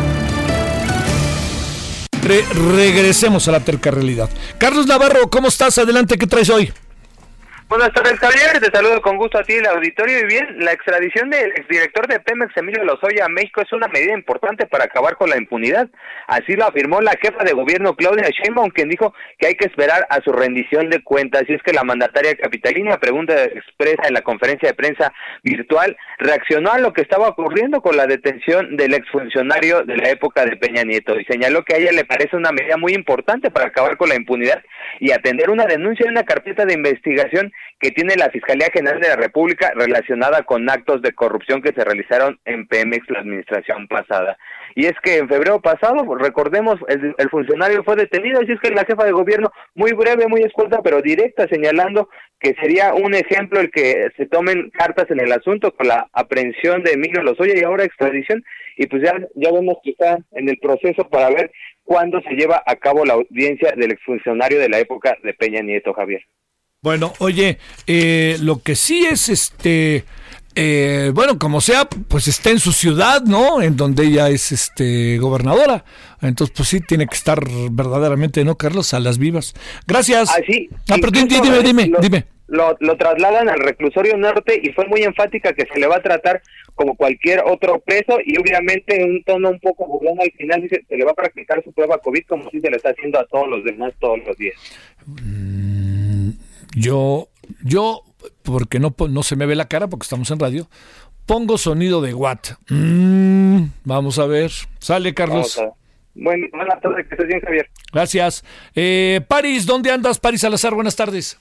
[2.27, 4.29] regresemos a la terca realidad.
[4.59, 5.79] Carlos Navarro, ¿cómo estás?
[5.79, 6.73] Adelante, ¿qué traes hoy?
[7.69, 8.61] Buenas tardes, Javier.
[8.61, 10.21] Te saludo con gusto a ti, el auditorio.
[10.21, 14.15] Y bien, la extradición del exdirector de Pemex, Emilio Lozoya, a México es una medida
[14.15, 15.89] importante para acabar con la impunidad.
[16.29, 20.07] Así lo afirmó la jefa de gobierno, Claudia Sheinbaum, quien dijo que hay que esperar
[20.11, 21.43] a su rendición de cuentas.
[21.49, 25.13] Y es que la mandataria capitalina, pregunta expresa en la conferencia de prensa
[25.43, 30.45] virtual, reaccionó a lo que estaba ocurriendo con la detención del exfuncionario de la época
[30.45, 33.67] de Peña Nieto y señaló que a ella le parece una medida muy importante para
[33.67, 34.63] acabar con la impunidad
[35.01, 39.09] y atender una denuncia en una carpeta de investigación que tiene la Fiscalía General de
[39.09, 44.39] la República relacionada con actos de corrupción que se realizaron en Pemex la administración pasada.
[44.75, 48.85] Y es que en febrero pasado, recordemos, el, funcionario fue detenido, así es que la
[48.85, 52.09] jefa de gobierno, muy breve, muy escueta, pero directa, señalando
[52.41, 56.83] que sería un ejemplo el que se tomen cartas en el asunto con la aprehensión
[56.83, 58.45] de Emilio Lozoya y ahora extradición,
[58.77, 61.51] y pues ya, ya vemos que está en el proceso para ver
[61.85, 65.95] cuándo se lleva a cabo la audiencia del exfuncionario de la época de Peña Nieto,
[65.95, 66.23] Javier.
[66.87, 67.59] Bueno, oye,
[67.89, 70.05] eh, lo que sí es este.
[70.55, 73.61] Eh, bueno, como sea, pues está en su ciudad, ¿no?
[73.61, 75.85] En donde ella es este gobernadora.
[76.23, 77.41] Entonces, pues sí, tiene que estar
[77.73, 78.95] verdaderamente, ¿no, Carlos?
[78.95, 79.55] A las vivas.
[79.89, 80.31] Gracias.
[80.31, 80.69] Ah, sí.
[80.89, 81.27] Ah, pero dime,
[81.61, 82.25] dime, lo, dime.
[82.47, 86.03] Lo, lo, trasladan al reclusorio norte y fue muy enfática que se le va a
[86.03, 86.41] tratar
[86.77, 90.85] como cualquier otro preso y obviamente en un tono un poco burlón al final dice
[90.87, 93.27] se le va a practicar su prueba COVID como si se le está haciendo a
[93.27, 94.55] todos los demás todos los días.
[95.07, 95.76] Mm,
[96.77, 97.31] yo,
[97.65, 98.03] yo,
[98.43, 100.69] porque no, no se me ve la cara porque estamos en radio,
[101.25, 102.51] pongo sonido de Watt.
[102.69, 104.53] Mm, vamos a ver.
[104.79, 105.59] Sale, Carlos.
[106.15, 107.71] Bueno, buenas tardes, que estés bien, Javier.
[107.93, 108.45] Gracias.
[108.75, 110.19] Eh, Paris, ¿dónde andas?
[110.19, 111.39] Paris Salazar, buenas tardes.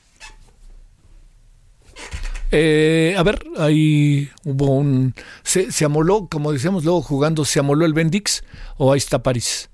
[2.51, 5.13] Eh, a ver, ahí hubo un...
[5.43, 8.43] Se, se, amoló, como decíamos luego jugando, se amoló el Bendix
[8.77, 9.69] o ahí está París.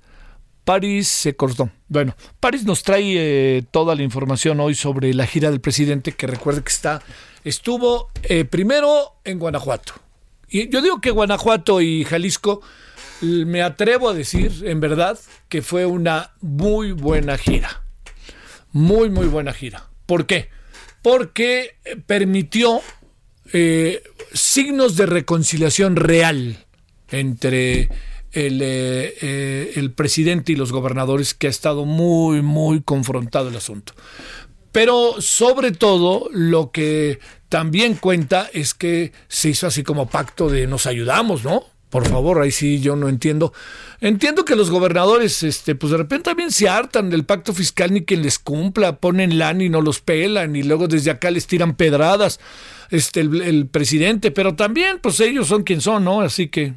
[0.64, 1.70] París se cortó.
[1.88, 6.26] Bueno, París nos trae eh, toda la información hoy sobre la gira del presidente, que
[6.26, 7.02] recuerde que está,
[7.44, 9.94] estuvo eh, primero en Guanajuato.
[10.48, 12.60] Y yo digo que Guanajuato y Jalisco,
[13.22, 15.18] me atrevo a decir, en verdad,
[15.48, 17.82] que fue una muy buena gira.
[18.72, 19.88] Muy, muy buena gira.
[20.06, 20.50] ¿Por qué?
[21.02, 21.76] Porque
[22.06, 22.80] permitió
[24.32, 26.66] signos de reconciliación real
[27.10, 27.88] entre
[28.32, 33.56] el, eh, eh, el presidente y los gobernadores que ha estado muy, muy confrontado el
[33.56, 33.94] asunto.
[34.72, 37.18] Pero sobre todo lo que
[37.48, 41.64] también cuenta es que se hizo así como pacto de nos ayudamos, ¿no?
[41.90, 43.52] Por favor, ahí sí yo no entiendo.
[44.00, 48.06] Entiendo que los gobernadores, este, pues de repente también se hartan del pacto fiscal ni
[48.06, 51.76] quien les cumpla, ponen lana y no los pelan y luego desde acá les tiran
[51.76, 52.40] pedradas
[52.88, 56.22] este, el, presidente, pero también, pues ellos son quien son, ¿no?
[56.22, 56.72] Así que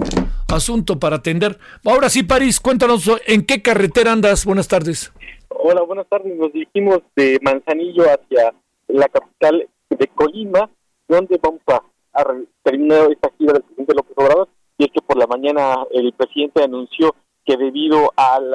[0.54, 1.58] asunto para atender.
[1.84, 4.46] Ahora sí, París, cuéntanos en qué carretera andas.
[4.46, 5.12] Buenas tardes.
[5.50, 6.36] Hola, buenas tardes.
[6.36, 8.54] Nos dirigimos de Manzanillo hacia
[8.88, 10.70] la capital de Colima,
[11.08, 11.82] donde vamos a,
[12.64, 14.50] terminar esta gira del presidente López Obrador.
[14.78, 17.16] Y es que por la mañana el presidente anunció
[17.46, 18.54] que debido al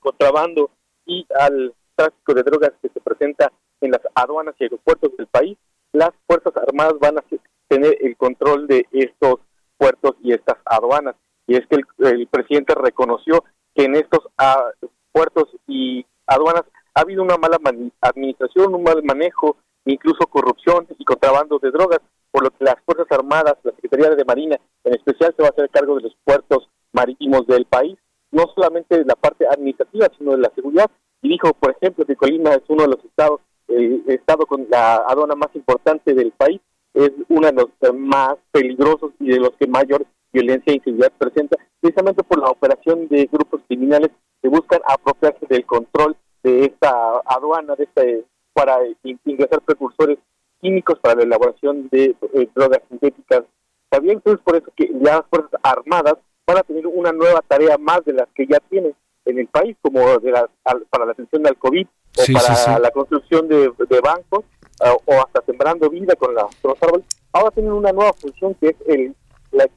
[0.00, 0.70] contrabando
[1.06, 5.56] y al tráfico de drogas que se presenta en las aduanas y aeropuertos del país,
[5.92, 7.24] las Fuerzas Armadas van a
[7.68, 9.40] tener el control de estos
[9.76, 11.14] puertos y estas aduanas.
[11.46, 13.44] Y es que el, presidente reconoció
[13.74, 14.70] que en estos ah,
[15.12, 16.64] puertos y aduanas
[16.94, 17.58] ha habido una mala
[18.00, 23.06] administración, un mal manejo, incluso corrupción y contrabando de drogas, por lo que las Fuerzas
[23.10, 26.68] Armadas, la Secretaría de Marina en especial, se va a hacer cargo de los puertos
[26.92, 27.98] marítimos del país,
[28.30, 30.90] no solamente de la parte administrativa, sino de la seguridad.
[31.22, 34.96] Y dijo, por ejemplo, que Colima es uno de los estados el estado con la
[34.96, 36.60] aduana más importante del país,
[36.94, 41.56] es uno de los más peligrosos y de los que mayor violencia e inseguridad presenta,
[41.80, 44.10] precisamente por la operación de grupos criminales
[44.42, 46.90] que buscan apropiarse del control de esta
[47.24, 48.78] aduana, de este, para
[49.24, 50.18] ingresar precursores
[50.60, 53.44] químicos para la elaboración de eh, drogas sintéticas.
[53.88, 56.14] También es por eso que las Fuerzas Armadas
[56.46, 58.94] van a tener una nueva tarea más de las que ya tienen
[59.24, 60.48] en el país, como de la,
[60.90, 63.72] para la atención del COVID o para la construcción de,
[64.02, 64.44] bancos
[64.80, 69.14] o hasta sembrando vida con, los árboles, ahora tienen una nueva función que es el,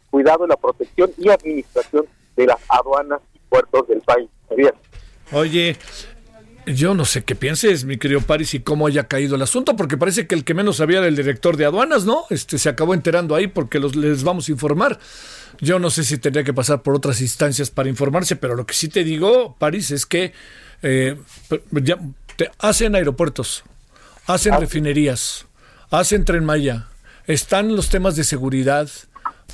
[0.10, 2.06] cuidado, la protección y administración
[2.36, 4.30] de las aduanas y puertos del país.
[5.32, 5.78] Oye,
[6.66, 9.98] yo no sé qué pienses, mi querido Paris, y cómo haya caído el asunto, porque
[9.98, 12.26] parece que el que menos sabía era el director de aduanas, ¿no?
[12.30, 15.00] Este se acabó enterando ahí porque los, les vamos a informar.
[15.60, 18.74] Yo no sé si tendría que pasar por otras instancias para informarse, pero lo que
[18.74, 20.34] sí te digo, París, es que
[20.82, 21.18] eh,
[21.72, 22.00] ya,
[22.60, 23.64] hacen aeropuertos,
[24.28, 24.58] hacen ah.
[24.60, 25.48] refinerías,
[25.90, 26.88] hacen tren Maya,
[27.26, 28.88] están los temas de seguridad,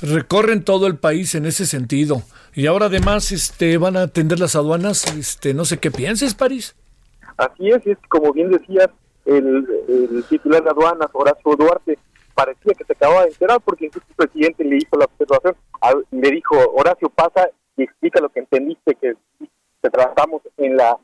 [0.02, 2.22] recorren todo el país en ese sentido.
[2.54, 6.76] Y ahora además este, van a atender las aduanas, este, no sé qué pienses, París.
[7.36, 8.88] Así es, es como bien decías,
[9.24, 11.98] el, el titular de aduanas, Horacio Duarte,
[12.34, 15.56] parecía que se acababa de enterar porque incluso el presidente le hizo la observación,
[16.10, 20.96] le dijo, Horacio, pasa y explica lo que entendiste que, que tratamos en la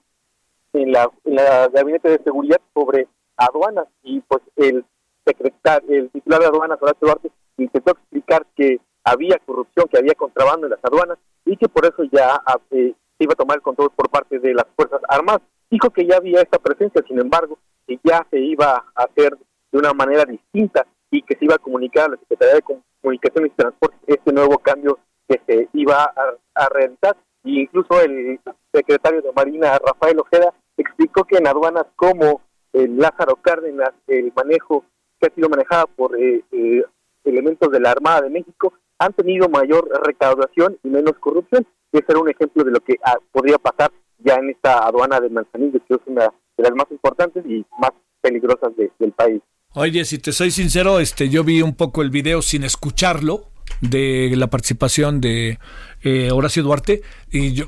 [0.73, 3.09] en la, gabinete de seguridad sobre
[3.41, 4.85] aduanas y pues el
[5.25, 10.67] secretario, el titular de aduanas, Horacio Duarte, intentó explicar que había corrupción, que había contrabando
[10.67, 12.41] en las aduanas y que por eso ya
[12.71, 15.43] eh, se iba a tomar el control por parte de las Fuerzas Armadas.
[15.71, 19.37] Dijo que ya había esta presencia, sin embargo, que ya se iba a hacer
[19.73, 23.53] de una manera distinta y que se iba a comunicar a la Secretaría de Comunicaciones
[23.53, 24.99] y Transporte este nuevo cambio
[25.29, 27.17] que se iba a, a realizar.
[27.43, 28.39] Y incluso el
[28.73, 32.43] secretario de Marina, Rafael Ojeda, explicó que en aduanas como
[32.73, 34.85] el Lázaro Cárdenas, el manejo
[35.21, 36.83] que ha sido manejado por eh, eh,
[37.25, 41.67] elementos de la Armada de México, han tenido mayor recaudación y menos corrupción.
[41.93, 45.21] Y ese era un ejemplo de lo que ah, podría pasar ya en esta aduana
[45.21, 47.91] de Manzanillo, que es una de las más importantes y más
[48.21, 49.41] peligrosas del país.
[49.75, 53.50] Oye, si te soy sincero, este, yo vi un poco el video sin escucharlo
[53.81, 55.59] de la participación de
[56.03, 57.67] eh, Horacio Duarte y yo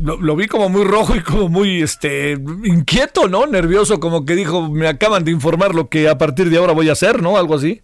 [0.00, 2.32] lo, vi como muy rojo y como muy este
[2.64, 3.46] inquieto, ¿no?
[3.46, 6.88] Nervioso, como que dijo, me acaban de informar lo que a partir de ahora voy
[6.88, 7.36] a hacer, ¿no?
[7.36, 7.82] Algo así.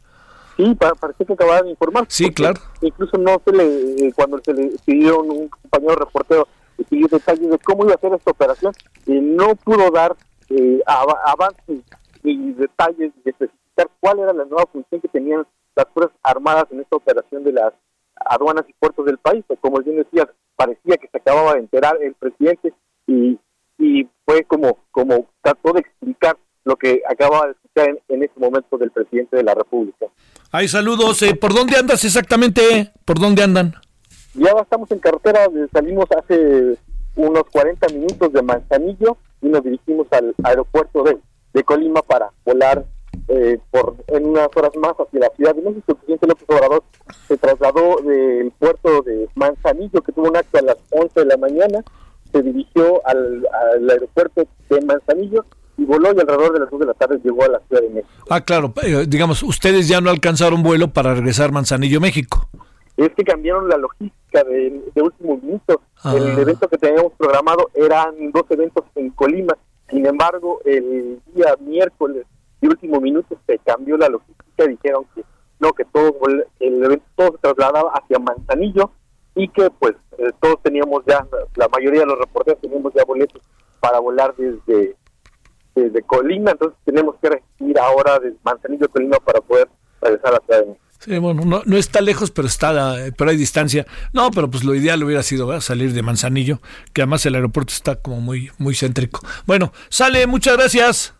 [0.56, 2.06] Sí, parece que acababan de informar.
[2.08, 2.60] Sí, claro.
[2.80, 6.48] Incluso no se le, cuando se le pidió un compañero reportero,
[6.78, 8.72] le pidió detalles de cómo iba a ser esta operación,
[9.06, 10.16] y no pudo dar
[10.50, 11.80] eh, avances
[12.22, 15.44] y detalles de especificar cuál era la nueva función que tenían
[15.76, 17.72] las Fuerzas Armadas en esta operación de las
[18.16, 19.44] aduanas y puertos del país.
[19.60, 20.26] Como bien decías,
[20.56, 22.72] parecía que se acababa de enterar el presidente
[23.06, 23.38] y,
[23.78, 28.40] y fue como, como trató de explicar lo que acababa de escuchar en, en este
[28.40, 30.06] momento del presidente de la República.
[30.50, 31.20] Hay saludos.
[31.22, 32.92] Eh, ¿Por dónde andas exactamente?
[33.04, 33.74] ¿Por dónde andan?
[34.34, 36.76] Ya estamos en carretera, salimos hace
[37.14, 41.18] unos 40 minutos de Manzanillo y nos dirigimos al aeropuerto de,
[41.52, 42.84] de Colima para volar
[43.28, 45.84] eh, por en unas horas más hacia la Ciudad de México.
[45.88, 46.82] El presidente López Obrador
[47.28, 51.36] se trasladó del puerto de Manzanillo, que tuvo un acto a las 11 de la
[51.36, 51.84] mañana,
[52.32, 53.46] se dirigió al,
[53.90, 55.44] aeropuerto de Manzanillo
[55.76, 57.90] y voló y alrededor de las 2 de la tarde llegó a la Ciudad de
[57.90, 58.24] México.
[58.28, 62.48] Ah, claro, eh, digamos, ustedes ya no alcanzaron vuelo para regresar a Manzanillo, México.
[62.96, 65.80] Es que cambiaron la logística de, último minuto.
[66.04, 66.40] El ah.
[66.40, 69.56] evento que teníamos programado eran dos eventos en Colima.
[69.90, 72.24] Sin embargo, el día miércoles
[72.64, 74.66] de último minuto se cambió la logística.
[74.66, 75.22] Dijeron que
[75.60, 76.14] no, que todo
[76.60, 78.90] el evento todo se trasladaba hacia Manzanillo
[79.34, 81.26] y que pues eh, todos teníamos ya,
[81.56, 83.42] la mayoría de los reporteros teníamos ya boletos
[83.80, 84.96] para volar desde
[85.74, 89.68] desde Colima, entonces tenemos que ir ahora de Manzanillo a Colima para poder
[90.00, 90.76] regresar a de.
[91.00, 93.84] Sí, bueno, no, no, está lejos, pero está, pero hay distancia.
[94.12, 96.60] No, pero pues lo ideal hubiera sido salir de Manzanillo,
[96.92, 99.20] que además el aeropuerto está como muy, muy céntrico.
[99.46, 101.14] Bueno, sale, muchas gracias.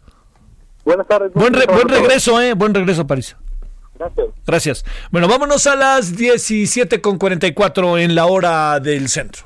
[0.85, 1.33] Buenas tardes.
[1.35, 3.37] Buen, buen regreso, eh, buen regreso París.
[3.99, 4.27] Gracias.
[4.47, 4.85] Gracias.
[5.11, 9.45] Bueno, vámonos a las 17.44 en la hora del centro.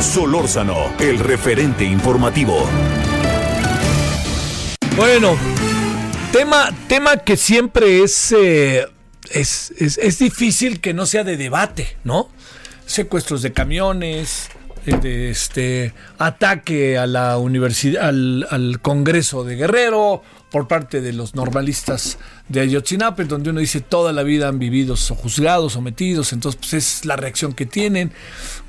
[0.00, 2.68] Solórzano, el referente informativo.
[4.96, 5.36] Bueno,
[6.32, 8.86] tema, tema que siempre es, eh,
[9.30, 12.30] es, es, difícil que no sea de debate, ¿no?
[12.86, 14.50] Secuestros de camiones,
[14.96, 22.18] de este ataque a la universidad, al, Congreso de Guerrero por parte de los normalistas
[22.48, 27.04] de Ayotzinapa, donde uno dice toda la vida han vivido juzgados, sometidos, entonces pues es
[27.04, 28.12] la reacción que tienen.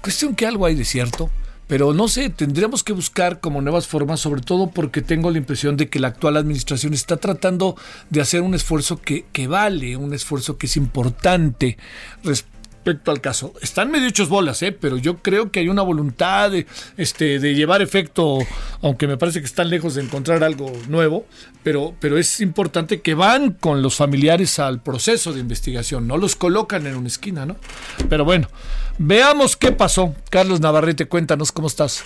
[0.02, 1.30] Cuestión que algo hay de cierto.
[1.68, 5.78] Pero no sé, tendríamos que buscar como nuevas formas, sobre todo porque tengo la impresión
[5.78, 7.76] de que la actual administración está tratando
[8.10, 11.78] de hacer un esfuerzo que, que vale, un esfuerzo que es importante
[12.24, 12.59] respecto
[13.06, 13.54] al caso.
[13.62, 14.72] Están medio hechos bolas, ¿eh?
[14.72, 16.66] pero yo creo que hay una voluntad de,
[16.98, 18.40] este, de llevar efecto,
[18.82, 21.26] aunque me parece que están lejos de encontrar algo nuevo,
[21.64, 26.36] pero, pero es importante que van con los familiares al proceso de investigación, no los
[26.36, 27.58] colocan en una esquina, ¿no?
[28.10, 28.48] Pero bueno,
[28.98, 30.16] veamos qué pasó.
[30.30, 32.06] Carlos Navarrete, cuéntanos cómo estás.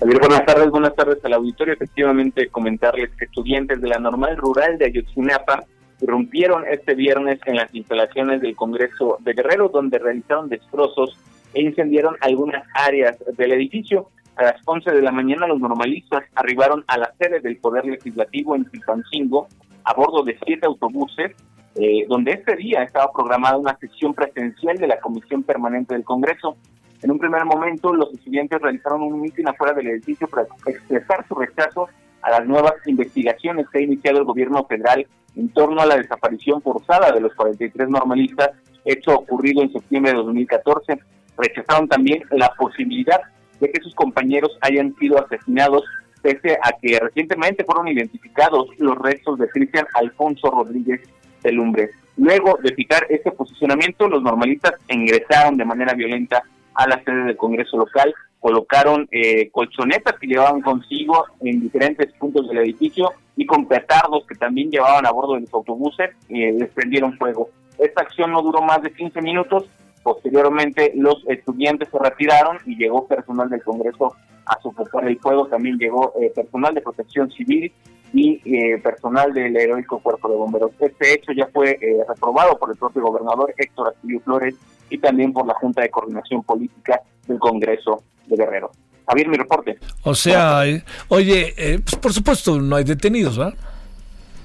[0.00, 1.74] buenas tardes, buenas tardes al auditorio.
[1.74, 5.64] Efectivamente, comentarles que estudiantes de la normal rural de Ayotzinapa
[6.02, 11.16] irrumpieron este viernes en las instalaciones del Congreso de Guerrero, donde realizaron destrozos
[11.54, 14.08] e incendiaron algunas áreas del edificio.
[14.36, 18.56] A las 11 de la mañana los normalistas arribaron a la sede del Poder Legislativo
[18.56, 19.46] en Chilpancingo
[19.84, 21.32] a bordo de siete autobuses,
[21.74, 26.56] eh, donde este día estaba programada una sesión presencial de la Comisión Permanente del Congreso.
[27.02, 31.34] En un primer momento, los estudiantes realizaron un mitin afuera del edificio para expresar su
[31.34, 31.88] rechazo
[32.22, 35.06] a las nuevas investigaciones que ha iniciado el gobierno federal
[35.36, 38.50] en torno a la desaparición forzada de los 43 normalistas,
[38.84, 40.98] hecho ocurrido en septiembre de 2014.
[41.36, 43.20] Rechazaron también la posibilidad
[43.60, 45.84] de que sus compañeros hayan sido asesinados,
[46.20, 51.00] pese a que recientemente fueron identificados los restos de Cristian Alfonso Rodríguez
[51.42, 51.90] de Lumbre.
[52.16, 56.42] Luego de fijar este posicionamiento, los normalistas ingresaron de manera violenta
[56.74, 62.48] a la sede del Congreso local colocaron eh, colchonetas que llevaban consigo en diferentes puntos
[62.48, 66.68] del edificio y con petardos que también llevaban a bordo de los autobuses eh, les
[66.70, 67.50] prendieron fuego.
[67.78, 69.66] Esta acción no duró más de 15 minutos.
[70.02, 75.46] Posteriormente los estudiantes se retiraron y llegó personal del Congreso a sofocar el fuego.
[75.46, 77.72] También llegó eh, personal de protección civil
[78.12, 80.72] y personal del heroico cuerpo de bomberos.
[80.80, 84.54] Este hecho ya fue reprobado por el propio gobernador Héctor Astilio Flores
[84.92, 88.70] y también por la Junta de Coordinación Política del Congreso de Guerrero.
[89.08, 89.78] Javier, mi reporte.
[90.04, 93.54] O sea, eh, oye, eh, pues por supuesto no hay detenidos, ¿verdad?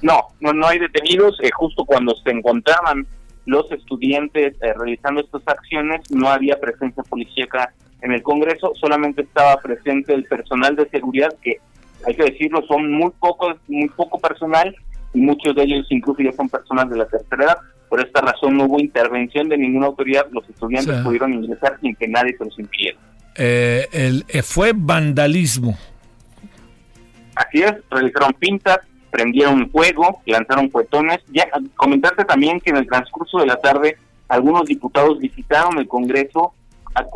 [0.01, 1.37] No, no, no hay detenidos.
[1.41, 3.05] Eh, justo cuando se encontraban
[3.45, 10.13] los estudiantes realizando estas acciones, no había presencia policíaca en el Congreso, solamente estaba presente
[10.13, 11.57] el personal de seguridad, que
[12.05, 14.75] hay que decirlo, son muy pocos, muy poco personal,
[15.13, 17.57] y muchos de ellos incluso ya son personas de la tercera edad.
[17.89, 22.07] Por esta razón no hubo intervención de ninguna autoridad, los estudiantes pudieron ingresar sin que
[22.07, 22.97] nadie se los impidiera.
[23.35, 25.77] Eh, el, eh, fue vandalismo.
[27.35, 28.79] Así es, realizaron pintas,
[29.11, 31.19] prendieron fuego, lanzaron cuetones.
[31.27, 33.97] Ya comentarte también que en el transcurso de la tarde
[34.27, 36.53] algunos diputados visitaron el Congreso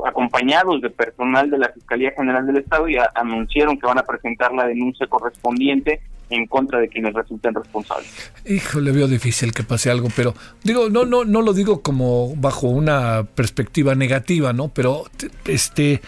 [0.05, 4.53] acompañados de personal de la Fiscalía General del Estado y anunciaron que van a presentar
[4.53, 8.09] la denuncia correspondiente en contra de quienes resulten responsables.
[8.45, 10.33] Híjole, veo difícil que pase algo, pero
[10.63, 14.69] digo, no, no, no lo digo como bajo una perspectiva negativa, ¿no?
[14.69, 15.05] Pero
[15.45, 16.01] este,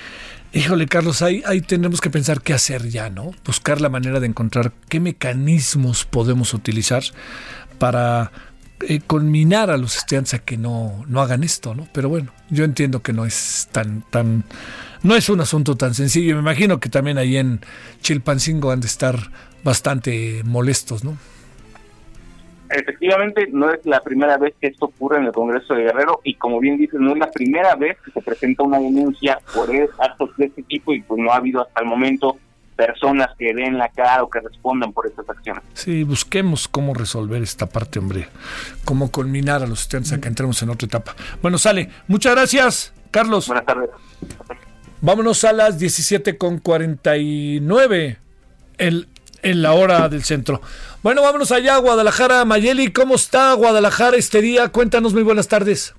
[0.54, 3.32] híjole, Carlos, ahí, ahí tenemos que pensar qué hacer ya, ¿no?
[3.46, 7.04] Buscar la manera de encontrar qué mecanismos podemos utilizar
[7.78, 8.32] para
[8.88, 11.88] eh, a los estudiantes a que no, no hagan esto, ¿no?
[11.94, 14.44] Pero bueno, yo entiendo que no es tan, tan,
[15.04, 16.36] no es un asunto tan sencillo.
[16.36, 17.62] Me imagino que también ahí en
[18.02, 19.32] Chilpancingo han de estar
[19.64, 21.18] bastante molestos, ¿no?
[22.70, 26.36] Efectivamente, no es la primera vez que esto ocurre en el Congreso de Guerrero y
[26.36, 29.70] como bien dices, no es la primera vez que se presenta una denuncia por
[30.00, 32.38] actos de este tipo y pues no ha habido hasta el momento
[32.76, 35.64] personas que den la cara o que respondan por estas acciones.
[35.74, 38.28] Sí, busquemos cómo resolver esta parte, hombre.
[38.86, 41.16] Cómo culminar a los estudiantes a que entremos en otra etapa.
[41.44, 41.90] Bueno, sale.
[42.08, 43.48] Muchas gracias, Carlos.
[43.48, 43.90] Buenas tardes.
[45.02, 48.18] Vámonos a las 17 con 49
[49.44, 50.62] en, la hora del centro.
[51.02, 52.46] Bueno, vámonos allá Guadalajara.
[52.46, 54.70] Mayeli, ¿cómo está Guadalajara este día?
[54.70, 55.96] Cuéntanos, muy buenas tardes.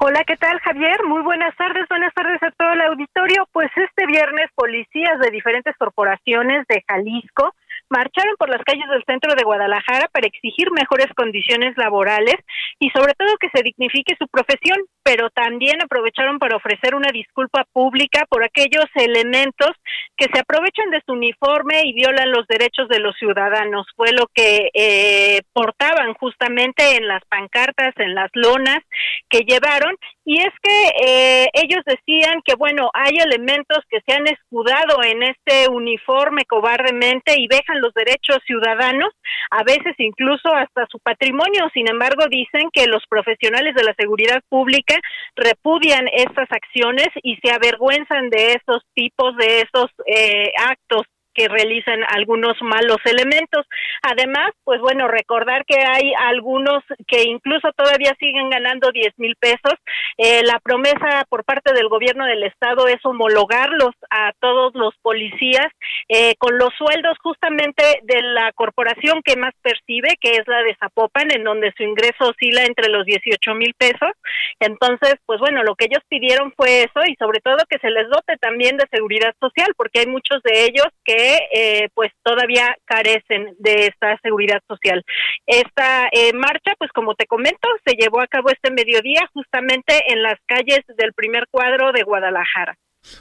[0.00, 1.04] Hola, ¿qué tal Javier?
[1.06, 3.48] Muy buenas tardes, buenas tardes a todo el auditorio.
[3.52, 7.54] Pues este viernes policías de diferentes corporaciones de Jalisco
[7.88, 12.36] marcharon por las calles del centro de Guadalajara para exigir mejores condiciones laborales
[12.78, 17.64] y sobre todo que se dignifique su profesión, pero también aprovecharon para ofrecer una disculpa
[17.72, 19.70] pública por aquellos elementos
[20.16, 23.86] que se aprovechan de su uniforme y violan los derechos de los ciudadanos.
[23.94, 28.80] Fue lo que eh, portaban justamente en las pancartas, en las lonas
[29.28, 29.94] que llevaron
[30.28, 35.22] y es que eh, ellos decían que, bueno, hay elementos que se han escudado en
[35.22, 39.10] este uniforme cobardemente y dejan los derechos ciudadanos,
[39.52, 41.70] a veces incluso hasta su patrimonio.
[41.72, 44.95] Sin embargo, dicen que los profesionales de la seguridad pública
[45.36, 51.06] repudian estas acciones y se avergüenzan de esos tipos, de esos eh, actos
[51.36, 53.66] que realizan algunos malos elementos.
[54.02, 59.74] Además, pues bueno, recordar que hay algunos que incluso todavía siguen ganando 10 mil pesos.
[60.16, 65.66] Eh, la promesa por parte del gobierno del estado es homologarlos a todos los policías
[66.08, 70.76] eh, con los sueldos justamente de la corporación que más percibe, que es la de
[70.76, 74.12] Zapopan, en donde su ingreso oscila entre los 18 mil pesos.
[74.60, 78.08] Entonces, pues bueno, lo que ellos pidieron fue eso y sobre todo que se les
[78.08, 83.54] dote también de seguridad social, porque hay muchos de ellos que eh, pues todavía carecen
[83.58, 85.04] de esta seguridad social.
[85.46, 90.22] Esta eh, marcha, pues como te comento, se llevó a cabo este mediodía justamente en
[90.22, 92.76] las calles del primer cuadro de Guadalajara.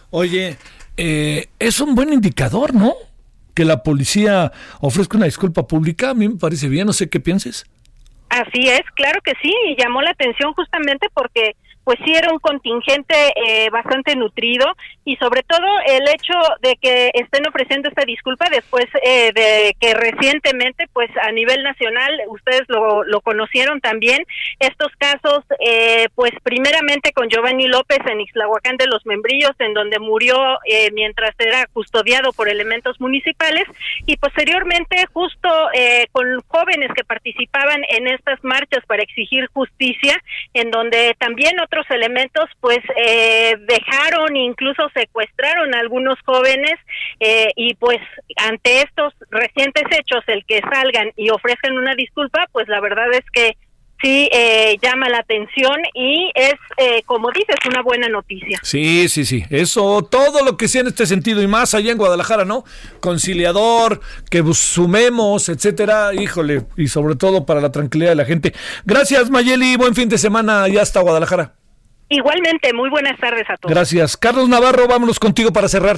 [0.10, 0.58] Oye,
[0.98, 2.94] eh, es un buen indicador, ¿no?
[3.54, 4.52] Que la policía
[4.82, 7.66] ofrezca una disculpa pública, a mí me parece bien, no sé qué pienses.
[8.30, 11.56] Así es, claro que sí, y llamó la atención justamente porque
[11.86, 14.66] pues sí era un contingente eh, bastante nutrido
[15.06, 19.94] y sobre todo el hecho de que estén ofreciendo esta disculpa después eh, de que
[19.94, 24.26] recientemente pues a nivel nacional ustedes lo, lo conocieron también
[24.60, 30.00] estos casos eh, pues primeramente con Giovanni López en Ixlahuacán de los Membrillos en donde
[30.00, 30.36] murió
[30.94, 33.66] mientras era custodiado por elementos municipales
[34.06, 35.50] y posteriormente justo
[36.12, 40.22] con jóvenes que participaban en estas marchas para exigir justicia
[40.54, 46.74] en donde también otros elementos pues eh, dejaron incluso secuestraron a algunos jóvenes
[47.20, 48.00] eh, y pues
[48.38, 53.26] ante estos recientes hechos el que salgan y ofrezcan una disculpa pues la verdad es
[53.32, 53.58] que
[54.02, 58.60] sí eh, llama la atención y es, eh, como dices, una buena noticia.
[58.64, 59.44] Sí, sí, sí.
[59.50, 62.66] Eso, todo lo que sea en este sentido y más allá en Guadalajara, ¿no?
[63.00, 66.14] Conciliador, que sumemos, etcétera.
[66.14, 68.54] Híjole, y sobre todo para la tranquilidad de la gente.
[68.86, 69.76] Gracias, Mayeli.
[69.78, 71.65] Buen fin de semana ya hasta Guadalajara.
[72.10, 73.74] Igualmente, muy buenas tardes a todos.
[73.74, 74.16] Gracias.
[74.18, 75.98] Carlos Navarro, vámonos contigo para cerrar.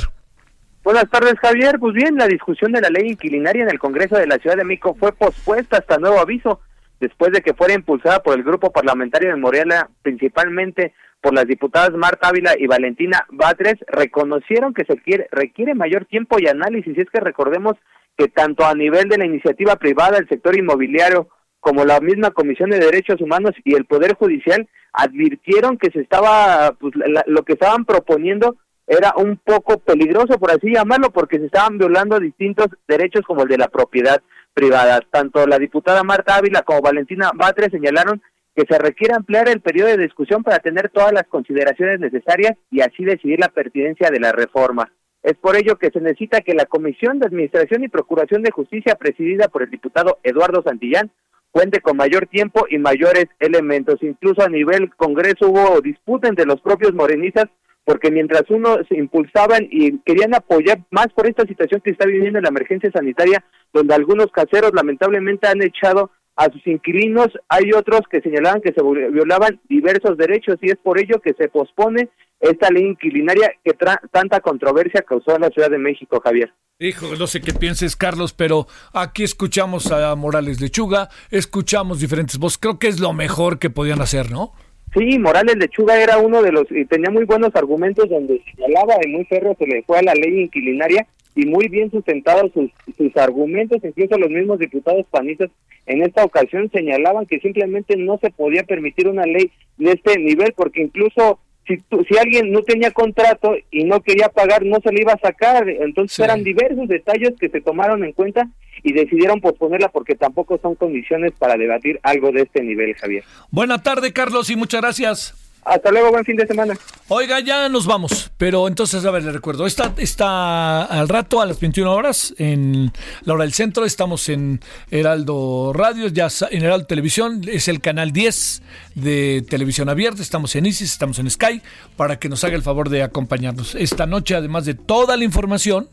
[0.84, 1.80] Buenas tardes, Javier.
[1.80, 4.64] Pues bien, la discusión de la ley inquilinaria en el Congreso de la Ciudad de
[4.64, 6.62] México fue pospuesta hasta nuevo aviso,
[7.02, 11.92] después de que fuera impulsada por el grupo parlamentario de Morelia, principalmente por las diputadas
[11.92, 16.98] Marta Ávila y Valentina Batres, reconocieron que se quiere, requiere mayor tiempo y análisis.
[16.98, 17.76] Y es que recordemos
[18.18, 21.28] que tanto a nivel de la iniciativa privada, el sector inmobiliario,
[21.60, 26.74] como la misma Comisión de Derechos Humanos y el Poder Judicial advirtieron que se estaba,
[26.80, 26.94] pues,
[27.26, 28.58] lo que estaban proponiendo
[28.88, 33.50] era un poco peligroso, por así llamarlo, porque se estaban violando distintos derechos como el
[33.50, 34.22] de la propiedad
[34.54, 35.02] privada.
[35.12, 38.22] Tanto la diputada Marta Ávila como Valentina Batres señalaron
[38.56, 42.82] que se requiere ampliar el periodo de discusión para tener todas las consideraciones necesarias y
[42.82, 44.92] así decidir la pertinencia de la reforma.
[45.22, 48.96] Es por ello que se necesita que la Comisión de Administración y Procuración de Justicia,
[48.96, 51.12] presidida por el diputado Eduardo Santillán,
[51.58, 53.96] cuente con mayor tiempo y mayores elementos.
[54.04, 57.46] Incluso a nivel Congreso hubo disputa entre los propios morenistas
[57.84, 62.38] porque mientras uno se impulsaban y querían apoyar más por esta situación que está viviendo
[62.38, 63.44] en la emergencia sanitaria,
[63.74, 68.82] donde algunos caseros lamentablemente han echado a sus inquilinos, hay otros que señalaban que se
[69.12, 72.10] violaban diversos derechos y es por ello que se pospone
[72.40, 73.74] esta ley inquilinaria que
[74.12, 76.54] tanta controversia causó en la Ciudad de México, Javier.
[76.80, 82.60] Hijo, no sé qué pienses, Carlos, pero aquí escuchamos a Morales Lechuga, escuchamos diferentes voces,
[82.60, 84.54] creo que es lo mejor que podían hacer, ¿no?
[84.94, 89.10] Sí, Morales Lechuga era uno de los, y tenía muy buenos argumentos donde señalaba y
[89.10, 91.08] muy férreo se le fue a la ley inquilinaria
[91.38, 95.52] y muy bien sustentados sus, sus argumentos, incluso los mismos diputados panistas
[95.86, 100.54] en esta ocasión señalaban que simplemente no se podía permitir una ley de este nivel
[100.58, 105.02] porque incluso si, si alguien no tenía contrato y no quería pagar, no se le
[105.02, 105.70] iba a sacar.
[105.70, 108.50] Entonces eran diversos detalles que se tomaron en cuenta
[108.82, 113.24] y decidieron posponerla porque tampoco son condiciones para debatir algo de este nivel, Javier.
[113.52, 115.47] Buena tarde, Carlos, y muchas gracias.
[115.64, 116.78] Hasta luego, buen fin de semana.
[117.10, 121.46] Oiga, ya nos vamos, pero entonces, a ver, le recuerdo, está, está al rato a
[121.46, 122.92] las 21 horas en
[123.24, 124.62] la hora del centro, estamos en
[124.92, 128.62] Heraldo Radio, ya en Heraldo Televisión, es el canal 10
[128.96, 131.62] de televisión abierta, estamos en ISIS, estamos en Sky,
[131.98, 133.76] para que nos haga el favor de acompañarnos.
[133.76, 135.90] Esta noche, además de toda la información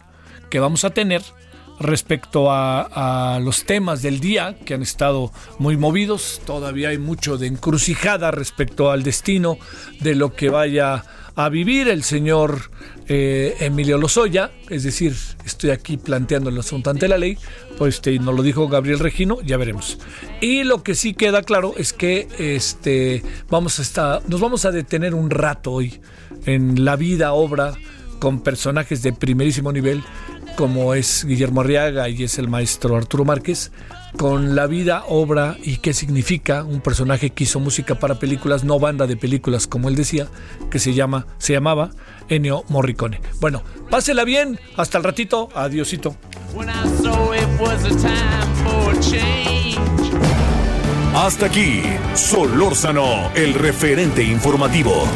[0.50, 1.22] que vamos a tener,
[1.80, 6.40] respecto a, los temas del día que han estado muy movidos.
[6.46, 9.59] Todavía hay mucho de encrucijada respecto al destino
[10.01, 11.05] de lo que vaya
[11.36, 12.70] a vivir el señor
[13.09, 17.36] eh, Emilio Lozoya, es decir, estoy aquí planteando el asunto ante la ley,
[17.76, 19.98] pues este, nos lo dijo Gabriel Regino, ya veremos.
[20.40, 24.70] Y lo que sí queda claro es que este, vamos a estar, nos vamos a
[24.70, 26.01] detener un rato hoy
[26.46, 27.74] en la vida, obra,
[28.20, 30.02] con personajes de primerísimo nivel
[30.56, 33.72] como es Guillermo Arriaga y es el maestro Arturo Márquez,
[34.16, 38.78] con la vida, obra y qué significa un personaje que hizo música para películas, no
[38.78, 40.28] banda de películas, como él decía,
[40.70, 41.90] que se llama, se llamaba
[42.28, 43.20] Ennio Morricone.
[43.40, 46.16] Bueno, pásela bien, hasta el ratito, adiosito.
[51.14, 51.82] Hasta aquí,
[52.14, 55.06] Solórzano, el referente informativo.